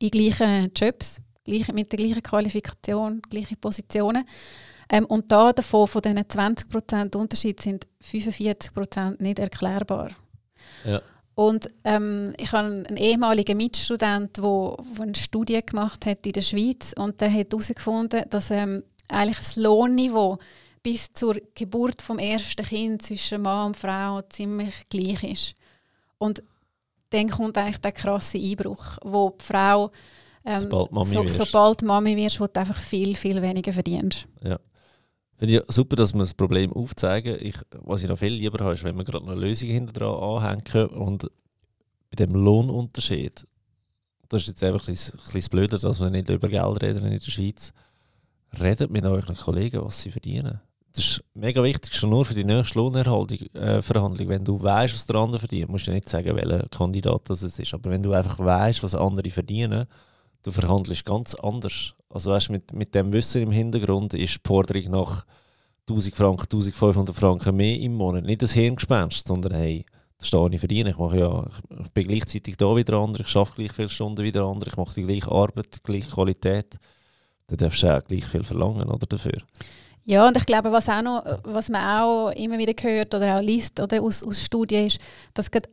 in 0.00 0.10
gleichen 0.10 0.72
Jobs, 0.74 1.20
mit 1.46 1.92
der 1.92 1.98
gleichen 1.98 2.22
Qualifikation, 2.22 3.22
gleichen 3.22 3.56
Positionen. 3.56 4.24
Ähm, 4.90 5.04
und 5.06 5.30
da 5.30 5.52
davon, 5.52 5.86
von 5.86 6.02
diesen 6.02 6.18
20% 6.18 7.16
Unterschied, 7.16 7.60
sind 7.60 7.86
45% 8.02 9.22
nicht 9.22 9.38
erklärbar. 9.38 10.10
Ja. 10.84 11.00
Und 11.34 11.70
ähm, 11.84 12.34
ich 12.36 12.50
habe 12.50 12.66
einen 12.66 12.96
ehemaligen 12.96 13.56
Mitstudent, 13.56 14.38
der 14.38 14.76
eine 15.00 15.14
Studie 15.14 15.60
gemacht 15.64 16.04
hat 16.04 16.26
in 16.26 16.32
der 16.32 16.40
Schweiz 16.40 16.92
und 16.96 17.20
der 17.20 17.32
hat 17.32 17.52
herausgefunden, 17.52 18.24
dass 18.28 18.50
ähm, 18.50 18.82
eigentlich 19.08 19.38
das 19.38 19.56
Lohnniveau 19.56 20.38
bis 20.82 21.12
zur 21.12 21.36
Geburt 21.54 22.02
vom 22.02 22.18
ersten 22.18 22.64
Kind 22.64 23.02
zwischen 23.02 23.42
Mann 23.42 23.68
und 23.68 23.76
Frau 23.76 24.22
ziemlich 24.22 24.74
gleich 24.88 25.22
ist. 25.24 25.54
Und 26.18 26.42
dann 27.10 27.30
kommt 27.30 27.56
eigentlich 27.56 27.78
der 27.78 27.92
krasse 27.92 28.38
Einbruch, 28.38 28.98
wo 29.02 29.30
die 29.30 29.44
Frau 29.44 29.90
ähm, 30.44 30.60
sobald 30.60 30.92
Mami 30.92 31.12
so, 31.12 31.24
wirst, 31.24 31.36
sobald 31.36 31.82
Mami 31.82 32.16
wirst, 32.16 32.40
wo 32.40 32.46
du 32.46 32.60
einfach 32.60 32.78
viel, 32.78 33.14
viel 33.14 33.40
weniger 33.42 33.72
verdienst. 33.72 34.26
Ja. 34.42 34.58
Finde 35.36 35.56
ich 35.56 35.62
super, 35.72 35.96
dass 35.96 36.12
wir 36.12 36.20
das 36.20 36.34
Problem 36.34 36.72
aufzeigen. 36.72 37.36
Ich, 37.40 37.56
was 37.82 38.02
ich 38.02 38.08
noch 38.08 38.18
viel 38.18 38.32
lieber 38.32 38.62
habe, 38.64 38.74
ist, 38.74 38.82
wenn 38.82 38.96
wir 38.96 39.04
gerade 39.04 39.26
eine 39.26 39.40
Lösung 39.40 39.68
hinter 39.68 39.92
dran 39.92 40.14
anhängen 40.14 40.88
und 40.88 41.30
bei 42.10 42.16
dem 42.16 42.34
Lohnunterschied, 42.34 43.46
das 44.28 44.42
ist 44.42 44.48
jetzt 44.48 44.64
einfach 44.64 44.86
ein 44.88 44.94
bisschen 44.94 45.50
blöder, 45.50 45.78
dass 45.78 46.00
wir 46.00 46.10
nicht 46.10 46.28
über 46.28 46.48
Geld 46.48 46.82
reden 46.82 47.04
in 47.04 47.12
der 47.12 47.20
Schweiz. 47.20 47.72
Redet 48.58 48.90
mit 48.90 49.04
euren 49.04 49.36
Kollegen, 49.36 49.84
was 49.84 50.02
sie 50.02 50.10
verdienen 50.10 50.60
das 50.92 51.04
ist 51.04 51.24
mega 51.34 51.62
wichtig, 51.62 51.94
schon 51.94 52.10
nur 52.10 52.24
für 52.24 52.34
die 52.34 52.44
nächste 52.44 52.78
Lohnerhaltung, 52.78 53.38
äh. 53.54 53.82
Wenn 54.28 54.44
du 54.44 54.60
weißt, 54.60 54.94
was 54.94 55.06
der 55.06 55.16
andere 55.16 55.38
verdient, 55.38 55.70
musst 55.70 55.86
du 55.86 55.92
nicht 55.92 56.08
sagen, 56.08 56.36
welcher 56.36 56.68
Kandidat 56.68 57.22
das 57.28 57.42
ist. 57.42 57.74
Aber 57.74 57.90
wenn 57.90 58.02
du 58.02 58.12
einfach 58.12 58.38
weißt, 58.38 58.82
was 58.82 58.94
andere 58.94 59.30
verdienen, 59.30 59.86
du 60.42 60.50
verhandelst 60.50 61.04
ganz 61.04 61.34
anders. 61.34 61.94
Also 62.08 62.30
weißt, 62.30 62.50
mit, 62.50 62.72
mit 62.72 62.94
dem 62.94 63.12
Wissen 63.12 63.42
im 63.42 63.50
Hintergrund 63.50 64.14
ist 64.14 64.36
die 64.36 64.48
Forderung 64.48 64.90
nach 64.90 65.24
1000 65.88 66.16
Franken, 66.16 66.42
1500 66.42 67.14
Franken 67.14 67.56
mehr 67.56 67.78
im 67.78 67.94
Monat 67.94 68.24
nicht 68.24 68.42
das 68.42 68.52
Hirngespenst, 68.52 69.26
sondern 69.26 69.54
hey, 69.54 69.84
das 70.18 70.28
stehe 70.28 70.48
ich 70.50 70.58
verdiene. 70.58 70.90
Ich, 70.90 70.98
mache 70.98 71.18
ja, 71.18 71.46
ich 71.82 71.90
bin 71.92 72.08
gleichzeitig 72.08 72.56
da 72.56 72.74
wie 72.74 72.84
der 72.84 72.96
andere, 72.96 73.24
ich 73.26 73.36
arbeite 73.36 73.56
gleich 73.56 73.72
viele 73.72 73.88
Stunden 73.88 74.22
wie 74.22 74.32
der 74.32 74.42
andere, 74.42 74.70
ich 74.70 74.76
mache 74.76 74.94
die 74.94 75.04
gleiche 75.04 75.30
Arbeit, 75.30 75.76
die 75.76 75.82
gleiche 75.82 76.10
Qualität. 76.10 76.78
Dann 77.46 77.58
darfst 77.58 77.82
du 77.82 77.96
auch 77.96 78.04
gleich 78.04 78.24
viel 78.26 78.44
verlangen 78.44 78.88
oder, 78.88 79.06
dafür. 79.06 79.40
Ja, 80.08 80.26
und 80.26 80.38
ich 80.38 80.46
glaube, 80.46 80.72
was, 80.72 80.88
auch 80.88 81.02
noch, 81.02 81.22
was 81.44 81.68
man 81.68 82.00
auch 82.00 82.30
immer 82.30 82.56
wieder 82.56 82.72
hört 82.82 83.14
oder 83.14 83.36
auch 83.36 83.42
liest 83.42 83.78
oder 83.78 84.00
aus, 84.00 84.24
aus 84.24 84.42
Studien 84.42 84.86
ist, 84.86 84.98
dass 85.34 85.50
gerade 85.50 85.68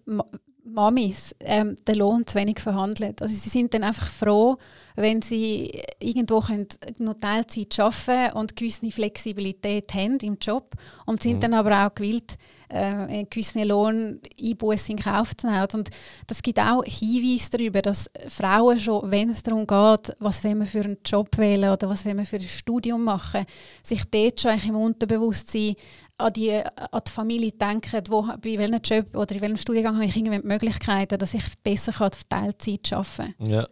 Mamis 0.65 1.34
ähm, 1.39 1.78
den 1.88 1.95
Lohn 1.95 2.28
zu 2.28 2.38
wenig 2.38 2.60
verhandeln. 2.60 3.15
Also 3.21 3.34
sie 3.34 3.48
sind 3.48 3.74
dann 3.74 3.86
einfach 3.86 4.10
froh, 4.10 4.58
wenn 4.98 5.21
sie 5.21 5.82
irgendwo 6.00 6.41
können 6.41 6.67
noch 7.00 7.13
Teilzeit 7.13 7.80
arbeiten 7.80 8.38
und 8.38 8.58
gewisse 8.58 8.91
Flexibilität 8.91 9.93
haben 9.93 10.17
im 10.17 10.38
Job 10.41 10.76
und 11.06 11.24
sind 11.24 11.38
mhm. 11.38 11.39
dann 11.39 11.54
aber 11.54 11.86
auch 11.88 11.95
gewillt, 11.95 12.38
äh, 12.69 12.78
einen 12.78 13.30
gewissen 13.30 13.63
Lohn 13.67 14.19
Einbußen 14.41 14.97
in 14.97 15.04
Kauf 15.04 15.36
zu 15.36 15.47
nehmen. 15.47 15.67
Und 15.73 15.89
das 16.28 16.41
gibt 16.41 16.60
auch 16.60 16.84
Hinweise 16.84 17.49
darüber, 17.51 17.82
dass 17.82 18.10
Frauen 18.28 18.80
schon, 18.80 19.12
wenn 19.12 19.30
es 19.30 19.43
darum 19.43 19.67
geht, 19.67 20.15
was 20.19 20.43
wir 20.43 20.65
für 20.65 20.82
einen 20.82 20.97
Job 21.06 21.38
wählen 21.38 21.71
oder 21.71 21.89
was 21.89 22.06
wir 22.06 22.25
für 22.25 22.38
ein 22.38 22.41
Studium 22.41 23.04
machen, 23.04 23.45
sich 23.84 24.04
dort 24.06 24.41
schon 24.41 24.60
im 24.67 24.75
Unterbewusstsein 24.75 25.75
an 26.17 26.34
die, 26.34 26.54
an 26.54 27.01
die 27.06 27.12
Familie 27.12 27.51
denken, 27.51 28.04
wo, 28.10 28.21
bei 28.21 28.58
welchem 28.58 28.80
Job 28.82 29.15
oder 29.15 29.36
in 29.36 29.41
welchem 29.41 29.58
Studiengang 29.58 29.95
habe 29.95 30.06
ich 30.06 30.15
irgendwie 30.15 30.39
die 30.39 30.47
Möglichkeiten, 30.47 31.19
dass 31.19 31.34
ich 31.34 31.43
besser 31.62 32.06
auf 32.06 32.23
Teilzeit 32.23 32.93
arbeiten 32.93 33.36
kann. 33.38 33.49
Ja, 33.49 33.67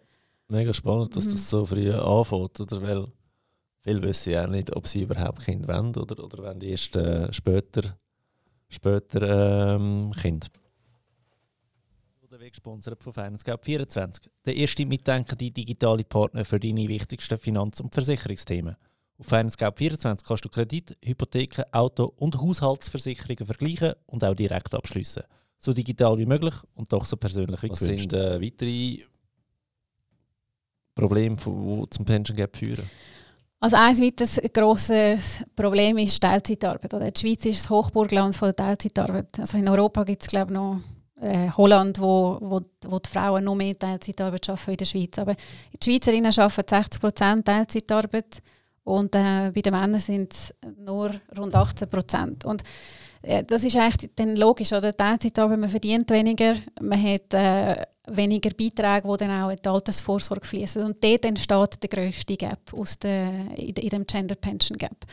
mega 0.49 0.73
spannend, 0.73 1.15
dass 1.15 1.27
mhm. 1.27 1.31
das 1.31 1.49
so 1.49 1.65
früh 1.65 1.91
anfängt, 1.91 2.59
oder? 2.59 2.81
Weil 2.81 3.05
viele 3.81 4.01
wissen 4.01 4.33
ja 4.33 4.47
nicht, 4.47 4.75
ob 4.75 4.87
sie 4.87 5.03
überhaupt 5.03 5.45
Kind 5.45 5.67
wollen 5.67 5.95
oder, 5.95 6.21
oder 6.23 6.43
wenn 6.43 6.59
die 6.59 6.71
erst 6.71 6.95
äh, 6.95 7.31
später 7.31 7.97
später 8.73 9.75
ähm, 9.75 10.11
Kind. 10.19 10.49
Der 12.31 12.39
Weg 12.39 12.53
gesponsert 12.53 13.03
von 13.03 13.13
Finance 13.13 13.45
Gap 13.45 13.63
24. 13.63 14.27
Der 14.43 14.55
erste 14.55 14.87
mitdenkende 14.87 15.51
digitale 15.51 16.03
Partner 16.03 16.43
für 16.43 16.59
deine 16.59 16.87
wichtigsten 16.87 17.37
Finanz- 17.37 17.79
und 17.79 17.93
Versicherungsthemen. 17.93 18.75
Auf 19.19 19.27
Finance 19.27 19.55
Gap 19.55 19.77
24 19.77 20.27
kannst 20.27 20.43
du 20.43 20.49
Kredit, 20.49 20.97
Hypotheken, 21.05 21.63
Auto- 21.71 22.11
und 22.17 22.41
Haushaltsversicherungen 22.41 23.45
vergleichen 23.45 23.93
und 24.07 24.23
auch 24.23 24.33
direkt 24.33 24.73
abschließen. 24.73 25.21
So 25.59 25.73
digital 25.73 26.17
wie 26.17 26.25
möglich 26.25 26.55
und 26.73 26.91
doch 26.91 27.05
so 27.05 27.17
persönlich 27.17 27.61
wie 27.61 27.69
Was 27.69 27.79
gewünscht. 27.79 28.09
sind 28.09 28.19
äh, 28.19 28.41
weitere 28.41 29.03
Probleme, 30.95 31.35
die 31.35 31.89
zum 31.91 32.05
Pension 32.05 32.35
Gap 32.35 32.57
führen? 32.57 32.89
Also 33.63 33.77
ein 33.77 33.97
weiteres 33.97 34.41
grosses 34.51 35.41
Problem 35.55 35.97
ist 35.97 36.21
Teilzeitarbeit. 36.21 37.15
Die 37.15 37.19
Schweiz 37.21 37.45
ist 37.45 37.61
das 37.61 37.69
Hochburgland 37.69 38.35
von 38.35 38.49
der 38.49 38.57
Teilzeitarbeit. 38.57 39.39
Also 39.39 39.57
in 39.57 39.69
Europa 39.69 40.03
gibt 40.03 40.21
es 40.21 40.27
glaube 40.27 40.51
ich 40.51 40.57
noch 40.57 40.81
äh, 41.21 41.49
Holland, 41.49 41.97
wo, 42.01 42.39
wo, 42.41 42.61
wo 42.85 42.99
die 42.99 43.09
Frauen 43.09 43.45
noch 43.45 43.55
mehr 43.55 43.79
Teilzeitarbeit 43.79 44.49
arbeiten 44.49 44.71
in 44.71 44.77
der 44.77 44.85
Schweiz. 44.85 45.17
Aber 45.17 45.35
die 45.35 45.91
Schweizerinnen 45.91 46.33
arbeiten 46.37 46.67
60 46.67 46.99
Prozent 46.99 47.45
Teilzeitarbeit 47.45 48.41
und 48.83 49.15
äh, 49.15 49.51
bei 49.55 49.61
den 49.61 49.71
Männern 49.73 49.99
sind 49.99 50.33
es 50.33 50.53
nur 50.77 51.11
rund 51.37 51.55
18 51.55 51.89
Prozent. 51.89 52.43
Und 52.43 52.63
das 53.23 53.63
ist 53.63 53.77
eigentlich 53.77 54.11
dann 54.15 54.35
logisch, 54.35 54.73
oder? 54.73 54.95
Teilzeitarbeit, 54.95 55.59
man 55.59 55.69
verdient 55.69 56.09
weniger, 56.11 56.55
man 56.81 57.01
hat 57.01 57.33
äh, 57.33 57.85
weniger 58.07 58.49
Beiträge, 58.49 59.07
die 59.07 59.17
dann 59.17 59.43
auch 59.43 59.49
in 59.49 59.59
die 59.63 59.69
Altersvorsorge 59.69 60.45
fließen. 60.45 60.83
Und 60.83 61.01
dort 61.01 61.23
entsteht 61.23 61.81
der 61.81 61.89
grösste 61.89 62.35
Gap 62.35 62.73
aus 62.73 62.99
der, 62.99 63.29
in, 63.55 63.75
in 63.75 63.89
dem 63.89 64.05
Gender 64.05 64.35
Pension 64.35 64.77
Gap. 64.77 65.05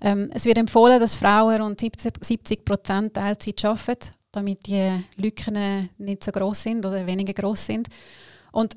Ähm, 0.00 0.30
es 0.32 0.44
wird 0.44 0.58
empfohlen, 0.58 1.00
dass 1.00 1.16
Frauen 1.16 1.60
rund 1.60 1.80
70 1.80 2.64
Prozent 2.64 3.14
Teilzeit 3.14 3.64
arbeiten, 3.64 4.10
damit 4.30 4.66
die 4.66 5.04
Lücken 5.16 5.88
nicht 5.98 6.22
so 6.22 6.30
groß 6.30 6.62
sind 6.62 6.86
oder 6.86 7.04
weniger 7.04 7.32
groß 7.32 7.66
sind. 7.66 7.88
Und 8.52 8.76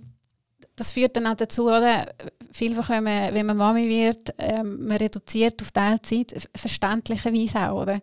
das 0.76 0.92
führt 0.92 1.16
dann 1.16 1.28
auch 1.28 1.36
dazu, 1.36 1.66
oder? 1.66 2.08
vielfach, 2.54 2.90
wenn 2.90 3.04
man, 3.04 3.34
wenn 3.34 3.46
man 3.46 3.58
Mami 3.58 3.90
wird, 3.90 4.34
ähm, 4.38 4.88
man 4.88 4.98
reduziert 4.98 5.62
auf 5.62 5.72
Teilzeit, 5.72 6.50
verständlicherweise 6.56 7.70
auch. 7.70 7.82
Oder? 7.82 8.00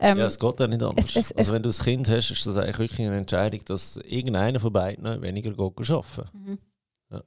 Ähm, 0.00 0.18
ja, 0.18 0.26
es 0.26 0.38
geht 0.38 0.60
ja 0.60 0.66
nicht 0.66 0.82
anders. 0.82 1.06
Es, 1.06 1.16
es, 1.16 1.32
also 1.32 1.52
wenn 1.52 1.62
du 1.62 1.70
ein 1.70 1.74
Kind 1.74 2.08
hast, 2.08 2.30
ist 2.30 2.46
das 2.46 2.56
eigentlich 2.56 2.78
wirklich 2.78 3.08
eine 3.08 3.16
Entscheidung, 3.16 3.64
dass 3.64 3.96
irgendeiner 3.96 4.60
von 4.60 4.72
beiden 4.72 5.22
weniger 5.22 5.50
geht 5.50 5.90
arbeiten 5.90 6.28
mhm. 6.32 6.58
ja. 7.10 7.22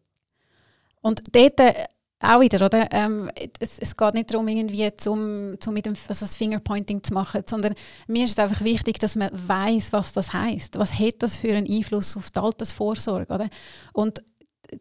Und 1.01 1.21
dort 1.31 1.59
äh, 1.59 1.73
auch 2.19 2.39
wieder, 2.39 2.65
oder? 2.65 2.87
Ähm, 2.91 3.29
es, 3.59 3.79
es 3.79 3.97
geht 3.97 4.13
nicht 4.13 4.31
darum, 4.31 4.47
irgendwie 4.47 4.93
zum, 4.95 5.59
zum 5.59 5.73
mit 5.73 5.85
dem 5.85 5.95
also 6.07 6.25
das 6.25 6.35
Fingerpointing 6.35 7.03
zu 7.03 7.13
machen, 7.13 7.43
sondern 7.47 7.73
mir 8.07 8.25
ist 8.25 8.31
es 8.31 8.39
einfach 8.39 8.63
wichtig, 8.63 8.99
dass 8.99 9.15
man 9.15 9.29
weiß, 9.33 9.91
was 9.91 10.13
das 10.13 10.31
heißt. 10.31 10.77
Was 10.77 10.97
hat 10.97 11.15
das 11.19 11.37
für 11.37 11.53
einen 11.53 11.67
Einfluss 11.69 12.15
auf 12.15 12.29
die 12.29 12.39
Altersvorsorge, 12.39 13.33
oder? 13.33 13.49
Und 13.93 14.21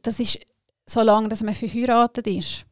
das 0.03 0.21
ist 0.21 0.39
solange 0.91 1.29
dass 1.29 1.43
man 1.43 1.55
verheiratet 1.55 2.27
ist, 2.27 2.67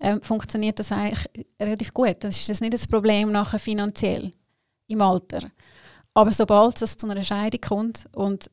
ähm, 0.00 0.20
funktioniert 0.22 0.78
das 0.78 0.92
eigentlich 0.92 1.28
relativ 1.60 1.94
gut. 1.94 2.16
Das 2.20 2.36
ist 2.36 2.48
das 2.48 2.60
nicht 2.60 2.72
das 2.72 2.86
Problem 2.86 3.30
nachher 3.30 3.58
finanziell 3.58 4.32
im 4.88 5.00
Alter. 5.00 5.50
Aber 6.14 6.32
sobald 6.32 6.80
es 6.82 6.96
zu 6.96 7.08
einer 7.08 7.22
Scheidung 7.22 7.60
kommt 7.60 8.06
und 8.14 8.50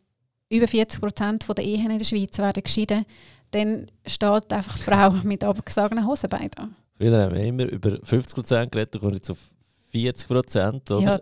über 0.49 0.67
40 0.67 1.01
Prozent 1.01 1.47
der 1.47 1.63
Ehen 1.63 1.91
in 1.91 1.97
der 1.97 2.05
Schweiz 2.05 2.37
werden 2.37 2.63
geschieden, 2.63 3.05
dann 3.51 3.87
steht 4.05 4.51
einfach 4.53 4.77
die 4.77 4.83
Frau 4.83 5.11
mit 5.23 5.43
abgesagenen 5.43 6.05
Hosenbeinen 6.05 6.51
da. 6.55 6.69
Früher 6.97 7.23
haben 7.23 7.35
wir 7.35 7.43
immer 7.43 7.65
über 7.65 7.99
50 8.03 8.35
Prozent 8.35 8.71
geredet, 8.71 8.95
dann 8.95 9.01
kommt 9.01 9.15
jetzt 9.15 9.29
auf 9.29 9.39
40 9.91 10.27
Prozent. 10.27 10.89
Ja. 10.89 11.19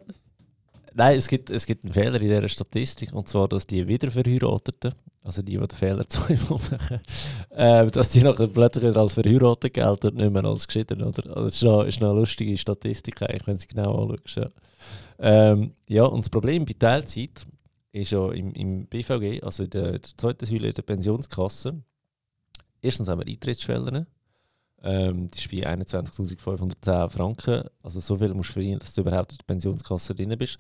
Nein, 0.98 1.18
es 1.18 1.28
gibt, 1.28 1.50
es 1.50 1.66
gibt 1.66 1.84
einen 1.84 1.92
Fehler 1.92 2.22
in 2.22 2.30
dieser 2.30 2.48
Statistik, 2.48 3.12
und 3.12 3.28
zwar, 3.28 3.50
dass 3.50 3.68
die 3.68 3.86
Wiederverheirateten, 3.86 4.94
also 5.24 5.42
die, 5.42 5.58
die 5.58 5.68
den 5.68 5.78
Fehler 5.78 6.08
zweimal 6.10 6.58
machen, 6.72 7.02
äh, 7.50 7.92
dass 7.92 8.10
die 8.10 8.24
nachher 8.24 8.48
plötzlich 8.48 8.96
als 8.96 9.14
verheiratet 9.14 9.74
gelten 9.74 10.08
und 10.08 10.16
nicht 10.16 10.32
mehr 10.32 10.46
als 10.46 10.66
geschieden. 10.66 11.04
Oder? 11.04 11.36
Also 11.36 11.44
das 11.44 11.56
ist 11.56 11.64
noch, 11.64 11.84
ist 11.84 12.00
noch 12.00 12.12
eine 12.12 12.20
lustige 12.20 12.58
Statistik, 12.58 13.22
eigentlich, 13.22 13.46
wenn 13.46 13.58
du 13.58 13.62
sie 13.62 13.68
genau 13.68 14.08
anschaust. 14.08 14.38
Ja. 14.38 14.50
Ähm, 15.20 15.74
ja, 15.90 16.06
und 16.06 16.24
das 16.24 16.30
Problem 16.30 16.64
bei 16.64 16.76
Teilzeit 16.80 17.46
ist 17.92 18.12
ja 18.12 18.32
im, 18.32 18.54
im 18.54 18.88
BVG, 18.88 19.44
also 19.44 19.64
in 19.64 19.72
der, 19.72 20.00
der 20.00 20.18
zweiten 20.18 20.46
Säule 20.46 20.72
der 20.72 20.82
Pensionskasse, 20.82 21.82
erstens 22.82 23.10
haben 23.10 23.20
wir 23.20 23.28
Eintrittsschwellen. 23.28 24.08
Ähm, 24.84 25.30
die 25.32 25.38
ist 25.38 25.52
bei 25.52 25.68
21.510 25.68 27.10
Franken. 27.10 27.64
Also 27.82 28.00
so 28.00 28.16
viel 28.16 28.34
musst 28.34 28.50
du 28.50 28.54
verdienen, 28.54 28.80
dass 28.80 28.94
du 28.94 29.02
überhaupt 29.02 29.32
in 29.32 29.38
der 29.38 29.46
Pensionskasse 29.46 30.14
drin 30.14 30.36
bist. 30.38 30.58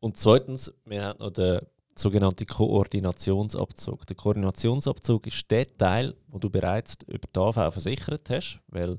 Und 0.00 0.16
zweitens, 0.16 0.72
wir 0.84 1.04
haben 1.04 1.18
noch 1.18 1.30
den 1.30 1.60
sogenannten 1.94 2.46
Koordinationsabzug. 2.46 4.06
Der 4.06 4.16
Koordinationsabzug 4.16 5.26
ist 5.26 5.50
der 5.50 5.66
Teil, 5.66 6.14
wo 6.28 6.38
du 6.38 6.48
bereits 6.48 6.96
über 7.06 7.28
die 7.34 7.38
AV 7.38 7.72
versichert 7.72 8.30
hast, 8.30 8.60
weil 8.68 8.98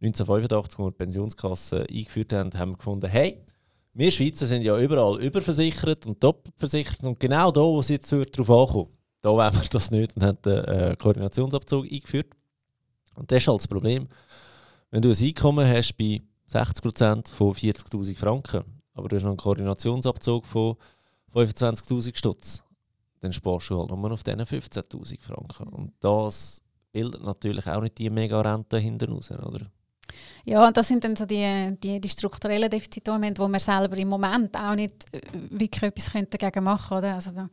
1985, 0.00 0.50
als 0.58 0.78
wir 0.78 0.90
die 0.90 0.96
Pensionskasse 0.96 1.86
eingeführt 1.88 2.32
haben, 2.32 2.50
haben 2.58 2.72
wir 2.72 2.76
gefunden, 2.76 3.08
hey, 3.08 3.38
wir 3.94 4.10
Schweizer 4.10 4.46
sind 4.46 4.62
ja 4.62 4.78
überall 4.78 5.22
überversichert 5.22 6.06
und 6.06 6.22
doppelversichert 6.22 7.04
und 7.04 7.20
genau 7.20 7.52
da, 7.52 7.60
wo 7.60 7.80
es 7.80 7.88
jetzt 7.88 8.10
darauf 8.10 8.50
ankommt, 8.50 8.90
da 9.20 9.30
wollen 9.30 9.54
wir 9.54 9.68
das 9.70 9.90
nicht 9.90 10.16
und 10.16 10.24
haben 10.24 10.38
den 10.44 10.64
äh, 10.64 10.96
Koordinationsabzug 10.98 11.84
eingeführt. 11.84 12.28
Und 13.14 13.30
das 13.30 13.38
ist 13.38 13.48
halt 13.48 13.60
das 13.60 13.68
Problem. 13.68 14.08
Wenn 14.90 15.02
du 15.02 15.10
ein 15.10 15.24
Einkommen 15.24 15.66
hast 15.66 15.96
bei 15.96 16.20
60% 16.50 17.32
von 17.32 17.52
40'000 17.52 18.18
Franken, 18.18 18.64
aber 18.94 19.08
du 19.08 19.16
hast 19.16 19.22
noch 19.22 19.30
einen 19.30 19.38
Koordinationsabzug 19.38 20.46
von 20.46 20.76
25'000 21.34 22.16
Stutz, 22.16 22.62
dann 23.20 23.32
sparst 23.32 23.70
du 23.70 23.78
halt 23.78 23.90
nur 23.90 24.12
auf 24.12 24.22
diesen 24.22 24.40
15'000 24.40 25.22
Franken. 25.22 25.68
Und 25.68 25.92
das 26.00 26.60
bildet 26.92 27.22
natürlich 27.22 27.66
auch 27.66 27.80
nicht 27.80 27.98
die 27.98 28.10
Mega-Rente 28.10 28.78
hinten 28.78 29.12
raus, 29.12 29.30
oder? 29.30 29.66
Ja, 30.44 30.66
und 30.66 30.76
das 30.76 30.88
sind 30.88 31.04
dann 31.04 31.16
so 31.16 31.24
die, 31.24 31.76
die, 31.82 32.00
die 32.00 32.08
strukturellen 32.08 32.68
Defizite, 32.68 33.12
wo 33.12 33.48
man 33.48 33.60
selber 33.60 33.96
im 33.96 34.08
Moment 34.08 34.56
auch 34.56 34.74
nicht 34.74 35.06
äh, 35.14 35.20
wirklich 35.50 35.82
etwas 35.82 36.12
dagegen 36.28 36.64
machen 36.64 37.00
könnte. 37.00 37.14
Also 37.14 37.30
da 37.30 37.48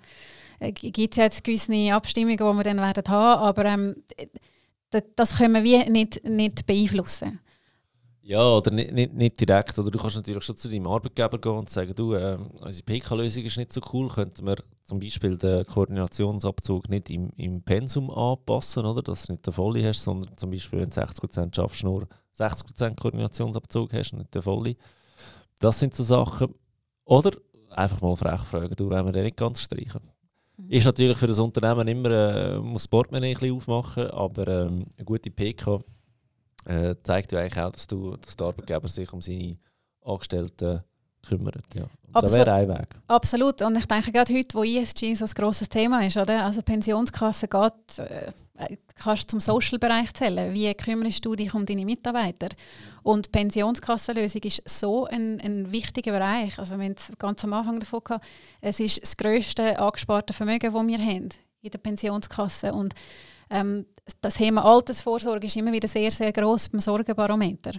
äh, 0.60 0.72
gibt 0.72 1.14
es 1.14 1.18
jetzt 1.18 1.44
gewisse 1.44 1.94
Abstimmungen, 1.94 2.38
die 2.38 2.44
wir 2.44 2.64
dann 2.64 2.78
werden 2.78 3.04
haben, 3.08 3.42
aber 3.42 3.66
ähm, 3.66 3.96
das 5.16 5.38
können 5.38 5.64
wir 5.64 5.90
nicht, 5.90 6.24
nicht 6.24 6.66
beeinflussen. 6.66 7.40
Ja, 8.30 8.44
oder 8.44 8.70
nicht, 8.70 8.92
nicht, 8.92 9.14
nicht, 9.14 9.40
direkt. 9.40 9.80
Oder 9.80 9.90
du 9.90 9.98
kannst 9.98 10.16
natürlich 10.16 10.44
schon 10.44 10.56
zu 10.56 10.70
deinem 10.70 10.86
Arbeitgeber 10.86 11.40
gehen 11.40 11.52
und 11.58 11.68
sagen, 11.68 11.96
du, 11.96 12.14
äh, 12.14 12.38
unsere 12.60 12.84
PK-Lösung 12.84 13.44
ist 13.44 13.58
nicht 13.58 13.74
so 13.74 13.82
cool, 13.92 14.08
könnten 14.08 14.46
wir 14.46 14.58
zum 14.84 15.00
Beispiel 15.00 15.36
den 15.36 15.66
Koordinationsabzug 15.66 16.90
nicht 16.90 17.10
im, 17.10 17.32
im 17.38 17.64
Pensum 17.64 18.12
anpassen, 18.12 18.86
oder? 18.86 19.02
dass 19.02 19.26
du 19.26 19.32
nicht 19.32 19.48
den 19.48 19.54
volle 19.54 19.84
hast, 19.88 20.04
sondern 20.04 20.38
zum 20.38 20.52
Beispiel, 20.52 20.80
wenn 20.80 20.92
du 20.92 21.02
60% 21.02 21.56
schaffst, 21.56 21.84
nur 21.84 22.08
60% 22.38 23.00
Koordinationsabzug 23.02 23.94
hast, 23.94 24.14
nicht 24.14 24.36
den 24.36 24.44
volle. 24.44 24.76
Das 25.60 25.80
sind 25.80 25.96
so 25.96 26.04
Sachen. 26.04 26.54
Oder 27.06 27.32
einfach 27.72 28.00
mal 28.02 28.16
frech 28.16 28.42
fragen, 28.42 28.76
du, 28.76 28.92
wollen 28.92 29.06
wir 29.08 29.12
den 29.12 29.24
nicht 29.24 29.38
ganz 29.38 29.60
streichen? 29.60 30.02
Mhm. 30.60 30.70
Ist 30.70 30.86
natürlich 30.86 31.18
für 31.18 31.28
das 31.28 31.40
Unternehmen 31.40 31.88
immer, 31.88 32.10
äh, 32.10 32.58
muss 32.60 32.88
Portemonnaie 32.88 33.32
ein 33.32 33.40
bisschen 33.40 33.56
aufmachen, 33.56 34.10
aber 34.12 34.48
ähm, 34.48 34.86
eine 34.98 35.06
gute 35.06 35.32
PK 35.32 35.80
äh, 36.66 36.96
zeigt 37.04 37.32
ja 37.32 37.40
eigentlich 37.40 37.60
auch, 37.60 37.72
dass, 37.72 37.88
du, 37.88 38.18
dass 38.18 38.36
der 38.36 38.48
Arbeitgeber 38.48 38.88
sich 38.88 39.12
um 39.14 39.22
seine 39.22 39.58
Angestellten 40.04 40.84
kümmert. 41.26 41.76
Ja. 41.76 41.86
Das 42.14 42.38
wäre 42.38 42.54
ein 42.54 42.68
Weg. 42.70 42.88
Absolut. 43.08 43.62
Und 43.62 43.78
ich 43.78 43.86
denke 43.86 44.12
gerade 44.12 44.34
heute, 44.34 44.58
wo 44.58 44.64
ESG 44.64 45.16
so 45.16 45.26
ein 45.26 45.32
grosses 45.32 45.70
Thema 45.70 46.06
ist, 46.06 46.18
oder? 46.18 46.46
also 46.46 46.62
Pensionskasse 46.62 47.48
geht, 47.48 48.00
äh, 48.00 48.32
kannst 48.96 49.30
zum 49.30 49.40
Social-Bereich 49.40 50.14
zählen. 50.14 50.54
Wie 50.54 50.74
kümmerst 50.74 51.26
du 51.26 51.36
dich 51.36 51.54
um 51.54 51.66
deine 51.66 51.86
Mitarbeiter? 51.86 52.50
Und 53.04 53.32
Pensionskassenlösung 53.32 54.42
ist 54.44 54.62
so 54.68 55.06
ein, 55.06 55.40
ein 55.42 55.72
wichtiger 55.72 56.12
Bereich. 56.12 56.58
Also 56.60 56.78
wir 56.78 56.86
haben 56.86 56.96
es 56.98 57.12
ganz 57.18 57.44
am 57.44 57.54
Anfang 57.54 57.80
davon 57.80 58.02
gehabt, 58.04 58.26
es 58.62 58.80
ist 58.80 59.02
das 59.02 59.18
grösste 59.18 59.80
angesparte 59.80 60.34
Vermögen, 60.34 60.74
das 60.74 60.88
wir 60.88 61.00
haben 61.00 61.30
in 61.62 61.72
der 61.72 61.80
Pensionskasse. 61.80 62.74
Und 62.74 62.94
ähm, 63.50 63.86
das 64.22 64.36
Thema 64.36 64.64
Altersvorsorge 64.66 65.48
ist 65.48 65.56
immer 65.56 65.72
wieder 65.72 65.88
sehr, 65.88 66.12
sehr 66.12 66.32
gross 66.32 66.70
beim 66.70 66.80
Sorgenbarometer. 66.80 67.74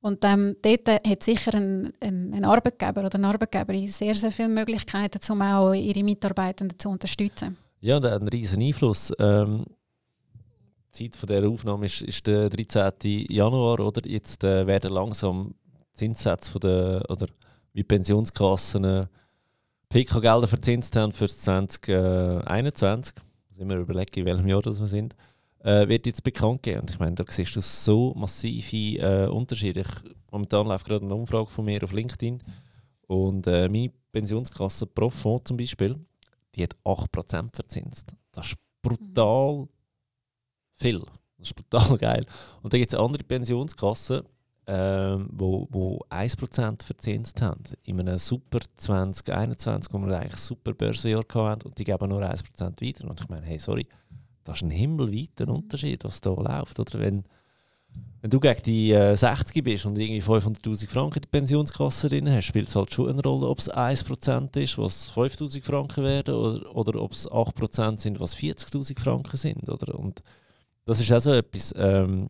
Und 0.00 0.24
ähm, 0.24 0.56
dort 0.62 0.88
hat 0.88 1.22
sicher 1.22 1.54
ein, 1.54 1.92
ein, 2.00 2.34
ein, 2.34 2.44
Arbeitgeber 2.44 3.06
oder 3.06 3.14
eine 3.14 3.28
Arbeitgeberin 3.28 3.86
sehr, 3.86 4.16
sehr 4.16 4.32
viele 4.32 4.48
Möglichkeiten, 4.48 5.20
um 5.30 5.42
auch 5.42 5.72
ihre 5.74 6.02
Mitarbeitenden 6.02 6.76
zu 6.76 6.88
unterstützen. 6.88 7.56
Ja, 7.80 8.00
der 8.00 8.12
hat 8.12 8.20
einen 8.20 8.28
riesen 8.28 8.62
Einfluss. 8.62 9.12
Ähm, 9.20 9.64
Zeit 10.92 11.16
von 11.16 11.28
dieser 11.28 11.48
Aufnahme 11.48 11.86
ist, 11.86 12.02
ist 12.02 12.26
der 12.26 12.48
13. 12.48 13.26
Januar, 13.28 13.80
oder? 13.80 14.08
Jetzt 14.08 14.44
äh, 14.44 14.66
werden 14.66 14.92
langsam 14.92 15.54
Zinssätze 15.94 16.50
von 16.50 16.60
der, 16.60 17.04
oder 17.08 17.26
wie 17.72 17.82
Pensionskassen 17.82 18.84
äh, 18.84 19.06
PK-Gelder 19.88 20.48
verzinst 20.48 20.94
haben 20.96 21.12
für 21.12 21.28
2021. 21.28 23.14
Muss 23.48 23.58
immer 23.58 23.76
überlegen, 23.76 24.20
in 24.20 24.26
welchem 24.26 24.48
Jahr 24.48 24.62
das 24.62 24.80
wir 24.80 24.88
sind 24.88 25.14
äh, 25.64 25.88
wird 25.88 26.06
jetzt 26.06 26.22
bekannt 26.22 26.62
geben. 26.62 26.80
Und 26.80 26.90
ich 26.90 26.98
meine, 26.98 27.14
da 27.14 27.24
siehst 27.26 27.56
du 27.56 27.60
so 27.60 28.14
massive 28.14 28.98
äh, 28.98 29.28
Unterschiede. 29.28 29.80
Ich, 29.80 30.12
momentan 30.30 30.66
läuft 30.66 30.86
gerade 30.86 31.04
eine 31.04 31.14
Umfrage 31.14 31.50
von 31.50 31.64
mir 31.64 31.82
auf 31.82 31.92
LinkedIn 31.92 32.42
und 33.06 33.46
äh, 33.46 33.68
meine 33.68 33.92
Pensionskasse 34.12 34.86
Profond 34.86 35.48
zum 35.48 35.56
Beispiel, 35.56 35.96
die 36.54 36.62
hat 36.62 36.74
8% 36.84 37.54
verzinst. 37.54 38.14
Das 38.32 38.48
ist 38.48 38.56
brutal 38.82 39.68
viel. 40.82 41.00
Das 41.38 41.48
ist 41.48 41.56
brutal 41.56 41.98
geil. 41.98 42.26
Und 42.62 42.72
dann 42.72 42.80
gibt 42.80 42.92
es 42.92 42.98
andere 42.98 43.24
Pensionskassen, 43.24 44.22
ähm, 44.66 45.28
wo, 45.32 45.66
wo 45.70 45.98
1% 46.08 46.84
verzinst 46.84 47.42
haben. 47.42 47.62
In 47.82 47.98
einem 47.98 48.18
super 48.18 48.60
2021, 48.76 49.92
wo 49.92 49.98
wir 49.98 50.18
eigentlich 50.18 50.36
super 50.36 50.72
Börsenjahr 50.72 51.24
hatten 51.34 51.66
und 51.66 51.78
die 51.78 51.84
geben 51.84 52.08
nur 52.08 52.22
1% 52.22 52.60
weiter. 52.60 53.10
Und 53.10 53.20
ich 53.20 53.28
meine, 53.28 53.46
hey, 53.46 53.58
sorry, 53.58 53.86
das 54.44 54.58
ist 54.58 54.62
ein 54.62 54.70
himmelweiter 54.70 55.48
Unterschied, 55.48 56.04
was 56.04 56.20
da 56.20 56.30
läuft. 56.30 56.78
Oder 56.78 57.00
wenn, 57.00 57.24
wenn 58.20 58.30
du 58.30 58.38
gegen 58.38 58.62
die 58.62 58.92
äh, 58.92 59.16
60 59.16 59.64
bist 59.64 59.84
und 59.84 59.98
irgendwie 59.98 60.22
500'000 60.22 60.88
Franken 60.88 61.16
in 61.16 61.22
der 61.22 61.38
Pensionskasse 61.38 62.08
drin 62.08 62.30
hast, 62.30 62.46
spielt 62.46 62.68
es 62.68 62.76
halt 62.76 62.94
schon 62.94 63.08
eine 63.08 63.22
Rolle, 63.22 63.48
ob 63.48 63.58
es 63.58 63.68
1% 63.70 64.56
ist, 64.58 64.78
was 64.78 65.10
5'000 65.12 65.64
Franken 65.64 66.04
werden, 66.04 66.34
oder, 66.34 66.76
oder 66.76 67.02
ob 67.02 67.12
es 67.12 67.28
8% 67.28 68.00
sind, 68.00 68.20
was 68.20 68.36
40'000 68.36 68.98
Franken 69.00 69.36
sind. 69.36 69.68
Oder? 69.68 69.98
Und 69.98 70.22
das 70.84 71.00
ist 71.00 71.12
also 71.12 71.32
etwas, 71.32 71.74
ähm, 71.76 72.28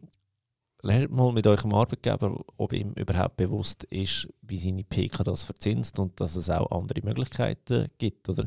lernt 0.82 1.12
mal 1.12 1.32
mit 1.32 1.46
eurem 1.46 1.72
Arbeitgeber, 1.74 2.40
ob 2.56 2.72
ihm 2.72 2.92
überhaupt 2.92 3.36
bewusst 3.36 3.84
ist, 3.84 4.28
wie 4.42 4.58
seine 4.58 4.84
PK 4.84 5.22
das 5.22 5.42
verzinst 5.42 5.98
und 5.98 6.20
dass 6.20 6.36
es 6.36 6.50
auch 6.50 6.70
andere 6.70 7.00
Möglichkeiten 7.02 7.86
gibt. 7.98 8.28
Oder? 8.28 8.46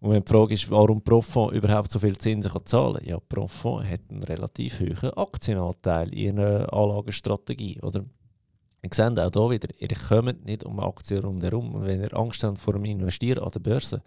Und 0.00 0.10
wenn 0.10 0.22
die 0.22 0.30
Frage 0.30 0.54
ist, 0.54 0.70
warum 0.70 1.02
Profond 1.02 1.52
überhaupt 1.52 1.90
so 1.90 1.98
viel 1.98 2.18
Zinsen 2.18 2.52
kann 2.52 2.66
zahlen 2.66 2.96
kann, 2.96 3.08
ja, 3.08 3.18
Profond 3.20 3.88
hat 3.88 4.00
einen 4.10 4.22
relativ 4.22 4.80
hohen 4.80 5.10
Aktienanteil 5.16 6.12
in 6.12 6.36
ihrer 6.36 6.72
Anlagestrategie. 6.72 7.80
Oder? 7.80 8.04
Ihr 8.82 8.90
seht 8.92 9.18
auch 9.18 9.32
hier 9.32 9.50
wieder, 9.50 9.68
ihr 9.78 9.88
kommt 9.96 10.44
nicht 10.44 10.64
um 10.64 10.78
Aktien 10.80 11.24
rundherum. 11.24 11.74
Und 11.74 11.86
wenn 11.86 12.02
ihr 12.02 12.14
Angst 12.14 12.44
habt 12.44 12.58
vor 12.58 12.74
dem 12.74 12.84
Investieren 12.84 13.42
an 13.42 13.50
der 13.50 13.60
Börse, 13.60 14.02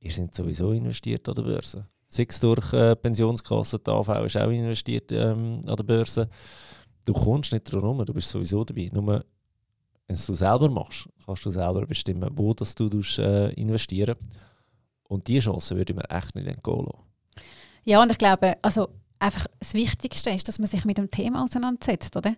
ihr 0.00 0.12
seid 0.12 0.34
sowieso 0.34 0.72
investiert 0.72 1.28
an 1.28 1.34
der 1.34 1.42
Börse. 1.42 1.86
Sei 2.12 2.26
es 2.28 2.40
durch 2.40 2.74
äh, 2.74 2.94
Pensionskassen, 2.94 3.78
die 3.86 3.90
AV 3.90 4.26
ist 4.26 4.36
auch 4.36 4.50
investiert 4.50 5.10
ähm, 5.12 5.62
an 5.66 5.76
der 5.76 5.82
Börse. 5.82 6.28
Du 7.06 7.14
kommst 7.14 7.52
nicht 7.52 7.72
drum 7.72 7.80
herum, 7.80 8.04
du 8.04 8.12
bist 8.12 8.28
sowieso 8.28 8.64
dabei. 8.64 8.90
Nur 8.92 9.06
wenn 9.06 9.22
du 10.08 10.12
es 10.12 10.26
selber 10.26 10.68
machst, 10.68 11.08
kannst 11.24 11.46
du 11.46 11.50
selber 11.50 11.86
bestimmen, 11.86 12.28
wo 12.34 12.52
das 12.52 12.74
du 12.74 12.90
äh, 13.16 13.54
investieren. 13.54 14.16
Und 15.08 15.26
diese 15.26 15.50
Chance 15.50 15.74
würde 15.74 15.94
man 15.94 16.04
echt 16.04 16.34
nicht 16.34 16.48
entgehen 16.48 16.84
lassen. 16.84 17.06
Ja, 17.84 18.02
und 18.02 18.12
ich 18.12 18.18
glaube, 18.18 18.58
also 18.60 18.90
einfach 19.18 19.46
das 19.58 19.72
Wichtigste 19.72 20.28
ist, 20.32 20.46
dass 20.48 20.58
man 20.58 20.68
sich 20.68 20.84
mit 20.84 20.98
dem 20.98 21.10
Thema 21.10 21.42
auseinandersetzt, 21.42 22.14
oder? 22.14 22.34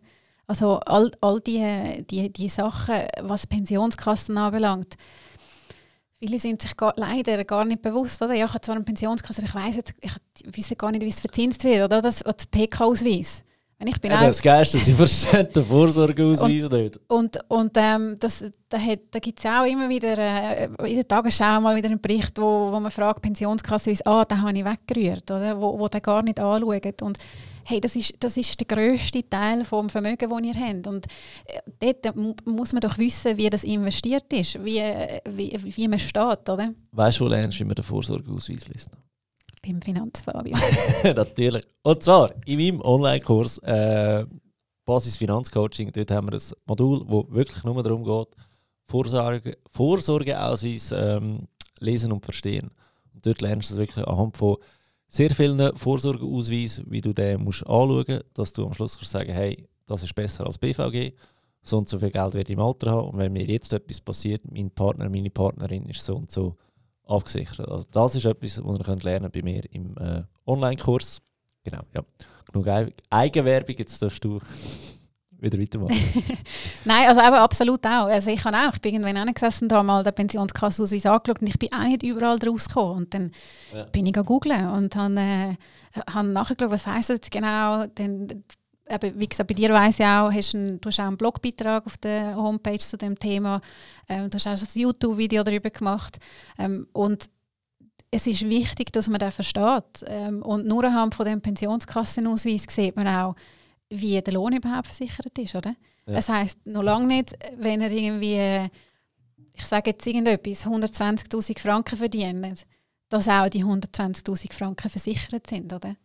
Also 0.46 0.78
all, 0.80 1.10
all 1.20 1.40
die, 1.40 2.04
die, 2.08 2.32
die 2.32 2.48
Sachen, 2.48 2.94
was 3.22 3.48
Pensionskassen 3.48 4.38
anbelangt. 4.38 4.94
Viele 6.24 6.38
sind 6.38 6.62
sich 6.62 6.76
gar, 6.76 6.92
leider 6.96 7.44
gar 7.44 7.64
nicht 7.64 7.82
bewusst, 7.82 8.20
oder? 8.22 8.34
Ja, 8.34 8.46
ich 8.46 8.52
habe 8.52 8.60
zwar 8.60 8.76
eine 8.76 8.84
Pensionskasse, 8.84 9.42
ich 9.42 9.54
weiß 9.54 9.76
jetzt, 9.76 9.94
ich 10.00 10.12
weiß 10.56 10.78
gar 10.78 10.90
nicht, 10.90 11.02
wie 11.02 11.08
es 11.08 11.20
verzinst 11.20 11.62
wird, 11.64 11.84
oder? 11.84 12.00
Das, 12.00 12.20
das 12.20 12.46
PK-Ausweis. 12.50 13.44
Ich 13.86 14.00
bin 14.00 14.12
ja, 14.12 14.20
auch, 14.20 14.26
das 14.26 14.40
Geilste, 14.40 14.78
sie 14.78 14.92
verstehen 14.94 15.46
den 15.54 15.64
Vorsorgeausweis 15.64 16.70
nicht. 16.70 16.98
Und, 17.08 17.38
und 17.48 17.72
ähm, 17.76 18.16
das, 18.18 18.42
da, 18.70 18.78
da 19.10 19.18
gibt 19.18 19.38
es 19.38 19.44
auch 19.44 19.64
immer 19.66 19.90
wieder 19.90 20.16
äh, 20.16 20.68
in 20.86 20.94
der 20.94 21.06
Tagesschau 21.06 21.60
mal 21.60 21.76
wieder 21.76 21.90
einen 21.90 22.00
Bericht, 22.00 22.40
wo, 22.40 22.72
wo 22.72 22.80
man 22.80 22.90
fragt, 22.90 23.20
Pensionskasse, 23.20 23.92
ah, 24.06 24.24
den 24.24 24.40
habe 24.40 24.56
ich 24.56 24.64
weggerührt, 24.64 25.30
oder? 25.30 25.60
Wo, 25.60 25.78
wo 25.78 25.88
den 25.88 26.00
gar 26.00 26.22
nicht 26.22 26.40
anschauen. 26.40 26.80
Und 27.02 27.18
hey, 27.64 27.80
das 27.80 27.96
ist, 27.96 28.14
das 28.20 28.36
ist 28.36 28.58
der 28.60 28.66
grösste 28.66 29.28
Teil 29.28 29.64
vom 29.64 29.88
Vermögen, 29.88 30.30
das 30.30 30.42
ihr 30.42 30.54
habt. 30.54 30.86
Und 30.86 31.06
äh, 31.80 31.94
dort 32.02 32.16
muss 32.46 32.72
man 32.72 32.80
doch 32.80 32.98
wissen, 32.98 33.36
wie 33.36 33.50
das 33.50 33.64
investiert 33.64 34.32
ist, 34.32 34.62
wie, 34.64 34.82
wie, 35.30 35.76
wie 35.76 35.88
man 35.88 35.98
steht, 35.98 36.48
oder? 36.48 36.74
Weißt 36.92 37.20
du, 37.20 37.24
wo 37.24 37.28
lernst 37.28 37.58
du, 37.58 37.64
wie 37.64 37.68
man 37.68 37.74
den 37.74 37.84
Vorsorgeausweis 37.84 38.68
liest? 38.68 38.90
Beim 39.64 39.80
Finanzfabio. 39.80 40.56
Natürlich. 41.04 41.64
Und 41.82 42.02
zwar 42.02 42.34
in 42.44 42.58
meinem 42.58 42.80
Online-Kurs 42.82 43.58
äh, 43.58 44.26
Basis 44.84 45.16
Finanzcoaching. 45.16 45.90
Dort 45.92 46.10
haben 46.10 46.28
wir 46.30 46.34
ein 46.34 46.52
Modul, 46.66 47.02
wo 47.06 47.26
wirklich 47.30 47.64
nur 47.64 47.82
darum 47.82 48.04
geht, 48.04 48.36
Vorsorge, 48.84 49.56
Vorsorgeausweis 49.70 50.92
ähm, 50.92 51.48
lesen 51.80 52.12
und 52.12 52.24
verstehen. 52.24 52.70
Und 53.14 53.26
dort 53.26 53.40
lernst 53.40 53.70
du 53.70 53.74
es 53.74 53.80
wirklich 53.80 54.06
anhand 54.06 54.36
von 54.36 54.58
sehr 55.14 55.30
vielen 55.30 55.76
Vorsorgeausweisen, 55.76 56.86
wie 56.88 57.00
du 57.00 57.12
den 57.12 57.44
musst 57.44 57.64
anschauen 57.66 58.04
musst, 58.08 58.24
dass 58.34 58.52
du 58.52 58.66
am 58.66 58.74
Schluss 58.74 58.98
kannst 58.98 59.12
sagen 59.12 59.32
hey, 59.32 59.68
das 59.86 60.02
ist 60.02 60.14
besser 60.14 60.44
als 60.44 60.58
BVG, 60.58 61.12
so 61.62 61.78
und 61.78 61.88
so 61.88 61.98
viel 62.00 62.10
Geld 62.10 62.34
werde 62.34 62.52
ich 62.52 62.58
im 62.58 62.60
Alter 62.60 62.90
haben 62.90 63.10
und 63.10 63.18
wenn 63.18 63.32
mir 63.32 63.44
jetzt 63.44 63.72
etwas 63.72 64.00
passiert, 64.00 64.42
mein 64.50 64.70
Partner, 64.70 65.08
meine 65.08 65.30
Partnerin 65.30 65.86
ist 65.86 66.02
so 66.02 66.16
und 66.16 66.32
so 66.32 66.56
abgesichert. 67.06 67.68
Also 67.68 67.86
das 67.92 68.16
ist 68.16 68.24
etwas, 68.24 68.60
was 68.64 68.80
ihr 68.80 68.96
lernen 68.96 69.30
bei 69.30 69.42
mir 69.42 69.62
im 69.72 69.96
äh, 69.98 70.22
Online-Kurs. 70.46 71.22
Genau, 71.62 71.82
ja. 71.94 72.02
Genug 72.52 72.68
Eigenwerbung, 73.10 73.76
jetzt 73.78 74.02
darfst 74.02 74.24
du 74.24 74.40
wieder 75.44 75.60
weitermachen. 75.60 75.96
Nein, 76.84 77.08
also 77.08 77.20
eben 77.20 77.34
absolut 77.34 77.86
auch. 77.86 78.06
Also 78.06 78.30
ich 78.30 78.44
habe 78.44 78.56
auch, 78.56 78.74
ich 78.74 78.80
bin 78.80 78.94
irgendwann 78.94 79.32
gesessen, 79.32 79.68
da 79.68 79.82
mal 79.82 80.02
den 80.02 80.14
Pensionskassenausweis 80.14 81.06
angeschaut 81.06 81.40
und 81.40 81.48
ich 81.48 81.58
bin 81.58 81.72
auch 81.72 81.84
nicht 81.84 82.02
überall 82.02 82.38
draus 82.38 82.68
gekommen. 82.68 82.96
Und 82.96 83.14
dann 83.14 83.30
ja. 83.72 83.84
bin 83.84 84.06
ich 84.06 84.14
googeln 84.14 84.68
und 84.68 84.96
habe, 84.96 85.14
äh, 85.20 85.56
habe 86.10 86.28
nachgeschaut, 86.28 86.70
was 86.70 86.86
heisst 86.86 87.10
das 87.10 87.20
genau. 87.30 87.86
Dann, 87.94 88.44
eben, 88.88 89.20
wie 89.20 89.28
gesagt, 89.28 89.48
bei 89.48 89.54
dir 89.54 89.70
weiss 89.70 90.00
ich 90.00 90.06
auch, 90.06 90.32
hast 90.32 90.54
ein, 90.54 90.80
du 90.80 90.88
hast 90.88 91.00
auch 91.00 91.04
einen 91.04 91.16
Blogbeitrag 91.16 91.86
auf 91.86 91.96
der 91.98 92.36
Homepage 92.36 92.78
zu 92.78 92.96
dem 92.96 93.18
Thema. 93.18 93.60
Ähm, 94.08 94.30
du 94.30 94.36
hast 94.36 94.46
auch 94.46 94.52
ein 94.52 94.80
YouTube-Video 94.80 95.42
darüber 95.42 95.70
gemacht. 95.70 96.18
Ähm, 96.58 96.88
und 96.92 97.28
es 98.10 98.26
ist 98.26 98.48
wichtig, 98.48 98.92
dass 98.92 99.08
man 99.08 99.18
das 99.18 99.34
versteht. 99.34 100.04
Ähm, 100.06 100.42
und 100.42 100.66
nur 100.66 100.84
anhand 100.84 101.14
von 101.14 101.26
dem 101.26 101.40
Pensionskassenausweis 101.40 102.66
sieht 102.68 102.96
man 102.96 103.08
auch, 103.08 103.34
wie 104.00 104.20
der 104.20 104.34
Lohn 104.34 104.54
überhaupt 104.54 104.86
versichert 104.86 105.38
ist, 105.38 105.54
oder? 105.54 105.74
Ja. 106.06 106.14
Das 106.14 106.28
heisst, 106.28 106.64
noch 106.66 106.82
lange 106.82 107.06
nicht, 107.06 107.34
wenn 107.58 107.80
er 107.80 107.90
irgendwie, 107.90 108.70
ich 109.52 109.64
sage 109.64 109.90
jetzt 109.90 110.06
irgendetwas, 110.06 110.66
120'000 110.66 111.58
Franken 111.58 111.96
verdient, 111.96 112.66
dass 113.08 113.28
auch 113.28 113.48
die 113.48 113.64
120'000 113.64 114.52
Franken 114.52 114.90
versichert 114.90 115.46
sind, 115.46 115.72
oder? 115.72 115.96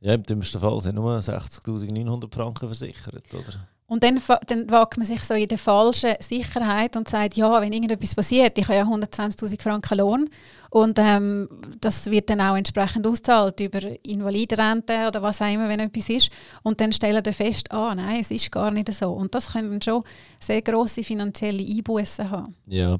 Ja, 0.00 0.14
im 0.14 0.22
dümmsten 0.22 0.60
Fall 0.60 0.80
sind 0.82 0.96
nur 0.96 1.18
60'900 1.18 2.34
Franken 2.34 2.66
versichert, 2.66 3.32
oder? 3.32 3.68
Und 3.88 4.02
dann, 4.02 4.20
dann 4.48 4.68
wagt 4.68 4.96
man 4.96 5.06
sich 5.06 5.22
so 5.22 5.34
in 5.34 5.46
der 5.46 5.58
falschen 5.58 6.14
Sicherheit 6.18 6.96
und 6.96 7.08
sagt, 7.08 7.36
ja, 7.36 7.60
wenn 7.60 7.72
irgendetwas 7.72 8.16
passiert, 8.16 8.58
ich 8.58 8.66
habe 8.66 8.78
ja 8.78 8.84
120'000 8.84 9.62
Franken 9.62 9.98
Lohn 9.98 10.28
und 10.76 10.98
ähm, 10.98 11.48
das 11.80 12.04
wird 12.10 12.28
dann 12.28 12.42
auch 12.42 12.54
entsprechend 12.54 13.06
ausgezahlt 13.06 13.58
über 13.60 13.80
Invalidenrente 14.04 15.08
oder 15.08 15.22
was 15.22 15.40
auch 15.40 15.50
immer, 15.50 15.70
wenn 15.70 15.80
etwas 15.80 16.10
ist. 16.10 16.30
Und 16.64 16.78
dann 16.82 16.92
stellen 16.92 17.24
wir 17.24 17.32
fest, 17.32 17.72
ah 17.72 17.94
nein, 17.94 18.20
es 18.20 18.30
ist 18.30 18.52
gar 18.52 18.70
nicht 18.70 18.92
so. 18.92 19.10
Und 19.10 19.34
das 19.34 19.54
können 19.54 19.80
schon 19.80 20.04
sehr 20.38 20.60
grosse 20.60 21.02
finanzielle 21.02 21.64
Einbußen 21.64 22.28
haben. 22.28 22.54
Ja, 22.66 22.98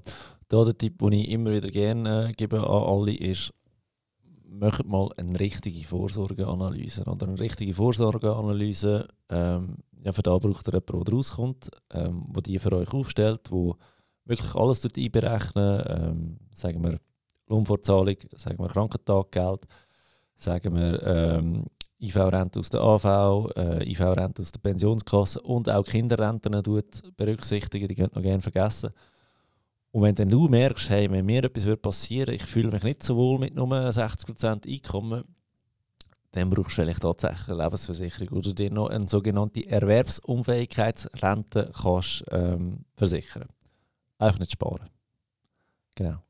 da 0.48 0.64
der 0.64 0.78
Tipp, 0.78 0.98
den 1.00 1.12
ich 1.12 1.28
immer 1.28 1.50
wieder 1.50 1.68
gerne 1.68 2.30
äh, 2.30 2.32
gebe 2.32 2.60
an 2.60 2.64
alle, 2.64 3.14
ist, 3.14 3.52
macht 4.48 4.86
mal 4.86 5.10
eine 5.18 5.38
richtige 5.38 5.86
Vorsorgeanalyse. 5.86 7.04
Oder 7.04 7.28
eine 7.28 7.38
richtige 7.38 7.74
Vorsorgeanalyse 7.74 9.06
ähm, 9.28 9.76
ja, 10.02 10.14
für 10.14 10.22
da 10.22 10.38
braucht 10.38 10.66
ihr 10.66 10.72
jemanden, 10.72 11.04
der 11.04 11.14
rauskommt, 11.14 11.70
ähm, 11.90 12.24
der 12.34 12.42
die 12.42 12.58
für 12.58 12.72
euch 12.72 12.94
aufstellt, 12.94 13.50
wo 13.50 13.76
wirklich 14.24 14.54
alles 14.54 14.80
dort 14.80 14.96
einberechnen, 14.96 15.82
ähm, 15.86 16.36
sagen 16.54 16.82
wir 16.82 17.00
Lohnfortzahlung, 17.48 18.16
sagen 18.36 18.58
wir 18.58 18.68
Krankentaggeld, 18.68 19.66
sagen 20.36 20.74
wir 20.74 21.02
ähm, 21.02 21.64
IV-Rente 22.00 22.60
aus 22.60 22.70
der 22.70 22.80
AV, 22.80 23.50
äh, 23.56 23.90
IV-Rente 23.90 24.42
aus 24.42 24.52
der 24.52 24.60
Pensionskasse 24.60 25.40
und 25.40 25.68
auch 25.70 25.84
Kinderrenten 25.84 26.62
berücksichtigen, 27.16 27.88
die 27.88 27.94
könnt 27.94 28.14
noch 28.14 28.22
gerne 28.22 28.42
vergessen. 28.42 28.90
Und 29.92 30.02
wenn 30.02 30.14
dann 30.14 30.28
du 30.28 30.48
merkst, 30.48 30.90
hey, 30.90 31.10
wenn 31.10 31.24
mir 31.24 31.44
etwas 31.44 31.64
passieren 31.78 32.28
würde, 32.28 32.34
ich 32.34 32.44
fühle 32.44 32.70
mich 32.70 32.82
nicht 32.82 33.02
so 33.02 33.16
wohl 33.16 33.38
mit 33.38 33.54
nur 33.54 33.68
60% 33.68 34.70
Einkommen, 34.70 35.24
dann 36.32 36.50
brauchst 36.50 36.72
du 36.72 36.82
vielleicht 36.82 37.00
tatsächlich 37.00 37.48
eine 37.48 37.62
Lebensversicherung 37.62 38.36
oder 38.36 38.52
dir 38.52 38.70
noch 38.70 38.90
eine 38.90 39.08
sogenannte 39.08 39.66
Erwerbsunfähigkeitsrente 39.66 41.72
kannst, 41.72 42.24
ähm, 42.30 42.84
versichern. 42.94 43.48
Einfach 44.18 44.40
nicht 44.40 44.52
sparen. 44.52 44.90
Genau. 45.94 46.25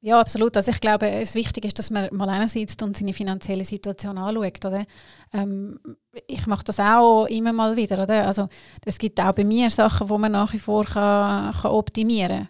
Ja, 0.00 0.20
absolut. 0.20 0.56
Also 0.56 0.70
ich 0.70 0.80
glaube, 0.80 1.10
das 1.10 1.34
Wichtige 1.34 1.66
ist, 1.66 1.78
dass 1.78 1.90
man 1.90 2.08
mal 2.12 2.46
sitzt 2.48 2.82
und 2.82 2.96
seine 2.96 3.12
finanzielle 3.12 3.64
Situation 3.64 4.16
anschaut. 4.16 4.64
Oder? 4.64 4.86
Ähm, 5.32 5.80
ich 6.28 6.46
mache 6.46 6.62
das 6.64 6.78
auch 6.78 7.26
immer 7.26 7.52
mal 7.52 7.74
wieder. 7.74 8.02
Oder? 8.04 8.26
Also 8.26 8.48
es 8.84 8.98
gibt 8.98 9.20
auch 9.20 9.32
bei 9.32 9.42
mir 9.42 9.70
Sachen, 9.70 10.06
die 10.06 10.18
man 10.18 10.32
nach 10.32 10.52
wie 10.52 10.58
vor 10.60 10.84
kann, 10.84 11.52
kann 11.52 11.70
optimieren 11.72 12.48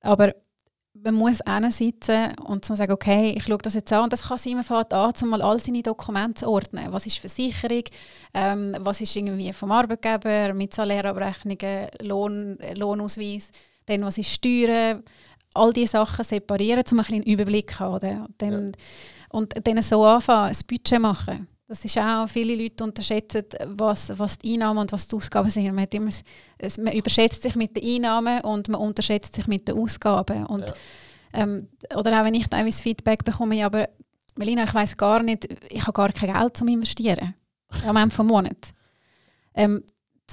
kann. 0.00 0.12
Aber 0.12 0.34
man 0.94 1.14
muss 1.14 1.40
sitzen 1.70 2.32
und 2.44 2.64
sagen, 2.64 2.92
okay, 2.92 3.34
ich 3.36 3.44
schaue 3.44 3.58
das 3.58 3.74
jetzt 3.74 3.92
an. 3.92 4.04
Und 4.04 4.12
das 4.12 4.22
kann 4.28 4.38
sein, 4.38 4.54
man 4.54 4.64
fängt 4.64 4.92
an, 4.92 5.12
um 5.20 5.28
mal 5.30 5.42
all 5.42 5.58
seine 5.58 5.82
Dokumente 5.82 6.42
zu 6.42 6.48
ordnen. 6.48 6.92
Was 6.92 7.06
ist 7.06 7.18
Versicherung, 7.18 7.82
ähm, 8.32 8.76
was 8.78 9.00
ist 9.00 9.16
irgendwie 9.16 9.52
vom 9.52 9.72
Arbeitgeber, 9.72 10.54
mit 10.54 10.72
Salärabrechnungen, 10.72 11.88
Lohn, 12.02 12.58
Lohnausweis, 12.74 13.50
dann 13.86 14.04
was 14.04 14.16
ist 14.16 14.30
Steuern, 14.30 15.02
all 15.54 15.72
diese 15.72 15.92
Sachen 15.92 16.24
separieren, 16.24 16.84
um 16.90 17.00
ein 17.00 17.06
einen 17.06 17.22
Überblick 17.22 17.70
zu 17.70 17.80
haben. 17.80 18.34
Dann, 18.38 18.72
ja. 18.72 18.72
Und 19.30 19.54
dann 19.66 19.82
so 19.82 20.04
anfangen, 20.04 20.54
ein 20.54 20.66
Budget 20.68 21.00
machen. 21.00 21.48
Das 21.66 21.84
ist 21.84 21.96
auch, 21.96 22.28
viele 22.28 22.54
Leute 22.54 22.84
unterschätzen, 22.84 23.44
was, 23.66 24.16
was 24.18 24.38
die 24.38 24.52
Einnahmen 24.52 24.80
und 24.80 24.92
was 24.92 25.08
die 25.08 25.16
Ausgaben 25.16 25.48
sind. 25.48 25.72
Man, 25.72 25.86
immer, 25.90 26.10
man 26.78 26.92
überschätzt 26.92 27.42
sich 27.42 27.56
mit 27.56 27.74
den 27.74 27.84
Einnahmen 27.84 28.42
und 28.42 28.68
man 28.68 28.80
unterschätzt 28.80 29.34
sich 29.34 29.46
mit 29.46 29.66
den 29.66 29.78
Ausgaben. 29.78 30.44
Und, 30.46 30.68
ja. 30.68 30.74
ähm, 31.42 31.68
oder 31.96 32.20
auch 32.20 32.24
wenn 32.24 32.34
ich 32.34 32.46
teilweise 32.48 32.82
Feedback 32.82 33.24
bekomme, 33.24 33.56
ja, 33.56 33.66
aber 33.66 33.88
Melina, 34.36 34.64
ich 34.64 34.74
weiß 34.74 34.96
gar 34.96 35.22
nicht, 35.22 35.48
ich 35.70 35.82
habe 35.82 35.92
gar 35.92 36.12
kein 36.12 36.32
Geld 36.32 36.56
zum 36.56 36.68
Investieren 36.68 37.34
am 37.86 37.96
Ende 37.96 38.14
des 38.14 38.24
Monats. 38.24 38.74
Ähm, 39.54 39.82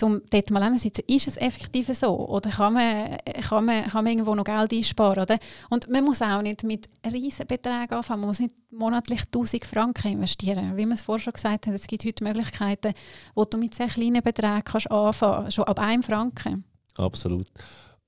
um 0.02 0.22
dort 0.30 0.52
mal 0.52 0.64
hinzusitzen, 0.64 1.04
ist 1.08 1.28
es 1.28 1.38
effektiv 1.38 1.88
so? 1.94 2.28
Oder 2.30 2.50
kann 2.50 2.74
man, 2.74 3.18
kann 3.42 3.66
man, 3.66 3.84
kann 3.84 4.04
man 4.04 4.14
irgendwo 4.14 4.36
noch 4.36 4.46
Geld 4.46 4.72
einsparen? 4.72 5.24
Oder? 5.24 5.38
Und 5.70 5.90
man 5.90 6.04
muss 6.04 6.22
auch 6.22 6.42
nicht 6.42 6.64
mit 6.64 6.90
riesen 7.06 7.46
Beträgen 7.46 7.94
anfangen. 7.94 8.22
Man 8.22 8.30
muss 8.30 8.40
nicht 8.40 8.54
monatlich 8.72 9.22
1000 9.26 9.66
Franken 9.66 10.14
investieren. 10.14 10.78
Wie 10.78 10.86
wir 10.86 10.94
es 10.94 11.02
vorher 11.02 11.22
schon 11.22 11.34
gesagt 11.34 11.68
haben, 11.68 11.74
es 11.74 11.88
gibt 11.88 12.06
heute 12.06 12.24
Möglichkeiten, 12.24 12.94
wo 13.36 13.44
du 13.44 13.58
mit 13.58 13.76
sehr 13.76 13.88
kleinen 13.88 14.24
Beträgen 14.24 14.64
kannst 14.64 14.90
anfangen 14.90 15.52
schon 15.52 15.66
ab 15.66 15.80
einem 15.80 16.04
Franken. 16.04 16.64
Absolut. 16.96 17.48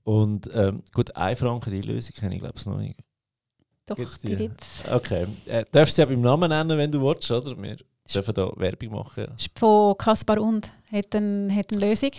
Und 0.03 0.49
ähm, 0.53 0.83
gut, 0.93 1.15
1 1.15 1.39
Franken, 1.39 1.71
die 1.71 1.81
Lösung 1.81 2.15
kenne 2.15 2.35
ich 2.35 2.41
glaube 2.41 2.57
ich 2.57 2.65
noch 2.65 2.77
nicht. 2.77 2.99
Doch, 3.85 3.97
die, 3.97 4.35
gibt's. 4.35 4.83
Okay. 4.89 5.27
Äh, 5.45 5.65
darfst 5.71 5.93
du 5.93 5.95
sie 5.95 6.01
ja 6.01 6.05
beim 6.05 6.21
Namen 6.21 6.49
nennen, 6.49 6.77
wenn 6.77 6.91
du 6.91 7.01
willst, 7.01 7.29
oder? 7.29 7.61
Wir 7.61 7.75
dürfen 8.11 8.33
da 8.33 8.51
Werbung 8.55 8.91
machen. 8.91 9.27
Von 9.55 9.97
Kaspar 9.97 10.39
und 10.39 10.71
hat, 10.91 11.15
ein, 11.15 11.55
hat 11.55 11.71
eine 11.71 11.89
Lösung. 11.89 12.11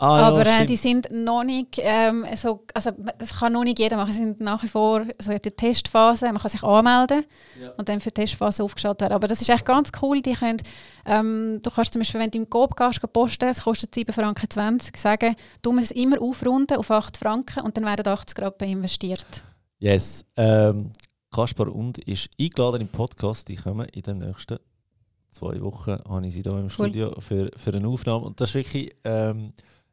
Ah, 0.00 0.28
aber 0.28 0.46
ja, 0.46 0.60
äh, 0.60 0.66
die 0.66 0.76
sind 0.76 1.08
noch 1.10 1.44
nicht 1.44 1.78
ähm, 1.78 2.24
so, 2.34 2.64
also 2.72 2.90
das 3.18 3.38
kann 3.38 3.52
noch 3.52 3.64
nicht 3.64 3.78
jeder 3.78 3.98
machen. 3.98 4.12
Sie 4.12 4.20
sind 4.20 4.40
nach 4.40 4.62
wie 4.62 4.68
vor 4.68 5.04
so 5.18 5.30
in 5.30 5.38
der 5.38 5.54
Testphase. 5.54 6.24
Man 6.24 6.38
kann 6.38 6.50
sich 6.50 6.62
anmelden 6.62 7.26
ja. 7.60 7.72
und 7.76 7.86
dann 7.86 8.00
für 8.00 8.10
die 8.10 8.22
Testphase 8.22 8.64
aufgeschaltet 8.64 9.02
werden. 9.02 9.12
Aber 9.12 9.28
das 9.28 9.42
ist 9.42 9.50
echt 9.50 9.66
ganz 9.66 9.92
cool. 10.00 10.22
Die 10.22 10.32
können, 10.32 10.56
ähm, 11.04 11.60
du 11.62 11.70
kannst 11.70 11.92
zum 11.92 12.00
Beispiel, 12.00 12.18
wenn 12.18 12.30
du 12.30 12.38
im 12.38 12.48
Coop 12.48 12.74
gehst, 12.76 13.12
posten, 13.12 13.50
es 13.50 13.62
kostet 13.62 13.92
7,20 13.94 14.12
Franken, 14.14 14.88
sagen, 14.96 15.36
du 15.60 15.72
musst 15.72 15.92
immer 15.92 16.20
aufrunden 16.22 16.78
auf 16.78 16.90
8 16.90 17.18
Franken 17.18 17.60
und 17.62 17.76
dann 17.76 17.84
werden 17.84 18.08
80 18.08 18.34
Grad 18.34 18.62
investiert. 18.62 19.26
Yes. 19.80 20.24
Ähm, 20.34 20.92
Kaspar 21.30 21.68
und 21.68 21.98
ist 21.98 22.30
eingeladen 22.40 22.80
im 22.80 22.88
Podcast. 22.88 23.48
Die 23.48 23.56
kommen 23.56 23.86
in 23.90 24.02
den 24.02 24.18
nächsten 24.20 24.58
zwei 25.30 25.60
Wochen 25.60 25.98
habe 26.08 26.26
ich 26.26 26.34
sie 26.34 26.42
hier 26.42 26.52
im 26.52 26.64
cool. 26.64 26.70
Studio 26.70 27.20
für, 27.20 27.50
für 27.56 27.74
eine 27.74 27.88
Aufnahme. 27.88 28.26
Und 28.26 28.40
das 28.40 28.50
ist 28.50 28.54
wirklich, 28.56 28.94
ähm, 29.04 29.52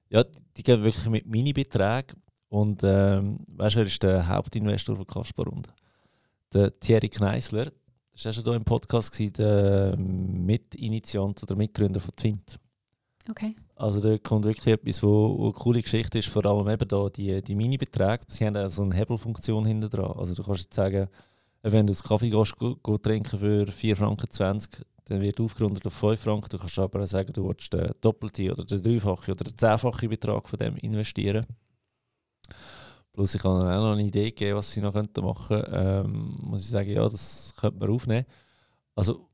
ja, 0.10 0.24
die 0.56 0.64
gehen 0.64 0.84
wirklich 0.84 1.08
mit 1.10 1.26
Mini-Beträgen 1.26 2.22
Und 2.50 2.82
ähm, 2.84 3.40
weißt 3.48 3.76
du, 3.76 3.80
wer 3.80 3.86
ist 3.86 4.04
der 4.04 4.28
Hauptinvestor 4.28 4.96
von 4.96 5.08
Kasper-Runde? 5.08 5.70
Der 6.54 6.74
Thierry 6.80 7.10
Kneisler. 7.10 7.72
Das 8.14 8.26
war 8.26 8.34
schon 8.34 8.44
hier 8.46 8.54
im 8.54 8.64
Podcast, 8.64 9.12
gewesen, 9.12 9.34
der 9.34 9.96
Mitinitiant 9.98 11.44
oder 11.44 11.56
Mitgründer 11.56 12.00
von 12.00 12.16
Twint. 12.16 12.58
Okay. 13.30 13.56
Also 13.76 14.00
da 14.00 14.18
kommt 14.18 14.46
wirklich 14.46 14.74
etwas, 14.74 15.04
wo, 15.04 15.38
wo 15.38 15.44
eine 15.46 15.54
coole 15.54 15.82
Geschichte 15.82 16.18
ist, 16.18 16.30
vor 16.30 16.46
allem 16.46 16.68
eben 16.68 16.88
da 16.88 17.08
die, 17.08 17.42
die 17.44 17.56
Mini-Beträge. 17.56 18.24
Sie 18.28 18.46
haben 18.46 18.58
auch 18.58 18.70
so 18.70 18.82
eine 18.82 18.96
Hebelfunktion 18.96 19.66
hinten 19.66 19.90
dran. 19.90 20.14
Also 20.18 20.34
du 20.34 20.44
kannst 20.44 20.64
jetzt 20.64 20.74
sagen, 20.74 21.08
wenn 21.62 21.86
du 21.86 21.94
einen 21.94 22.02
Kaffee 22.02 22.30
gehst, 22.30 22.58
go, 22.58 22.76
go 22.82 22.98
trinken 22.98 23.40
für 23.40 23.66
4,20 23.66 23.96
Franken, 23.96 24.30
dann 25.08 25.22
wird 25.22 25.40
aufgerundet 25.40 25.86
auf 25.86 25.94
5 25.94 26.20
Franken. 26.20 26.50
Du 26.50 26.58
kannst 26.58 26.78
aber 26.80 27.08
sagen, 27.08 27.32
du 27.34 27.48
willst 27.48 27.74
den 27.74 27.92
doppelten 28.02 28.52
oder 28.52 28.66
den 28.66 28.84
dreifachen 28.84 29.34
oder 29.34 29.44
den 29.46 29.58
zehnfachen 29.58 30.10
Betrag 30.10 30.48
von 30.48 30.60
dem 30.60 30.76
investieren. 30.78 31.46
Plus 33.14 33.34
ich 33.34 33.42
kann 33.42 33.62
auch 33.62 33.64
noch 33.64 33.94
eine 33.94 34.04
Idee 34.04 34.32
geben, 34.32 34.58
was 34.58 34.72
sie 34.72 34.82
noch 34.82 34.94
machen 34.94 35.48
könnten. 35.48 35.72
Ähm, 35.74 36.38
muss 36.42 36.64
ich 36.64 36.70
sagen, 36.70 36.92
ja, 36.92 37.08
das 37.08 37.54
könnte 37.60 37.80
man 37.80 37.90
aufnehmen. 37.90 38.26
Also 38.96 39.28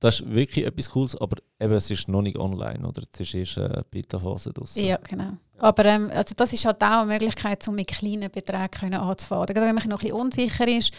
das 0.00 0.20
ist 0.20 0.34
wirklich 0.34 0.66
etwas 0.66 0.90
Cooles, 0.90 1.16
aber 1.16 1.38
eben, 1.58 1.72
es 1.72 1.90
ist 1.90 2.08
noch 2.08 2.22
nicht 2.22 2.38
online, 2.38 2.86
oder? 2.86 3.02
Es 3.10 3.20
ist 3.20 3.34
erst 3.34 3.58
eine 3.58 3.84
Beta-Phase 3.90 4.52
draussen. 4.52 4.84
Ja, 4.84 4.98
genau. 4.98 5.32
Aber 5.58 5.84
ähm, 5.86 6.10
also 6.12 6.34
das 6.36 6.52
ist 6.52 6.64
halt 6.64 6.82
auch 6.82 7.02
eine 7.02 7.12
Möglichkeit, 7.12 7.66
um 7.68 7.74
mit 7.74 7.86
kleinen 7.88 8.30
Beträgen 8.30 8.94
anzufangen. 8.94 9.46
Gerade 9.46 9.66
wenn 9.66 9.74
man 9.74 9.88
noch 9.88 10.00
ein 10.00 10.08
bisschen 10.08 10.12
unsicher 10.12 10.68
ist, 10.68 10.92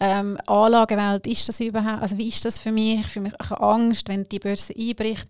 ähm, 0.00 0.38
Anlagewelt, 0.46 1.26
ist 1.26 1.48
das 1.48 1.60
überhaupt, 1.60 2.02
also 2.02 2.16
wie 2.16 2.28
ist 2.28 2.44
das 2.44 2.58
für 2.58 2.72
mich? 2.72 3.06
Für 3.06 3.20
mich 3.20 3.34
habe 3.34 3.60
Angst, 3.60 4.08
wenn 4.08 4.24
die 4.24 4.38
Börse 4.38 4.74
einbricht, 4.76 5.28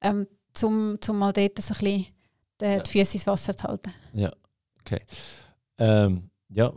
ähm, 0.00 0.26
zum, 0.54 0.98
zum 1.00 1.18
mal 1.18 1.32
dort 1.32 1.60
so 1.60 1.74
ein 1.74 1.80
bisschen 1.80 2.06
die, 2.60 2.64
ja. 2.64 2.78
die 2.78 2.90
Füße 2.90 3.14
ins 3.14 3.26
Wasser 3.26 3.56
zu 3.56 3.64
halten. 3.64 3.92
Ja, 4.12 4.30
okay. 4.80 5.00
Ähm, 5.78 6.30
ja, 6.50 6.72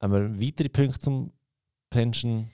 haben 0.00 0.12
wir 0.12 0.46
weitere 0.46 0.68
Punkte 0.68 1.00
zum 1.00 1.32
Pension? 1.90 2.50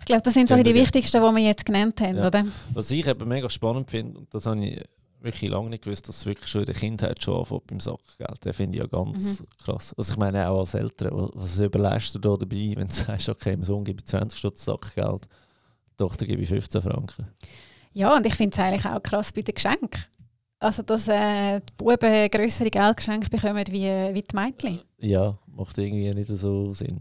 Ich 0.00 0.06
glaube, 0.06 0.22
das 0.22 0.34
sind 0.34 0.48
so 0.48 0.56
die 0.56 0.74
wichtigsten, 0.74 1.22
die 1.22 1.36
wir 1.36 1.42
jetzt 1.42 1.64
genannt 1.64 2.00
haben, 2.00 2.16
ja. 2.16 2.26
oder? 2.26 2.46
Was 2.72 2.90
ich 2.90 3.06
eben 3.06 3.28
mega 3.28 3.48
spannend 3.50 3.90
finde, 3.90 4.18
und 4.18 4.34
das 4.34 4.46
habe 4.46 4.64
ich 4.64 4.82
wirklich 5.20 5.50
lange 5.50 5.70
nicht 5.70 5.84
gewusst, 5.84 6.08
dass 6.08 6.18
es 6.18 6.26
wirklich 6.26 6.48
schon 6.48 6.62
in 6.62 6.66
der 6.66 6.74
Kindheit 6.74 7.22
schon 7.22 7.38
anfängt 7.38 7.66
beim 7.66 7.80
Sackgeld. 7.80 8.38
Das 8.40 8.56
finde 8.56 8.78
ich 8.78 8.82
ja 8.82 8.88
ganz 8.88 9.40
mhm. 9.40 9.46
krass. 9.62 9.94
Also 9.96 10.12
ich 10.12 10.18
meine 10.18 10.48
auch 10.48 10.60
als 10.60 10.74
Eltern, 10.74 11.30
was 11.34 11.58
überlässt 11.58 12.14
du 12.14 12.18
da 12.18 12.36
dabei, 12.36 12.72
wenn 12.76 12.86
du 12.86 12.92
sagst, 12.92 13.28
okay, 13.28 13.56
mein 13.56 13.64
Sohn 13.64 13.84
gebe 13.84 14.04
20 14.04 14.38
Stutz 14.38 14.64
Sackgeld, 14.64 15.28
die 15.92 15.96
Tochter 15.96 16.26
gebe 16.26 16.42
ich 16.42 16.48
15 16.48 16.82
Franken. 16.82 17.26
Ja, 17.92 18.16
und 18.16 18.24
ich 18.24 18.34
finde 18.34 18.52
es 18.52 18.58
eigentlich 18.58 18.86
auch 18.86 19.02
krass 19.02 19.32
bei 19.32 19.42
den 19.42 19.54
Geschenken. 19.54 20.04
Also, 20.60 20.82
dass 20.82 21.08
äh, 21.08 21.60
die 21.60 21.72
Buben 21.76 22.30
größere 22.30 22.70
Geldgeschenke 22.70 23.30
bekommen 23.30 23.64
wie, 23.68 23.88
wie 24.14 24.22
die 24.22 24.36
Mädchen. 24.36 24.80
Ja, 24.98 25.38
macht 25.46 25.78
irgendwie 25.78 26.12
nicht 26.12 26.28
so 26.28 26.72
Sinn. 26.74 27.00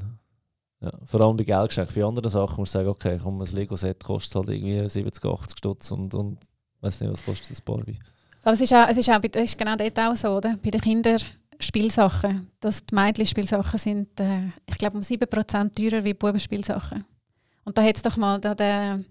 Ja, 0.81 0.91
vor 1.05 1.19
allem 1.19 1.35
bei 1.35 1.43
Geldgeschenken. 1.43 1.93
Bei 1.93 2.07
anderen 2.07 2.29
Sachen 2.29 2.57
muss 2.57 2.73
man 2.73 2.83
sagen, 2.83 2.87
okay, 2.87 3.19
komm, 3.21 3.41
ein 3.41 3.47
Lego-Set 3.47 4.01
kostet 4.01 4.35
halt 4.35 4.49
irgendwie 4.49 4.87
70, 4.87 5.25
80 5.25 5.57
Stutz 5.57 5.91
und, 5.91 6.13
und 6.13 6.37
weiß 6.81 7.01
nicht, 7.01 7.11
was 7.11 7.23
kostet 7.25 7.51
das 7.51 7.61
Barbie. 7.61 7.99
Aber 8.43 8.53
es 8.53 8.61
ist, 8.61 8.73
auch, 8.73 8.87
es 8.87 8.97
ist, 8.97 9.09
auch, 9.09 9.19
es 9.21 9.43
ist 9.43 9.57
genau 9.57 9.75
dort 9.75 9.99
auch 9.99 10.15
so, 10.15 10.29
oder? 10.29 10.57
Bei 10.63 10.69
den 10.69 10.81
Kindern 10.81 11.19
Spielsachen, 11.59 12.49
dass 12.61 12.85
die 12.85 12.95
Mädchen-Spielsachen 12.95 13.77
sind, 13.77 14.19
äh, 14.19 14.47
ich 14.65 14.77
glaube, 14.77 14.97
um 14.97 15.03
7% 15.03 15.75
teurer 15.75 16.03
wie 16.03 16.13
Bubenspielsachen. 16.13 17.03
Und 17.65 17.77
da 17.77 17.83
hat 17.83 17.97
es 17.97 18.01
doch 18.01 18.15
mal 18.15 18.39
den, 18.39 18.55
den, 18.55 19.05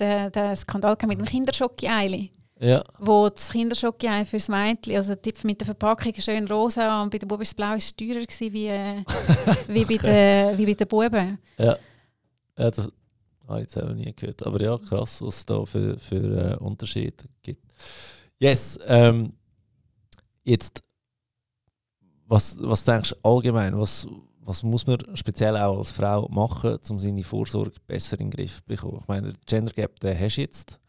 den, 0.00 0.32
den 0.32 0.56
Skandal 0.56 0.96
mit 1.06 1.18
dem 1.18 1.26
Kinderschocke-Eili. 1.26 2.30
Ja. 2.58 2.82
Wo 2.98 3.28
das 3.28 3.50
Kinderschocke 3.50 4.24
für 4.24 4.36
das 4.36 4.48
Mädchen, 4.48 4.96
also 4.96 5.14
die 5.14 5.34
mit 5.42 5.60
der 5.60 5.66
Verpackung 5.66 6.14
schön 6.14 6.46
rosa 6.48 7.02
und 7.02 7.10
bei 7.10 7.18
den 7.18 7.28
Buben 7.28 7.42
ist 7.42 7.54
blau, 7.54 7.74
ist 7.74 7.98
teurer 7.98 8.20
gewesen 8.20 8.52
wie, 8.52 8.68
äh, 8.68 9.02
wie, 9.68 9.84
bei 9.84 9.96
den, 9.96 10.58
wie 10.58 10.66
bei 10.66 10.74
den 10.74 10.88
Buben. 10.88 11.38
Ja, 11.58 11.76
ja 12.56 12.70
das 12.70 12.90
habe 13.46 13.60
ich 13.60 13.64
jetzt 13.64 13.78
auch 13.78 13.88
noch 13.88 13.94
nie 13.94 14.12
gehört. 14.14 14.46
Aber 14.46 14.60
ja, 14.60 14.78
krass, 14.78 15.20
was 15.22 15.38
es 15.38 15.46
da 15.46 15.64
für, 15.64 15.98
für 15.98 16.52
äh, 16.52 16.56
Unterschiede 16.56 17.24
gibt. 17.42 17.64
Yes, 18.38 18.78
ähm, 18.86 19.32
jetzt, 20.44 20.82
was, 22.26 22.58
was 22.60 22.84
denkst 22.84 23.10
du 23.10 23.28
allgemein, 23.28 23.78
was, 23.78 24.06
was 24.40 24.62
muss 24.62 24.86
man 24.86 24.98
speziell 25.14 25.56
auch 25.56 25.78
als 25.78 25.92
Frau 25.92 26.28
machen, 26.28 26.78
um 26.88 26.98
seine 26.98 27.24
Vorsorge 27.24 27.78
besser 27.86 28.18
in 28.20 28.30
den 28.30 28.36
Griff 28.36 28.56
zu 28.56 28.64
bekommen? 28.66 28.98
Ich 29.00 29.08
meine, 29.08 29.32
den 29.32 29.40
Gender 29.46 29.72
Gap, 29.72 30.00
den 30.00 30.18
hast 30.18 30.36
du 30.36 30.40
jetzt. 30.40 30.80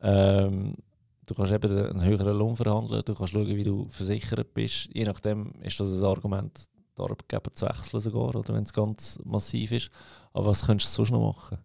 Ähm, 0.00 0.76
Du 1.24 1.34
kannst 1.34 1.52
eben 1.52 1.78
einen 1.78 2.02
höheren 2.02 2.36
Lohn 2.36 2.56
verhandeln, 2.56 3.02
du 3.04 3.14
kannst 3.14 3.32
schauen, 3.32 3.46
wie 3.46 3.62
du 3.62 3.86
versichert 3.88 4.52
bist. 4.54 4.90
Je 4.92 5.04
nachdem 5.04 5.52
ist 5.62 5.78
das 5.78 5.92
ein 5.92 6.04
Argument, 6.04 6.64
den 6.98 7.02
Arbeitgeber 7.02 7.52
zu 7.54 7.66
wechseln 7.66 8.00
sogar, 8.00 8.34
oder 8.34 8.52
wenn 8.54 8.64
es 8.64 8.72
ganz 8.72 9.20
massiv 9.24 9.70
ist. 9.70 9.90
Aber 10.32 10.46
was 10.46 10.66
könntest 10.66 10.92
du 10.92 11.04
sonst 11.04 11.10
noch 11.10 11.34
machen? 11.34 11.58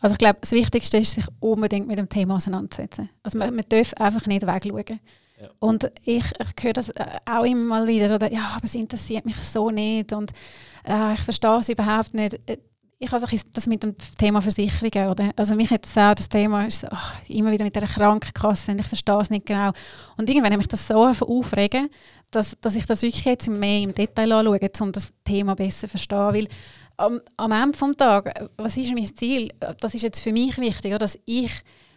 Also 0.00 0.14
ich 0.14 0.18
glaube, 0.18 0.38
das 0.40 0.52
Wichtigste 0.52 0.98
ist, 0.98 1.12
sich 1.12 1.26
unbedingt 1.40 1.86
mit 1.86 1.98
dem 1.98 2.08
Thema 2.08 2.36
auseinandersetzen. 2.36 3.10
Also 3.22 3.38
man, 3.38 3.54
man 3.54 3.64
darf 3.68 3.94
einfach 3.94 4.26
nicht 4.26 4.46
wegschauen. 4.46 5.00
Ja. 5.40 5.48
Und 5.58 5.90
ich, 6.04 6.24
ich 6.24 6.64
höre 6.64 6.72
das 6.74 6.90
äh, 6.90 7.06
auch 7.24 7.44
immer 7.44 7.64
mal 7.64 7.86
wieder, 7.86 8.14
oder, 8.14 8.30
ja, 8.30 8.52
aber 8.56 8.64
es 8.64 8.74
interessiert 8.74 9.24
mich 9.24 9.36
so 9.36 9.70
nicht 9.70 10.12
und 10.12 10.32
äh, 10.86 11.14
ich 11.14 11.20
verstehe 11.20 11.58
es 11.58 11.68
überhaupt 11.70 12.12
nicht. 12.12 12.38
Ich 13.02 13.10
habe 13.12 13.24
das 13.54 13.66
mit 13.66 13.82
dem 13.82 13.96
Thema 14.18 14.42
Versicherungen, 14.42 15.10
oder? 15.10 15.30
Also 15.34 15.54
mich 15.54 15.70
hat 15.70 15.84
das 15.84 15.96
auch, 15.96 16.14
das 16.14 16.28
Thema 16.28 16.66
ist 16.66 16.84
oh, 16.84 16.96
immer 17.28 17.50
wieder 17.50 17.64
mit 17.64 17.74
der 17.74 17.86
Krankenkasse 17.86 18.72
und 18.72 18.80
ich 18.80 18.86
verstehe 18.86 19.18
es 19.22 19.30
nicht 19.30 19.46
genau. 19.46 19.72
Und 20.18 20.28
irgendwann 20.28 20.52
hat 20.52 20.58
mich 20.58 20.68
das 20.68 20.86
so 20.86 21.06
aufregen, 21.06 21.88
dass, 22.30 22.58
dass 22.60 22.76
ich 22.76 22.84
das 22.84 23.00
wirklich 23.00 23.24
jetzt 23.24 23.48
mehr 23.48 23.80
im 23.80 23.94
Detail 23.94 24.30
anschaue, 24.32 24.70
um 24.80 24.92
das 24.92 25.14
Thema 25.24 25.54
besser 25.54 25.86
zu 25.86 25.88
verstehen. 25.88 26.34
Weil 26.34 26.48
am, 26.98 27.22
am 27.38 27.52
Ende 27.52 27.78
des 27.78 27.96
Tages, 27.96 28.34
was 28.58 28.76
ist 28.76 28.92
mein 28.92 29.16
Ziel? 29.16 29.48
Das 29.80 29.94
ist 29.94 30.02
jetzt 30.02 30.20
für 30.20 30.32
mich 30.32 30.58
wichtig, 30.58 30.98
dass 30.98 31.18
ich 31.24 31.52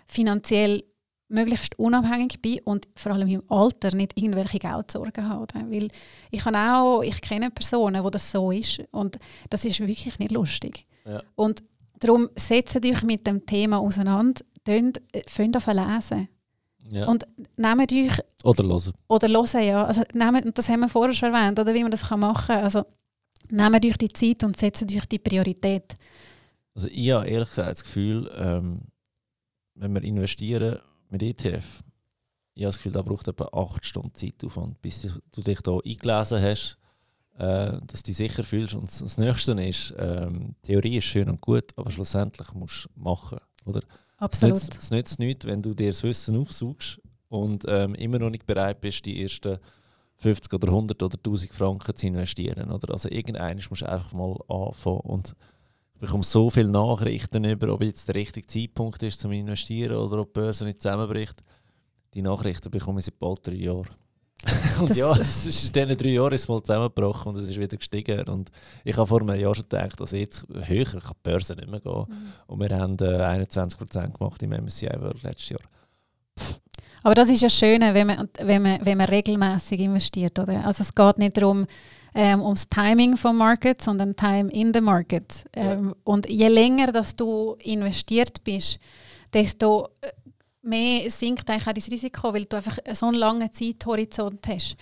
finanziell 0.07 0.85
möglichst 1.27 1.77
unabhängig 1.77 2.41
bin 2.41 2.59
und 2.63 2.87
vor 2.95 3.11
allem 3.11 3.27
im 3.27 3.43
Alter 3.49 3.93
nicht 3.93 4.17
irgendwelche 4.17 4.59
Geldsorgen 4.59 5.27
habe. 5.27 5.47
Weil 5.69 5.89
ich, 6.31 6.39
kann 6.39 6.55
auch, 6.55 7.01
ich 7.01 7.19
kenne 7.19 7.51
Personen, 7.51 8.05
wo 8.05 8.09
das 8.09 8.31
so 8.31 8.51
ist 8.51 8.81
und 8.91 9.19
das 9.49 9.65
ist 9.65 9.81
wirklich 9.81 10.17
nicht 10.17 10.31
lustig. 10.31 10.85
Ja. 11.05 11.21
Und 11.35 11.63
darum 11.99 12.29
setzt 12.35 12.83
euch 12.83 13.03
mit 13.03 13.25
dem 13.27 13.45
Thema 13.45 13.79
auseinander, 13.79 14.41
fängt 14.65 15.67
an 15.67 15.75
lesen. 15.75 16.29
Ja. 16.91 17.07
Und 17.07 17.25
nehmt 17.55 17.91
euch... 17.91 18.19
Oder 18.43 18.63
hören. 18.63 18.93
Oder 19.07 19.27
hören, 19.29 19.63
ja. 19.63 19.85
Also 19.85 20.03
nehmt, 20.13 20.57
das 20.57 20.69
haben 20.69 20.81
wir 20.81 20.89
vorher 20.89 21.13
schon 21.13 21.33
erwähnt, 21.33 21.59
oder 21.59 21.73
wie 21.73 21.81
man 21.81 21.91
das 21.91 22.09
machen 22.09 22.47
kann. 22.47 22.63
Also 22.63 22.85
nehmt 23.49 23.85
euch 23.85 23.97
die 23.97 24.09
Zeit 24.09 24.43
und 24.43 24.57
setzt 24.57 24.83
euch 24.83 25.05
die 25.05 25.19
Priorität. 25.19 25.97
Also 26.75 26.87
ich 26.89 27.11
habe 27.11 27.27
ehrlich 27.27 27.49
gesagt 27.49 27.71
das 27.71 27.83
Gefühl, 27.83 28.29
ähm, 28.35 28.81
wenn 29.75 29.93
wir 29.93 30.03
investieren 30.03 30.79
mit 31.09 31.23
ETF, 31.23 31.83
ich 32.55 32.63
habe 32.63 32.69
das 32.69 32.77
Gefühl, 32.77 32.91
da 32.91 33.01
braucht 33.01 33.27
etwa 33.27 33.49
8 33.51 33.85
Stunden 33.85 34.13
Zeitaufwand, 34.13 34.81
bis 34.81 35.01
du 35.01 35.41
dich 35.41 35.61
da 35.61 35.77
eingelesen 35.83 36.41
hast 36.41 36.77
äh, 37.37 37.79
dass 37.87 38.03
du 38.03 38.07
dich 38.07 38.17
sicher 38.17 38.43
fühlst. 38.43 38.73
Und 38.73 38.83
das 38.85 39.17
Nächste 39.17 39.53
ist, 39.53 39.93
ähm, 39.97 40.55
Theorie 40.61 40.97
ist 40.97 41.05
schön 41.05 41.29
und 41.29 41.41
gut, 41.41 41.71
aber 41.75 41.91
schlussendlich 41.91 42.53
musst 42.53 42.85
du 42.95 43.01
machen. 43.01 43.39
Oder? 43.65 43.81
Absolut. 44.17 44.55
Es 44.55 44.63
nützt, 44.63 44.77
es 44.83 44.91
nützt 44.91 45.19
nichts, 45.19 45.45
wenn 45.45 45.61
du 45.61 45.73
dir 45.73 45.87
das 45.87 46.03
Wissen 46.03 46.37
aufsuchst 46.37 47.01
und 47.29 47.65
ähm, 47.67 47.95
immer 47.95 48.19
noch 48.19 48.29
nicht 48.29 48.45
bereit 48.45 48.81
bist, 48.81 49.05
die 49.05 49.21
ersten 49.21 49.57
50 50.17 50.53
oder 50.53 50.67
100 50.67 51.01
oder 51.01 51.17
1000 51.17 51.53
Franken 51.53 51.95
zu 51.95 52.07
investieren. 52.07 52.71
Oder? 52.71 52.93
Also 52.93 53.09
irgendeiner 53.09 53.61
musst 53.69 53.81
du 53.81 53.89
einfach 53.89 54.13
mal 54.13 54.37
anfangen. 54.47 54.99
Und 54.99 55.35
ich 55.95 55.99
bekomme 55.99 56.23
so 56.23 56.49
viele 56.49 56.69
Nachrichten 56.69 57.43
über, 57.43 57.73
ob 57.73 57.81
jetzt 57.81 58.07
der 58.07 58.15
richtige 58.15 58.47
Zeitpunkt 58.47 59.01
ist 59.03 59.19
zum 59.19 59.31
Investieren 59.31 59.97
oder 59.97 60.19
ob 60.19 60.33
die 60.33 60.39
Börse 60.39 60.65
nicht 60.65 60.81
zusammenbricht. 60.81 61.43
Die 62.13 62.21
Nachrichten 62.21 62.69
bekomme 62.69 62.99
ich 62.99 63.05
seit 63.05 63.19
bald 63.19 63.45
drei 63.45 63.55
Jahren. 63.55 63.89
und 64.79 64.89
das, 64.89 64.97
ja, 64.97 65.11
es 65.15 65.45
ist 65.45 65.65
in 65.65 65.73
diesen 65.73 65.97
drei 65.97 66.09
Jahren 66.09 66.33
ist 66.33 66.49
mal 66.49 66.61
zusammengebrochen 66.61 67.33
und 67.33 67.41
es 67.41 67.49
ist 67.49 67.59
wieder 67.59 67.77
gestiegen. 67.77 68.27
Und 68.27 68.51
ich 68.83 68.97
habe 68.97 69.07
vor 69.07 69.21
einem 69.21 69.39
Jahr 69.39 69.55
schon 69.55 69.63
gedacht, 69.69 69.99
dass 69.99 70.11
jetzt 70.11 70.45
höher 70.49 70.85
kann 70.85 71.01
die 71.01 71.29
Börse 71.29 71.55
nicht 71.55 71.69
mehr 71.69 71.79
gehen. 71.79 72.05
Mhm. 72.07 72.33
Und 72.47 72.59
wir 72.59 72.77
haben 72.77 72.97
äh, 72.99 73.45
21% 73.45 74.17
gemacht 74.17 74.43
im 74.43 74.49
MSCI 74.49 74.89
World 74.99 75.23
letztes 75.23 75.49
Jahr. 75.49 75.61
Aber 77.03 77.15
das 77.15 77.29
ist 77.29 77.41
ja 77.41 77.49
schön, 77.49 77.81
wenn 77.81 78.07
man, 78.07 78.29
wenn 78.39 78.61
man, 78.61 78.85
wenn 78.85 78.97
man 78.97 79.07
regelmäßig 79.07 79.79
investiert. 79.79 80.39
Oder? 80.39 80.65
Also 80.65 80.83
es 80.83 80.93
geht 80.93 81.17
nicht 81.17 81.37
darum, 81.37 81.65
ähm, 82.15 82.41
ums 82.41 82.67
Timing 82.69 83.17
vom 83.17 83.37
Market, 83.37 83.81
sondern 83.81 84.15
Time 84.15 84.49
in 84.51 84.73
the 84.73 84.81
Market. 84.81 85.45
Ähm, 85.53 85.87
ja. 85.87 85.93
Und 86.03 86.29
je 86.29 86.47
länger 86.47 86.91
dass 86.91 87.15
du 87.15 87.55
investiert 87.59 88.43
bist, 88.43 88.79
desto 89.33 89.89
äh, 90.01 90.09
mehr 90.63 91.09
sinkt 91.09 91.49
auch 91.49 91.63
dein 91.63 91.83
Risiko, 91.91 92.33
weil 92.33 92.45
du 92.45 92.57
einfach 92.57 92.77
so 92.93 93.07
einen 93.07 93.17
langen 93.17 93.53
Zeithorizont 93.53 94.47
hast. 94.47 94.75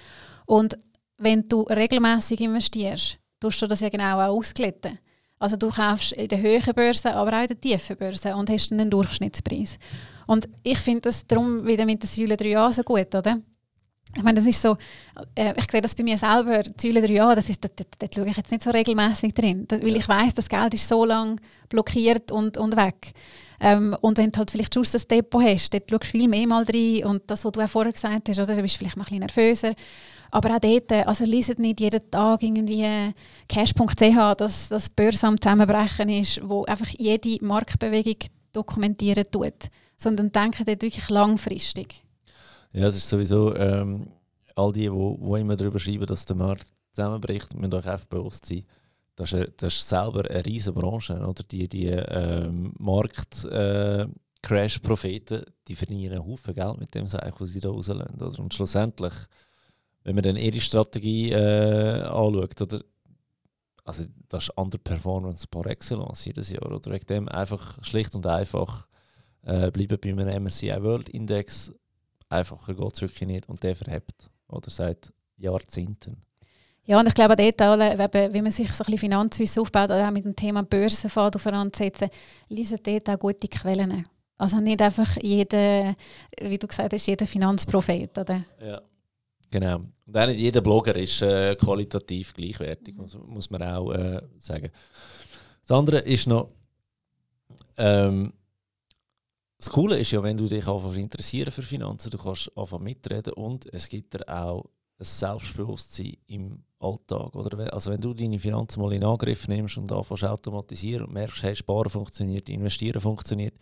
Und 0.45 0.77
wenn 1.17 1.47
du 1.47 1.61
regelmäßig 1.63 2.41
investierst, 2.41 3.17
tust 3.39 3.61
du 3.61 3.67
das 3.67 3.81
ja 3.81 3.89
genau 3.89 4.19
auch 4.19 4.37
ausglätten. 4.37 4.99
Also 5.39 5.57
du 5.57 5.69
kaufst 5.69 6.11
in 6.13 6.27
der 6.27 6.39
höheren 6.39 6.73
Börse, 6.75 7.13
aber 7.13 7.35
auch 7.37 7.41
in 7.41 7.47
der 7.47 7.59
tiefen 7.59 7.97
Börse 7.97 8.35
und 8.35 8.49
hast 8.49 8.71
einen 8.71 8.91
Durchschnittspreis. 8.91 9.79
Und 10.27 10.47
ich 10.63 10.77
finde 10.77 11.01
das 11.01 11.25
darum 11.25 11.65
wieder 11.65 11.85
mit 11.85 12.03
der 12.03 12.09
Säule 12.09 12.35
3a 12.35 12.71
so 12.71 12.83
gut, 12.83 13.13
oder? 13.15 13.39
Ich 14.15 14.23
meine, 14.23 14.35
das 14.35 14.47
ist 14.47 14.61
so, 14.61 14.77
äh, 15.35 15.53
ich 15.57 15.71
sehe 15.71 15.81
das 15.81 15.95
bei 15.95 16.03
mir 16.03 16.17
selber, 16.17 16.63
Säule 16.79 16.99
3a, 16.99 17.35
das 17.35 17.49
ist, 17.49 17.63
dort, 17.63 17.79
dort 17.97 18.13
schaue 18.13 18.27
ich 18.27 18.37
jetzt 18.37 18.51
nicht 18.51 18.63
so 18.63 18.69
regelmäßig 18.69 19.33
drin, 19.33 19.65
das, 19.67 19.81
weil 19.81 19.95
ich 19.95 20.07
weiß, 20.07 20.33
das 20.33 20.49
Geld 20.49 20.73
ist 20.73 20.87
so 20.87 21.05
lange 21.05 21.37
blockiert 21.69 22.31
und, 22.31 22.57
und 22.57 22.75
weg. 22.75 23.13
Ähm, 23.59 23.95
und 24.01 24.17
wenn 24.17 24.31
du 24.31 24.39
halt 24.39 24.51
vielleicht 24.51 24.73
schon 24.73 24.83
das 24.91 25.07
Depot 25.07 25.43
hast, 25.43 25.73
dort 25.73 25.89
schaust 25.89 26.03
du 26.03 26.07
viel 26.07 26.27
mehr 26.27 26.47
mal 26.47 26.63
rein 26.63 27.05
und 27.05 27.23
das, 27.27 27.45
was 27.45 27.51
du 27.51 27.61
auch 27.61 27.69
vorher 27.69 27.93
gesagt 27.93 28.27
hast, 28.27 28.39
oder, 28.39 28.55
du 28.55 28.61
bist 28.61 28.77
vielleicht 28.77 28.97
mal 28.97 29.03
ein 29.03 29.05
bisschen 29.05 29.19
nervöser, 29.19 29.73
aber 30.31 30.55
auch 30.55 30.59
dort, 30.59 30.91
also 30.91 31.23
liest 31.25 31.59
nicht 31.59 31.79
jeden 31.79 32.09
Tag 32.09 32.41
irgendwie 32.41 33.13
cash.ch, 33.47 34.35
dass 34.37 34.69
das 34.69 34.89
Börse 34.89 35.27
am 35.27 35.39
Zusammenbrechen 35.39 36.09
ist, 36.09 36.41
wo 36.43 36.65
einfach 36.65 36.89
jede 36.97 37.43
Marktbewegung 37.45 38.17
dokumentieren 38.51 39.25
tut, 39.31 39.69
sondern 39.95 40.31
denken 40.31 40.65
dort 40.65 40.81
wirklich 40.81 41.09
langfristig. 41.09 42.03
Ja, 42.73 42.87
es 42.87 42.95
ist 42.95 43.09
sowieso, 43.09 43.55
ähm, 43.55 44.07
all 44.55 44.71
die, 44.71 44.81
die 44.81 45.39
immer 45.39 45.55
darüber 45.55 45.79
schreiben, 45.79 46.05
dass 46.05 46.25
der 46.25 46.35
Markt 46.35 46.71
zusammenbricht, 46.93 47.55
müssen 47.55 47.73
euch 47.73 47.87
einfach 47.87 48.05
bewusst 48.05 48.45
sein, 48.45 48.65
das 49.15 49.33
ist, 49.33 49.53
das 49.57 49.75
ist 49.75 49.89
selber 49.89 50.29
eine 50.29 50.45
riesige 50.45 50.73
Branche. 50.73 51.19
Oder? 51.19 51.43
Die, 51.43 51.67
die 51.67 51.87
ähm, 51.87 52.73
Markt-Crash-Propheten, 52.79 55.41
äh, 55.41 55.45
die 55.67 55.75
verdienen 55.75 56.13
einen 56.13 56.25
Haufen 56.25 56.53
Geld 56.53 56.79
mit 56.79 56.95
dem 56.95 57.07
Seich, 57.07 57.33
was 57.37 57.49
sie 57.49 57.59
da 57.59 57.69
rauslassen. 57.69 58.21
Oder? 58.21 58.39
Und 58.39 58.53
schlussendlich, 58.53 59.13
wenn 60.03 60.15
man 60.15 60.23
dann 60.23 60.37
ihre 60.37 60.59
Strategie 60.59 61.31
äh, 61.31 62.01
anschaut, 62.01 62.59
oder, 62.61 62.81
also 63.83 64.05
das 64.29 64.45
ist 64.45 64.57
Underperformance 64.57 65.47
par 65.47 65.67
excellence 65.67 66.25
jedes 66.25 66.49
Jahr. 66.49 66.65
Oder 66.65 66.91
wegen 66.91 67.05
dem 67.05 67.29
einfach 67.29 67.77
schlicht 67.83 68.15
und 68.15 68.25
einfach 68.25 68.87
äh, 69.43 69.69
bleiben 69.71 69.99
bei 70.01 70.09
einem 70.09 70.45
MSCI 70.45 70.81
World 70.81 71.09
Index. 71.09 71.71
Einfacher 72.31 72.73
geht 72.73 72.93
es 72.93 73.01
wirklich 73.01 73.27
nicht 73.27 73.49
und 73.49 73.61
der 73.63 73.75
verhebt. 73.75 74.29
Oder 74.47 74.69
seit 74.69 75.11
Jahrzehnten. 75.37 76.17
Ja, 76.85 76.99
und 76.99 77.07
ich 77.07 77.13
glaube, 77.13 77.35
dort 77.35 77.61
alle, 77.61 77.97
wenn 78.33 78.43
man 78.43 78.51
sich 78.51 78.71
so 78.73 78.83
ein 78.83 78.85
bisschen 78.85 78.97
Finanzwissen 78.97 79.61
aufbaut 79.61 79.85
oder 79.85 80.07
auch 80.07 80.11
mit 80.11 80.25
dem 80.25 80.35
Thema 80.35 80.63
Börsenfahrt 80.63 81.35
auseinandersetzen, 81.35 82.09
lesen 82.49 82.79
dort 82.83 83.09
auch 83.09 83.19
gute 83.19 83.47
Quellen. 83.47 84.05
Also 84.37 84.57
nicht 84.57 84.81
einfach 84.81 85.17
jeder, 85.21 85.95
wie 86.41 86.57
du 86.57 86.67
gesagt 86.67 86.93
hast, 86.93 87.05
jeder 87.05 87.27
Finanzprophet, 87.27 88.17
oder? 88.17 88.43
Ja, 88.59 88.81
genau. 89.51 89.83
Und 90.07 90.17
auch 90.17 90.25
nicht 90.25 90.39
jeder 90.39 90.61
Blogger 90.61 90.95
ist 90.95 91.21
äh, 91.21 91.55
qualitativ 91.55 92.33
gleichwertig, 92.33 92.95
muss, 92.95 93.15
muss 93.27 93.51
man 93.51 93.61
auch 93.61 93.91
äh, 93.91 94.21
sagen. 94.39 94.71
Das 95.61 95.77
andere 95.77 95.99
ist 95.99 96.27
noch, 96.27 96.49
ähm, 97.77 98.33
das 99.61 99.69
Coole 99.69 99.99
ist 99.99 100.09
ja, 100.09 100.23
wenn 100.23 100.37
du 100.37 100.47
dich 100.47 100.67
einfach 100.67 100.95
interessieren 100.95 101.51
für 101.51 101.61
Finanzen, 101.61 102.09
du 102.09 102.17
kannst 102.17 102.51
einfach 102.57 102.79
mitreden 102.79 103.33
und 103.33 103.71
es 103.71 103.87
gibt 103.87 104.15
dir 104.15 104.27
auch 104.27 104.65
ein 104.97 105.05
Selbstbewusstsein 105.05 106.17
im 106.25 106.63
Alltag. 106.79 107.35
Oder? 107.35 107.71
Also 107.71 107.91
wenn 107.91 108.01
du 108.01 108.15
deine 108.15 108.39
Finanzen 108.39 108.81
mal 108.81 108.91
in 108.91 109.03
Angriff 109.03 109.47
nimmst 109.47 109.77
und 109.77 109.91
anfängst 109.91 110.23
automatisieren 110.23 111.05
und 111.05 111.13
merkst, 111.13 111.43
hey, 111.43 111.55
Sparen 111.55 111.91
funktioniert, 111.91 112.49
Investieren 112.49 112.99
funktioniert, 112.99 113.53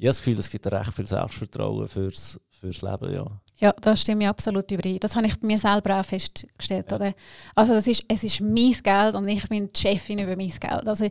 ich 0.00 0.06
habe 0.06 0.12
das 0.12 0.18
Gefühl, 0.18 0.38
es 0.38 0.48
gibt 0.48 0.66
recht 0.66 0.94
viel 0.94 1.04
Selbstvertrauen 1.06 1.86
fürs, 1.86 2.40
fürs 2.48 2.80
Leben. 2.80 3.12
Ja. 3.12 3.26
Ja, 3.60 3.74
da 3.78 3.94
stimme 3.94 4.24
ich 4.24 4.28
absolut 4.28 4.70
überein. 4.72 4.98
Das 5.00 5.14
habe 5.14 5.26
ich 5.26 5.38
bei 5.38 5.46
mir 5.46 5.58
selber 5.58 6.00
auch 6.00 6.04
festgestellt. 6.04 6.90
Ja. 6.90 6.96
Oder? 6.96 7.12
Also 7.54 7.74
das 7.74 7.86
ist, 7.86 8.04
es 8.08 8.24
ist 8.24 8.40
mein 8.40 8.72
Geld 8.72 9.14
und 9.14 9.28
ich 9.28 9.46
bin 9.50 9.70
die 9.70 9.78
Chefin 9.78 10.18
über 10.20 10.34
mein 10.34 10.48
Geld. 10.48 10.88
Also, 10.88 11.06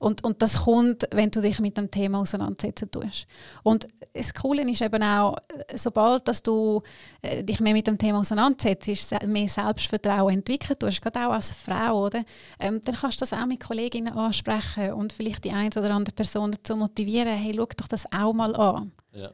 und, 0.00 0.24
und 0.24 0.42
das 0.42 0.64
kommt, 0.64 1.06
wenn 1.12 1.30
du 1.30 1.40
dich 1.40 1.60
mit 1.60 1.76
dem 1.76 1.88
Thema 1.88 2.18
auseinandersetzen 2.18 2.90
tust. 2.90 3.28
Und 3.62 3.86
das 4.12 4.34
Coole 4.34 4.68
ist 4.68 4.82
eben 4.82 5.00
auch, 5.00 5.36
sobald 5.76 6.26
dass 6.26 6.42
du 6.42 6.82
äh, 7.22 7.44
dich 7.44 7.60
mehr 7.60 7.72
mit 7.72 7.86
dem 7.86 7.96
Thema 7.96 8.18
auseinandersetzt, 8.18 9.14
mehr 9.24 9.48
Selbstvertrauen 9.48 10.34
entwickeln 10.34 10.76
tust, 10.76 11.00
gerade 11.00 11.28
auch 11.28 11.32
als 11.34 11.52
Frau, 11.52 12.06
oder? 12.06 12.24
Ähm, 12.58 12.80
dann 12.84 12.96
kannst 12.96 13.20
du 13.20 13.22
das 13.22 13.32
auch 13.32 13.46
mit 13.46 13.60
Kolleginnen 13.60 14.12
ansprechen 14.12 14.92
und 14.94 15.12
vielleicht 15.12 15.44
die 15.44 15.52
eine 15.52 15.70
oder 15.70 15.94
andere 15.94 16.16
Person 16.16 16.50
dazu 16.50 16.74
motivieren, 16.74 17.28
hey, 17.28 17.54
schau 17.56 17.66
doch 17.76 17.86
das 17.86 18.12
auch 18.12 18.31
mal 18.32 18.54
an. 18.56 18.92
Ja, 19.12 19.32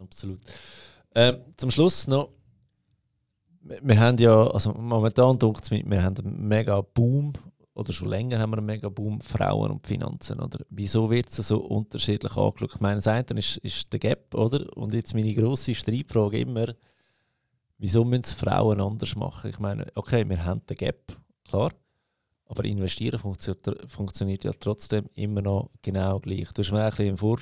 absolut. 0.00 0.40
Ähm, 1.14 1.38
zum 1.56 1.70
Schluss 1.70 2.06
noch. 2.06 2.30
Wir, 3.60 3.80
wir 3.82 4.00
haben 4.00 4.18
ja, 4.18 4.46
also 4.48 4.72
momentan 4.72 5.38
denkt 5.38 5.70
wir 5.70 6.02
haben 6.02 6.16
einen 6.18 6.48
mega 6.48 6.80
Boom, 6.80 7.32
oder 7.74 7.92
schon 7.92 8.08
länger 8.08 8.38
haben 8.38 8.50
wir 8.50 8.58
einen 8.58 8.66
mega 8.66 8.88
Boom, 8.88 9.20
Frauen 9.20 9.72
und 9.72 9.86
Finanzen. 9.86 10.40
Oder? 10.40 10.60
Wieso 10.70 11.10
wird 11.10 11.30
es 11.30 11.36
so 11.48 11.58
unterschiedlich 11.58 12.36
angeschaut? 12.36 12.74
Ich 12.74 12.80
meine, 12.80 12.96
das 12.96 13.08
eine 13.08 13.38
ist, 13.38 13.56
ist 13.58 13.92
der 13.92 14.00
Gap, 14.00 14.34
oder? 14.34 14.76
Und 14.76 14.94
jetzt 14.94 15.14
meine 15.14 15.34
grosse 15.34 15.74
Streitfrage 15.74 16.38
immer, 16.38 16.66
wieso 17.78 18.04
müssen 18.04 18.22
es 18.24 18.32
Frauen 18.32 18.80
anders 18.80 19.16
machen? 19.16 19.50
Ich 19.50 19.58
meine, 19.58 19.86
okay, 19.96 20.28
wir 20.28 20.44
haben 20.44 20.64
den 20.66 20.76
Gap, 20.76 21.16
klar. 21.44 21.72
Aber 22.46 22.64
investieren 22.64 23.18
funktioniert, 23.18 23.90
funktioniert 23.90 24.44
ja 24.44 24.52
trotzdem 24.52 25.08
immer 25.14 25.42
noch 25.42 25.70
genau 25.82 26.20
gleich. 26.20 26.52
Du 26.52 26.62
hast 26.62 26.70
mir 26.70 26.84
ein 26.84 26.90
bisschen 26.90 27.06
im 27.08 27.18
Vor 27.18 27.38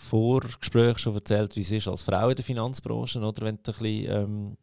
Vorgespräch 0.00 0.98
schon 0.98 1.14
erzählt, 1.14 1.54
wie 1.56 1.60
es 1.60 1.70
ist 1.70 1.88
als 1.88 2.02
Frau 2.02 2.28
in 2.28 2.36
der 2.36 2.44
Finanzbranche, 2.44 3.20
oder 3.20 3.44
wenn 3.44 3.56
du 3.56 3.70
ein 3.70 3.78
bisschen, 3.78 4.10
ähm, 4.10 4.56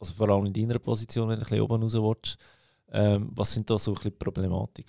also 0.00 0.12
vor 0.14 0.28
allem 0.30 0.46
in 0.46 0.52
deiner 0.52 0.78
Position, 0.78 1.28
wenn 1.28 1.38
du 1.38 1.44
ein 1.44 1.48
bisschen 1.48 1.62
oben 1.62 1.82
raus 1.82 2.36
ähm, 2.92 3.30
was 3.34 3.54
sind 3.54 3.70
da 3.70 3.78
so 3.78 3.92
ein 3.92 3.94
bisschen 3.94 4.18
Problematik? 4.18 4.86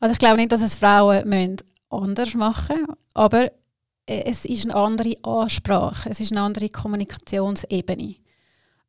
Also 0.00 0.14
ich 0.14 0.18
glaube 0.18 0.36
nicht, 0.36 0.50
dass 0.50 0.62
es 0.62 0.74
Frauen 0.74 1.28
müssen 1.28 1.56
anders 1.90 2.34
machen 2.34 2.80
müssen, 2.80 2.96
aber 3.14 3.50
es 4.06 4.44
ist 4.44 4.64
eine 4.64 4.74
andere 4.74 5.16
Ansprache, 5.22 6.10
es 6.10 6.20
ist 6.20 6.32
eine 6.32 6.40
andere 6.40 6.68
Kommunikationsebene. 6.68 8.16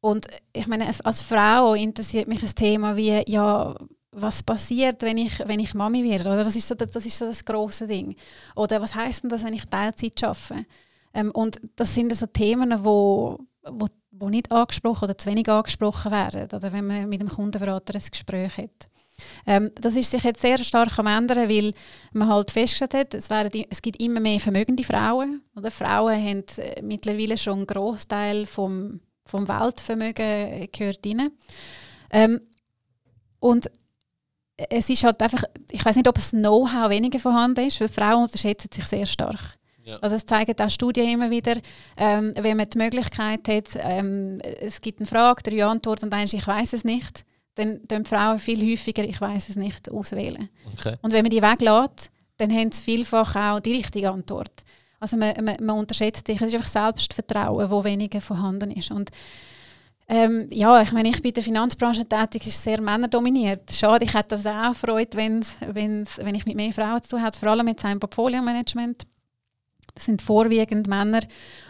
Und 0.01 0.27
ich 0.51 0.67
meine, 0.67 0.87
als 1.03 1.21
Frau 1.21 1.75
interessiert 1.75 2.27
mich 2.27 2.41
ein 2.41 2.55
Thema 2.55 2.95
wie, 2.95 3.23
ja, 3.29 3.75
was 4.13 4.43
passiert, 4.43 5.01
wenn 5.01 5.17
ich, 5.17 5.39
wenn 5.47 5.59
ich 5.59 5.73
Mami 5.73 6.03
werde? 6.03 6.29
Oder 6.29 6.43
das 6.43 6.55
ist 6.55 6.67
so, 6.67 6.75
das, 6.75 6.91
so 7.03 7.25
das 7.25 7.43
große 7.43 7.87
Ding. 7.87 8.15
Oder 8.55 8.81
was 8.81 8.95
heißt 8.95 9.23
denn 9.23 9.29
das, 9.29 9.43
wenn 9.43 9.53
ich 9.53 9.65
Teilzeit 9.65 10.23
arbeite? 10.23 10.65
Ähm, 11.13 11.31
und 11.31 11.59
das 11.75 11.93
sind 11.93 12.15
so 12.15 12.25
Themen, 12.27 12.83
wo, 12.83 13.39
wo, 13.63 13.87
wo 14.11 14.29
nicht 14.29 14.51
angesprochen 14.51 15.05
oder 15.05 15.17
zu 15.17 15.29
wenig 15.29 15.49
angesprochen 15.49 16.11
werden, 16.11 16.43
oder 16.43 16.71
wenn 16.71 16.87
man 16.87 17.09
mit 17.09 17.21
dem 17.21 17.29
Kundenberater 17.29 17.95
ein 17.95 18.01
Gespräch 18.11 18.57
hat. 18.57 18.89
Ähm, 19.45 19.71
das 19.75 19.95
ist 19.95 20.11
sich 20.11 20.23
jetzt 20.23 20.41
sehr 20.41 20.57
stark 20.63 20.97
am 20.97 21.07
ändern, 21.07 21.49
weil 21.49 21.73
man 22.13 22.27
halt 22.27 22.51
festgestellt 22.51 22.93
hat, 22.93 23.13
es, 23.13 23.29
werden, 23.29 23.65
es 23.69 23.81
gibt 23.81 24.01
immer 24.01 24.19
mehr 24.19 24.39
vermögende 24.39 24.83
Frauen. 24.83 25.43
Oder 25.55 25.71
Frauen 25.71 26.15
haben 26.15 26.43
äh, 26.57 26.81
mittlerweile 26.81 27.37
schon 27.37 27.59
einen 27.59 27.67
Großteil 27.67 28.45
vom, 28.45 28.99
vom 29.25 29.47
Weltvermögen 29.47 30.67
gehört 30.71 31.05
rein. 31.05 31.31
Ähm, 32.11 32.41
und 33.39 33.69
es 34.57 34.89
ist 34.89 35.03
halt 35.03 35.21
einfach, 35.21 35.43
ich 35.71 35.83
weiß 35.83 35.95
nicht, 35.95 36.07
ob 36.07 36.15
das 36.15 36.31
Know-how 36.31 36.89
weniger 36.89 37.19
vorhanden 37.19 37.67
ist, 37.67 37.79
weil 37.81 37.87
Frauen 37.87 38.23
unterschätzen 38.23 38.69
sich 38.71 38.85
sehr 38.85 39.05
stark. 39.05 39.57
Ja. 39.83 39.97
Also 39.97 40.15
es 40.15 40.25
zeigen 40.25 40.57
auch 40.59 40.69
Studien 40.69 41.09
immer 41.09 41.29
wieder, 41.29 41.57
ähm, 41.97 42.33
wenn 42.37 42.57
man 42.57 42.69
die 42.69 42.77
Möglichkeit 42.77 43.47
hat, 43.47 43.69
ähm, 43.75 44.39
es 44.61 44.79
gibt 44.79 44.99
eine 44.99 45.07
Frage, 45.07 45.43
drei 45.43 45.65
Antworten 45.65 46.05
und 46.05 46.13
dann 46.13 46.23
ich 46.23 46.47
weiß 46.47 46.73
es 46.73 46.85
nicht, 46.85 47.25
dann 47.55 47.85
tun 47.87 48.05
Frauen 48.05 48.39
viel 48.39 48.71
häufiger 48.71 49.03
ich 49.03 49.19
weiß 49.19 49.49
es 49.49 49.55
nicht 49.55 49.91
auswählen. 49.91 50.49
Okay. 50.73 50.95
Und 51.01 51.11
wenn 51.11 51.23
man 51.23 51.31
die 51.31 51.41
weglässt, 51.41 52.11
dann 52.37 52.51
haben 52.51 52.71
sie 52.71 52.81
vielfach 52.81 53.35
auch 53.35 53.59
die 53.59 53.73
richtige 53.73 54.09
Antwort. 54.09 54.63
Also 54.99 55.17
man, 55.17 55.33
man, 55.43 55.57
man 55.59 55.77
unterschätzt 55.77 56.27
sich, 56.27 56.39
es 56.41 56.47
ist 56.47 56.53
einfach 56.55 56.67
Selbstvertrauen, 56.69 57.69
wo 57.69 57.83
weniger 57.83 58.21
vorhanden 58.21 58.71
ist. 58.71 58.89
Und 58.89 59.11
ähm, 60.13 60.47
ja, 60.51 60.79
ich 60.79 60.91
meine, 60.91 61.09
ich 61.09 61.23
bin 61.23 61.29
in 61.29 61.33
der 61.33 61.43
Finanzbranche 61.43 62.05
tätig, 62.05 62.45
ist 62.45 62.61
sehr 62.61 62.79
männerdominiert. 62.79 63.71
Schade, 63.73 64.05
ich 64.05 64.13
hätte 64.13 64.35
das 64.35 64.45
auch 64.45 64.75
freut, 64.75 65.15
wenn's, 65.15 65.55
wenn's, 65.65 66.19
wenn 66.19 66.35
ich 66.35 66.45
mit 66.45 66.55
mehr 66.55 66.71
Frauen 66.71 67.01
zu 67.01 67.09
tun 67.09 67.23
hätte, 67.23 67.39
vor 67.39 67.49
allem 67.49 67.65
mit 67.65 67.79
seinem 67.79 67.99
Portfolio-Management. 67.99 69.07
Das 69.95 70.05
sind 70.05 70.21
vorwiegend 70.21 70.85
Männer. 70.87 71.21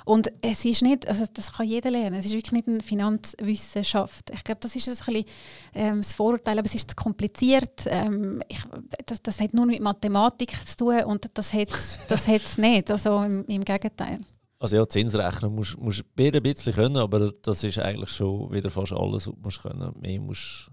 Und 0.03 0.29
es 0.41 0.65
ist 0.65 0.81
nicht, 0.81 1.07
also 1.07 1.23
das 1.33 1.53
kann 1.53 1.67
jeder 1.67 1.89
lernen, 1.89 2.15
es 2.15 2.25
ist 2.25 2.33
wirklich 2.33 2.51
nicht 2.51 2.67
eine 2.67 2.81
Finanzwissenschaft. 2.81 4.29
Ich 4.33 4.43
glaube, 4.43 4.59
das 4.59 4.75
ist 4.75 4.89
ein 4.89 4.93
bisschen 4.93 5.25
ähm, 5.73 5.97
das 5.97 6.13
Vorurteil, 6.13 6.59
aber 6.59 6.67
es 6.67 6.75
ist 6.75 6.89
zu 6.89 6.95
kompliziert. 6.97 7.85
Ähm, 7.85 8.43
ich, 8.49 8.59
das, 9.05 9.21
das 9.21 9.39
hat 9.39 9.53
nur 9.53 9.67
mit 9.67 9.79
Mathematik 9.79 10.53
zu 10.67 10.75
tun 10.75 11.01
und 11.05 11.31
das 11.33 11.53
hat 11.53 11.69
es 11.71 11.99
das 12.09 12.57
nicht, 12.57 12.91
also 12.91 13.23
im, 13.23 13.45
im 13.45 13.63
Gegenteil. 13.63 14.19
Also 14.63 14.77
ja, 14.77 14.87
Zinsrechnen 14.87 15.53
musst 15.53 15.75
du 15.75 16.21
ein 16.23 16.41
bisschen 16.41 16.73
können, 16.73 16.95
aber 16.95 17.33
das 17.41 17.65
ist 17.65 17.79
eigentlich 17.79 18.11
schon 18.11 18.49
wieder 18.49 18.71
fast 18.71 18.93
alles, 18.93 19.27
was 19.27 19.35
du 19.35 19.41
musst 19.43 19.61
können. 19.61 19.93
Mehr 19.99 20.21
musst 20.21 20.71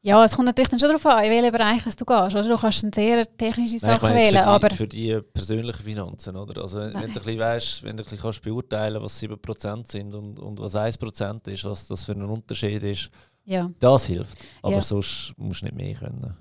ja, 0.00 0.24
es 0.24 0.34
kommt 0.34 0.46
natürlich 0.46 0.70
dann 0.70 0.80
schon 0.80 0.88
darauf 0.88 1.04
an, 1.04 1.24
in 1.24 1.30
welchen 1.30 1.52
Bereich 1.52 1.82
du 1.82 1.90
gehst. 1.90 2.06
Oder? 2.06 2.48
Du 2.48 2.56
kannst 2.56 2.82
eine 2.82 2.92
sehr 2.94 3.36
technische 3.36 3.78
Sache 3.78 4.06
Nein, 4.06 4.16
wählen. 4.16 4.36
Für 4.36 4.42
die, 4.42 4.48
aber 4.48 4.70
für 4.70 4.88
die 4.88 5.20
persönlichen 5.20 5.82
Finanzen. 5.82 6.36
Oder? 6.36 6.62
Also 6.62 6.78
wenn, 6.78 6.94
wenn 6.94 7.00
du 7.00 7.06
ein 7.06 7.12
bisschen 7.12 7.38
weißt, 7.38 7.82
wenn 7.82 7.96
du 7.98 8.02
ein 8.02 8.04
bisschen 8.04 8.22
kannst 8.22 8.42
beurteilen 8.42 9.02
was 9.02 9.22
7% 9.22 9.92
sind 9.92 10.14
und, 10.14 10.38
und 10.38 10.58
was 10.58 10.74
1% 10.74 11.50
ist, 11.50 11.64
was 11.64 11.86
das 11.86 12.04
für 12.04 12.12
ein 12.12 12.22
Unterschied 12.22 12.82
ist, 12.82 13.10
ja. 13.44 13.70
das 13.78 14.06
hilft. 14.06 14.38
Aber 14.62 14.76
ja. 14.76 14.80
sonst 14.80 15.34
musst 15.36 15.60
du 15.60 15.66
nicht 15.66 15.76
mehr 15.76 15.94
können. 15.96 16.34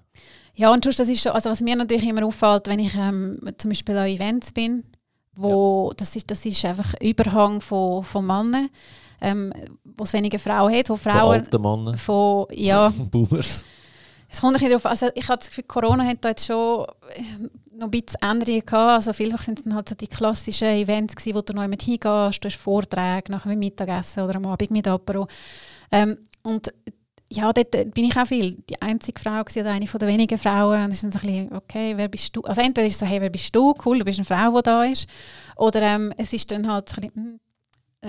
Ja, 0.54 0.72
und 0.72 0.86
das 0.86 1.00
ist 1.00 1.22
schon, 1.22 1.34
also 1.34 1.50
was 1.50 1.60
mir 1.60 1.76
natürlich 1.76 2.08
immer 2.08 2.26
auffällt, 2.26 2.70
wenn 2.70 2.80
ich 2.80 2.96
ähm, 2.96 3.38
zum 3.58 3.72
Beispiel 3.72 3.98
an 3.98 4.08
Events 4.08 4.54
bin, 4.54 4.86
wo 5.38 5.90
ja. 5.90 5.96
das, 5.98 6.16
ist, 6.16 6.30
das 6.30 6.46
ist 6.46 6.66
einfach 6.66 6.94
Überhang 7.02 7.62
von, 7.62 8.04
von 8.04 8.26
Männern. 8.26 8.70
ähm, 9.22 9.54
wo 9.84 10.04
es 10.04 10.14
weniger 10.14 10.40
Frauen 10.40 10.74
hat, 10.74 10.90
wo 10.90 10.96
Von 10.96 11.12
Frauen 11.12 11.42
alten 11.42 11.62
Männern, 11.62 11.98
von, 11.98 12.46
ja, 12.52 12.90
Boomers. 13.12 13.64
es 14.30 14.42
kommt 14.42 14.56
ein 14.56 14.60
bisschen 14.60 14.70
darauf 14.70 14.86
also 14.86 15.08
ich 15.16 15.28
habe 15.28 15.40
das 15.40 15.50
Gefühl, 15.50 15.64
Corona 15.66 16.04
hat 16.04 16.18
da 16.22 16.30
jetzt 16.30 16.46
schon 16.46 16.86
äh, 17.16 17.78
noch 17.78 17.88
ein 17.88 17.92
bisschen 17.92 18.22
Änderungen 18.22 18.66
gehabt, 18.66 18.92
also 18.92 19.14
vielfach 19.14 19.44
sind 19.44 19.60
es 19.60 19.64
dann 19.64 19.76
halt 19.76 19.90
so 19.90 19.96
die 19.96 20.08
klassischen 20.08 20.68
Events 20.68 21.16
gewesen, 21.16 21.36
wo 21.36 21.42
du 21.42 21.54
noch 21.54 21.64
jemand 21.64 21.82
hingehst, 21.82 22.44
du 22.44 22.48
hast 22.48 22.58
Vorträge 22.58 23.32
nach 23.32 23.44
dem 23.44 23.60
Mittagessen 23.60 24.24
oder 24.24 24.36
am 24.36 24.46
Abend 24.46 24.72
mit 24.72 24.88
Apero 24.88 25.28
ähm, 25.92 26.18
und 26.44 26.72
ja, 27.30 27.52
dort 27.52 27.72
bin 27.94 28.06
ich 28.06 28.16
auch 28.18 28.26
viel 28.28 28.56
die 28.70 28.82
einzige 28.82 29.20
Frau 29.20 29.44
gewesen, 29.44 29.60
oder 29.62 29.72
eine 29.72 29.88
von 29.88 30.00
den 30.00 30.08
wenigen 30.08 30.38
Frauen. 30.38 30.86
Und 30.86 30.92
es 30.92 31.02
dann 31.02 31.12
so 31.12 31.20
ein 31.20 31.26
bisschen, 31.26 31.54
okay, 31.54 31.94
wer 31.98 32.08
bist 32.08 32.36
du? 32.36 32.42
Also 32.42 32.62
entweder 32.62 32.88
ist 32.88 32.94
es 32.94 33.00
so, 33.00 33.06
hey, 33.06 33.20
wer 33.22 33.30
bist 33.30 33.54
du? 33.56 33.74
Cool, 33.86 34.00
du 34.00 34.06
bist 34.06 34.20
eine 34.20 34.26
Frau, 34.26 34.56
die 34.58 34.64
da 34.64 34.84
ist. 34.86 35.08
Oder 35.58 35.82
ähm, 35.82 36.14
es 36.18 36.32
ist 36.34 36.50
dann 36.52 36.72
halt 36.72 36.88
so 36.90 36.96
ein 37.02 37.02
bisschen, 37.10 37.24
hm, 37.24 37.40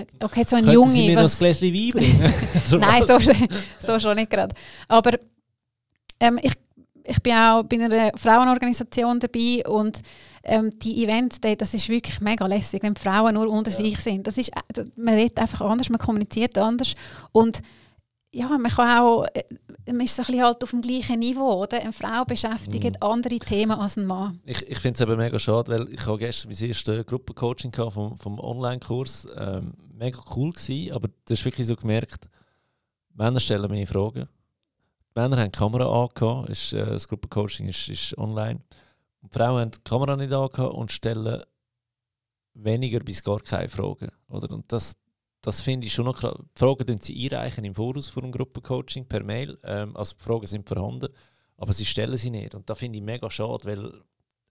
äh, 0.01 0.05
okay, 0.23 0.43
so 0.47 0.55
ein 0.55 0.63
Könnten 0.63 0.73
Junge. 0.73 0.91
Sie 0.91 1.07
mir 1.07 1.15
noch 1.15 1.23
was- 1.23 1.41
ein 1.41 1.53
Gläschen 1.53 1.73
Wein 1.73 1.89
bringen? 1.91 2.33
So 2.65 2.77
Nein, 2.77 3.03
so, 3.05 3.17
so 3.85 3.99
schon 3.99 4.15
nicht 4.15 4.29
gerade. 4.29 4.55
Aber 4.87 5.11
ähm, 6.21 6.39
ich, 6.41 6.53
ich 7.03 7.21
bin 7.21 7.33
auch 7.33 7.63
bei 7.63 7.83
einer 7.83 8.11
Frauenorganisation 8.15 9.19
dabei 9.19 9.63
und 9.67 10.01
ähm, 10.43 10.71
die 10.79 11.03
Events, 11.03 11.39
das 11.41 11.73
ist 11.73 11.89
wirklich 11.89 12.21
mega 12.21 12.45
lässig, 12.47 12.81
wenn 12.83 12.95
Frauen 12.95 13.33
nur 13.33 13.49
unter 13.49 13.71
Ja. 13.71 13.77
sich 13.77 13.99
sind. 13.99 14.25
Das 14.27 14.37
ist, 14.37 14.49
äh, 14.49 14.83
man 14.95 15.13
redet 15.15 15.37
einfach 15.39 15.61
anders, 15.61 15.89
man 15.89 15.99
kommuniziert 15.99 16.57
anders 16.57 16.93
und 17.31 17.61
ja, 18.31 18.47
man 18.47 18.71
kann 18.71 18.99
auch, 19.01 19.25
äh, 19.33 19.43
man 19.87 20.01
ist 20.01 20.15
so 20.15 20.21
ein 20.21 20.27
bisschen 20.27 20.43
halt 20.43 20.63
auf 20.63 20.69
dem 20.69 20.81
gleichen 20.81 21.19
Niveau, 21.19 21.63
oder? 21.63 21.79
Eine 21.81 21.91
Frau 21.93 22.23
beschäftigt 22.25 22.83
Mhm. 22.83 22.97
andere 23.01 23.39
Themen 23.39 23.71
als 23.71 23.97
ein 23.97 24.05
Mann. 24.05 24.39
Ich, 24.45 24.61
ich 24.67 24.79
finde 24.79 24.95
es 24.95 25.01
eben 25.01 25.17
mega 25.17 25.39
schade, 25.39 25.71
weil 25.71 25.93
ich 25.93 26.05
habe 26.05 26.17
gestern 26.19 26.51
mein 26.51 26.67
erstes 26.69 27.05
Gruppencoaching 27.05 27.73
vom, 27.73 28.15
vom 28.15 28.39
Online-Kurs. 28.39 29.27
Ähm, 29.35 29.73
mega 29.93 30.19
cool 30.35 30.51
gewesen, 30.51 30.93
aber 30.93 31.07
du 31.07 31.33
hast 31.33 31.43
wirklich 31.45 31.65
so 31.67 31.75
gemerkt, 31.75 32.29
Männer 33.15 33.39
stellen 33.39 33.69
mehr 33.71 33.87
Fragen. 33.87 34.29
Die 35.15 35.19
Männer 35.19 35.37
haben 35.37 35.51
die 35.51 35.57
Kamera 35.57 35.85
angehabt, 36.03 36.49
ist, 36.49 36.71
äh, 36.73 36.85
das 36.85 37.07
Gruppencoaching 37.07 37.67
ist, 37.67 37.89
ist 37.89 38.17
online. 38.17 38.61
Und 39.21 39.33
die 39.33 39.37
Frauen 39.37 39.59
haben 39.61 39.71
die 39.71 39.79
Kamera 39.83 40.15
nicht 40.15 40.31
angehabt 40.31 40.73
und 40.75 40.91
stellen 40.91 41.41
weniger 42.53 42.99
bis 42.99 43.23
gar 43.23 43.39
keine 43.39 43.69
Fragen. 43.69 44.11
Oder? 44.29 44.51
Und 44.51 44.71
das, 44.71 44.93
das 45.41 45.61
finde 45.61 45.87
ich 45.87 45.93
schon 45.93 46.05
noch 46.05 46.17
krass. 46.17 46.37
Die 46.37 46.59
Fragen 46.59 46.85
tun 46.85 46.99
sie 47.01 47.23
einreichen 47.23 47.63
im 47.63 47.75
Voraus 47.75 48.09
vor 48.09 48.21
dem 48.21 48.31
Gruppencoaching 48.31 49.05
per 49.05 49.23
Mail. 49.23 49.57
Ähm, 49.63 49.95
also 49.95 50.15
die 50.15 50.23
Fragen 50.23 50.45
sind 50.45 50.67
vorhanden, 50.67 51.09
aber 51.57 51.73
sie 51.73 51.85
stellen 51.85 52.17
sie 52.17 52.29
nicht. 52.29 52.55
Und 52.55 52.69
da 52.69 52.75
finde 52.75 52.99
ich 52.99 53.03
mega 53.03 53.29
schade, 53.29 53.65
weil 53.65 54.03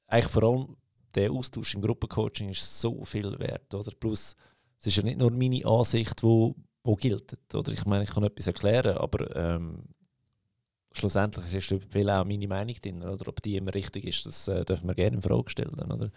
eigentlich 0.07 0.33
vor 0.33 0.43
allem 0.43 0.77
der 1.15 1.31
Austausch 1.31 1.75
im 1.75 1.83
Gruppencoaching 1.83 2.51
ist 2.51 2.81
so 2.81 3.05
viel 3.05 3.39
wert. 3.39 3.73
Oder? 3.75 3.93
Plus, 3.99 4.35
es 4.79 4.87
ist 4.87 4.97
ja 4.97 5.03
nicht 5.03 5.19
nur 5.19 5.31
meine 5.31 5.65
Ansicht, 5.65 6.23
wo, 6.23 6.55
wo 6.83 6.97
gilt. 6.97 7.37
Oder? 7.55 7.73
Ich 7.73 7.85
meine, 7.85 8.05
ich 8.05 8.11
kann 8.11 8.25
etwas 8.25 8.47
erklären, 8.47 8.97
aber 8.97 9.35
ähm, 9.37 9.85
schlussendlich 10.93 11.53
ist 11.55 11.95
will 11.95 12.11
auch 12.11 12.25
meine 12.25 12.49
Meinung 12.49 12.75
drin. 12.83 13.03
Oder? 13.05 13.29
Ob 13.29 13.43
die 13.43 13.57
immer 13.57 13.73
richtig 13.75 14.05
ist, 14.05 14.27
das 14.27 14.49
äh, 14.49 14.65
dürfen 14.65 14.89
wir 14.89 14.95
gerne 14.95 15.17
in 15.17 15.23
Frage 15.23 15.49
stellen. 15.51 15.75
Oder? 15.75 16.11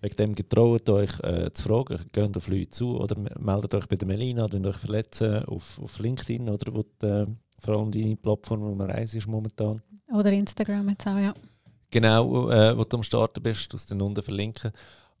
Wegen 0.00 0.16
dem 0.16 0.34
getraut 0.34 0.88
euch 0.88 1.20
äh, 1.20 1.50
zu 1.52 1.64
fragen, 1.64 2.04
geht 2.12 2.36
auf 2.36 2.48
Leute 2.48 2.70
zu 2.70 2.98
oder 2.98 3.18
me- 3.18 3.34
meldet 3.38 3.74
euch 3.74 3.86
bei 3.86 3.96
der 3.96 4.08
Melina, 4.08 4.48
könnt 4.48 4.66
euch 4.66 4.76
verletzen 4.78 5.44
auf, 5.44 5.78
auf 5.82 5.98
LinkedIn 5.98 6.48
oder 6.48 6.74
wo 6.74 6.82
die, 7.02 7.06
äh, 7.06 7.26
vor 7.58 7.76
allem 7.78 7.90
deine 7.90 8.16
Plattform 8.16 8.60
Nummer 8.60 8.88
1 8.88 9.14
ist 9.14 9.26
momentan. 9.26 9.82
Oder 10.12 10.32
Instagram 10.32 10.88
jetzt 10.90 11.06
auch, 11.06 11.18
ja. 11.18 11.34
Genau, 11.90 12.50
äh, 12.50 12.76
wo 12.76 12.84
du 12.84 12.96
am 12.96 13.02
Starten 13.02 13.42
bist, 13.42 13.72
du 13.72 13.76
den 13.78 14.02
unten 14.02 14.22
verlinken. 14.22 14.72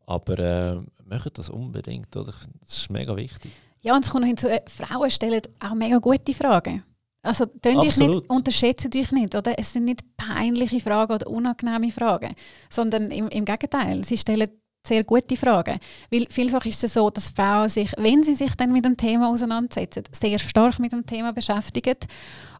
Aber 0.06 0.38
äh, 0.38 0.80
macht 1.04 1.38
das 1.38 1.48
unbedingt, 1.48 2.14
oder? 2.16 2.32
Das 2.60 2.78
ist 2.78 2.90
mega 2.90 3.16
wichtig. 3.16 3.50
Ja, 3.80 3.94
und 3.94 4.04
es 4.04 4.10
kommt 4.10 4.22
noch 4.22 4.28
hinzu, 4.28 4.46
äh, 4.48 4.60
Frauen 4.68 5.10
stellen 5.10 5.42
auch 5.60 5.74
mega 5.74 5.98
gute 5.98 6.32
Fragen. 6.32 6.82
Also 7.26 7.44
Absolut. 7.44 8.14
nicht, 8.14 8.30
unterschätzt 8.30 8.94
euch 8.94 9.12
nicht. 9.12 9.34
Oder? 9.34 9.58
Es 9.58 9.72
sind 9.72 9.84
nicht 9.86 10.04
peinliche 10.16 10.80
Fragen 10.80 11.12
oder 11.12 11.26
unangenehme 11.26 11.90
Fragen, 11.90 12.34
sondern 12.70 13.10
im, 13.10 13.28
im 13.28 13.44
Gegenteil, 13.44 14.04
sie 14.04 14.16
stellen 14.16 14.48
sehr 14.86 15.04
gute 15.04 15.36
Fragen. 15.36 15.78
Weil 16.10 16.26
vielfach 16.30 16.64
ist 16.64 16.84
es 16.84 16.94
so, 16.94 17.10
dass 17.10 17.30
Frauen 17.30 17.68
sich, 17.68 17.92
wenn 17.96 18.22
sie 18.22 18.34
sich 18.34 18.54
dann 18.54 18.72
mit 18.72 18.84
dem 18.84 18.96
Thema 18.96 19.30
auseinandersetzen, 19.30 20.04
sehr 20.12 20.38
stark 20.38 20.78
mit 20.78 20.92
dem 20.92 21.04
Thema 21.04 21.32
beschäftigen 21.32 21.96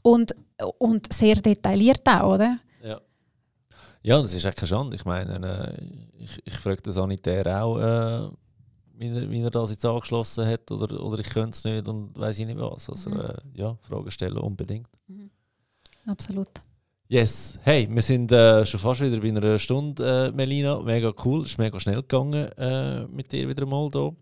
und, 0.02 0.34
und 0.78 1.12
sehr 1.12 1.36
detailliert 1.36 2.06
auch, 2.06 2.34
oder? 2.34 2.58
Ja. 2.82 3.00
Ja, 4.02 4.20
das 4.20 4.34
ist 4.34 4.44
echt 4.44 4.56
keine 4.56 4.68
Schande. 4.68 4.96
Ich 4.96 5.04
meine, 5.04 5.76
äh, 5.78 6.22
ich, 6.22 6.42
ich 6.44 6.54
frage 6.54 6.82
den 6.82 6.92
Sanitär 6.92 7.62
auch, 7.62 7.78
äh, 7.78 8.28
wie, 8.98 9.08
er, 9.08 9.30
wie 9.30 9.40
er 9.42 9.50
das 9.50 9.70
jetzt 9.70 9.84
angeschlossen 9.84 10.46
hat 10.46 10.70
oder, 10.70 11.00
oder 11.02 11.18
ich 11.18 11.28
könnte 11.28 11.50
es 11.50 11.64
nicht 11.64 11.86
und 11.88 12.18
weiß 12.18 12.38
ich 12.38 12.46
nicht 12.46 12.58
was. 12.58 12.88
Also 12.90 13.10
Mhm. 13.10 13.20
äh, 13.20 13.34
ja, 13.54 13.76
Fragen 13.82 14.10
stellen 14.10 14.38
unbedingt. 14.38 14.88
Absolut. 16.06 16.48
Yes, 17.08 17.58
hey, 17.62 17.88
wir 17.88 18.02
sind 18.02 18.32
äh, 18.32 18.66
schon 18.66 18.80
fast 18.80 19.00
wieder 19.00 19.20
bei 19.20 19.28
einer 19.28 19.58
Stunde, 19.58 20.28
äh, 20.28 20.32
Melina. 20.32 20.80
Mega 20.80 21.12
cool, 21.24 21.42
ist 21.44 21.56
mega 21.58 21.78
schnell 21.78 21.96
gegangen 22.02 22.48
äh, 22.58 23.06
mit 23.06 23.30
dir 23.30 23.48
wieder 23.48 23.64
mal 23.64 23.88
hier. 23.92 24.16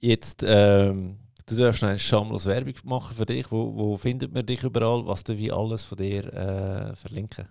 Jetzt, 0.00 0.44
ähm, 0.46 1.16
du 1.46 1.56
darfst 1.56 1.82
eine 1.84 1.98
schamlos 1.98 2.44
Werbung 2.44 2.74
machen 2.84 3.16
für 3.16 3.24
dich. 3.24 3.50
Wo, 3.50 3.74
wo 3.74 3.96
findet 3.96 4.32
man 4.34 4.44
dich 4.44 4.62
überall? 4.62 5.06
Was 5.06 5.24
du 5.24 5.36
wie 5.38 5.50
alles 5.50 5.84
von 5.84 5.96
dir 5.96 6.24
äh, 6.34 6.94
verlinken? 6.96 7.46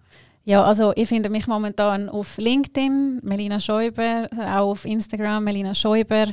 Ja, 0.48 0.64
also 0.64 0.94
ihr 0.94 1.08
findet 1.08 1.32
mich 1.32 1.48
momentan 1.48 2.08
auf 2.08 2.38
LinkedIn, 2.38 3.22
Melina 3.24 3.60
Schäuber, 3.60 4.28
auch 4.32 4.72
auf 4.72 4.86
Instagram, 4.86 5.44
Melina 5.44 5.74
Schäuber. 5.74 6.28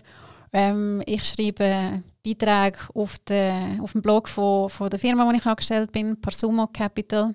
Ähm, 0.53 1.03
ich 1.07 1.25
schreibe 1.25 2.03
Beiträge 2.23 2.79
auf, 2.93 3.19
de, 3.21 3.81
auf 3.81 3.93
dem 3.93 4.03
Blog 4.03 4.29
von, 4.29 4.69
von 4.69 4.91
der 4.91 4.99
Firma, 4.99 5.27
wo 5.27 5.35
ich 5.35 5.47
angestellt 5.47 5.93
bin, 5.93 6.21
Parsumo 6.21 6.67
Capital. 6.67 7.31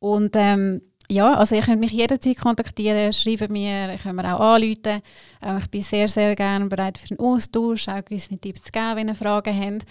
Und 0.00 0.34
ähm, 0.34 0.82
ja, 1.08 1.34
also 1.34 1.54
ihr 1.54 1.62
könnt 1.62 1.78
mich 1.78 1.92
jederzeit 1.92 2.36
kontaktieren, 2.36 3.12
schreiben 3.12 3.52
mir, 3.52 3.92
ihr 3.92 3.98
könnt 3.98 4.16
mir 4.16 4.34
auch 4.34 4.54
anrufen. 4.54 5.02
Ähm, 5.40 5.58
ich 5.58 5.70
bin 5.70 5.82
sehr, 5.82 6.08
sehr 6.08 6.34
gerne 6.34 6.66
bereit 6.66 6.98
für 6.98 7.14
den 7.14 7.20
Austausch, 7.20 7.86
auch 7.86 8.04
gewisse 8.04 8.36
Tipps 8.38 8.62
zu 8.62 8.72
geben, 8.72 8.96
wenn 8.96 9.08
ihr 9.08 9.14
Fragen 9.14 9.56
habt. 9.56 9.86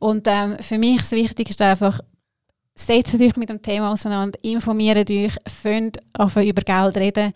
Und 0.00 0.26
ähm, 0.26 0.56
für 0.58 0.76
mich 0.76 0.98
das 0.98 1.12
Wichtigste 1.12 1.66
einfach, 1.66 2.00
setzt 2.76 3.20
euch 3.20 3.36
mit 3.36 3.48
dem 3.48 3.60
Thema 3.60 3.92
auseinander, 3.92 4.38
informiert 4.42 5.10
euch, 5.10 5.34
fängt 5.46 5.98
an 6.12 6.30
über 6.44 6.62
Geld 6.62 6.96
reden 6.96 7.32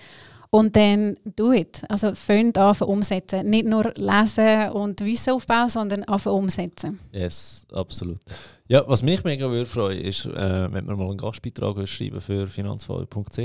und 0.51 0.74
dann 0.74 1.16
do 1.24 1.53
it. 1.53 1.82
Also 1.88 2.14
fängt 2.14 2.59
an 2.59 2.76
umsetzen. 2.80 3.49
Nicht 3.49 3.66
nur 3.66 3.93
lesen 3.95 4.70
und 4.72 5.01
Wissen 5.01 5.34
aufbauen, 5.34 5.68
sondern 5.68 6.05
an 6.05 6.20
umsetzen. 6.20 6.99
Yes, 7.12 7.66
absolut. 7.72 8.20
Ja, 8.68 8.84
was 8.86 9.03
mich 9.03 9.24
mega 9.24 9.49
würde 9.49 9.66
freuen, 9.66 10.01
ist, 10.01 10.26
äh, 10.26 10.72
wenn 10.72 10.86
wir 10.86 10.97
mal 10.97 11.09
einen 11.09 11.18
Gastbeitrag 11.18 11.86
schreiben 11.88 12.20
für 12.20 12.47
finanzfall.ch. 12.47 13.38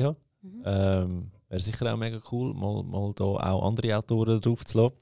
Ähm, 0.66 1.32
Wäre 1.48 1.62
sicher 1.62 1.94
auch 1.94 1.98
mega 1.98 2.20
cool, 2.32 2.54
mal, 2.54 2.84
mal 2.84 3.14
da 3.16 3.24
auch 3.24 3.68
andere 3.68 3.96
Autoren 3.98 4.42
drauf 4.42 4.66
zu 4.66 4.80
lassen. 4.80 4.96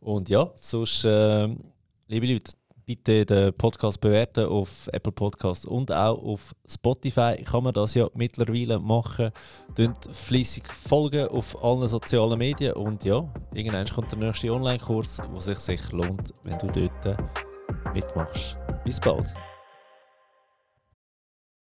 Und 0.00 0.28
ja, 0.30 0.50
sonst, 0.56 1.04
ähm, 1.06 1.58
liebe 2.08 2.26
Leute, 2.26 2.52
bitte 2.86 3.24
den 3.24 3.52
Podcast 3.54 4.00
bewerten 4.00 4.46
auf 4.46 4.88
Apple 4.92 5.12
Podcast 5.12 5.66
und 5.66 5.92
auch 5.92 6.22
auf 6.22 6.54
Spotify 6.68 7.36
kann 7.44 7.64
man 7.64 7.74
das 7.74 7.94
ja 7.94 8.08
mittlerweile 8.14 8.78
machen. 8.78 9.30
Tönt 9.74 10.08
fließig 10.12 10.64
folgen 10.66 11.28
auf 11.28 11.62
allen 11.62 11.88
sozialen 11.88 12.38
Medien 12.38 12.74
und 12.74 13.04
ja, 13.04 13.24
irgendwann 13.54 13.86
kommt 13.86 14.12
der 14.12 14.18
nächste 14.18 14.52
Online-Kurs, 14.52 15.20
wo 15.32 15.40
sich 15.40 15.58
sicher 15.58 15.96
lohnt, 15.96 16.32
wenn 16.44 16.58
du 16.58 16.66
dort 16.66 17.16
mitmachst. 17.94 18.58
Bis 18.84 18.98
bald. 19.00 19.26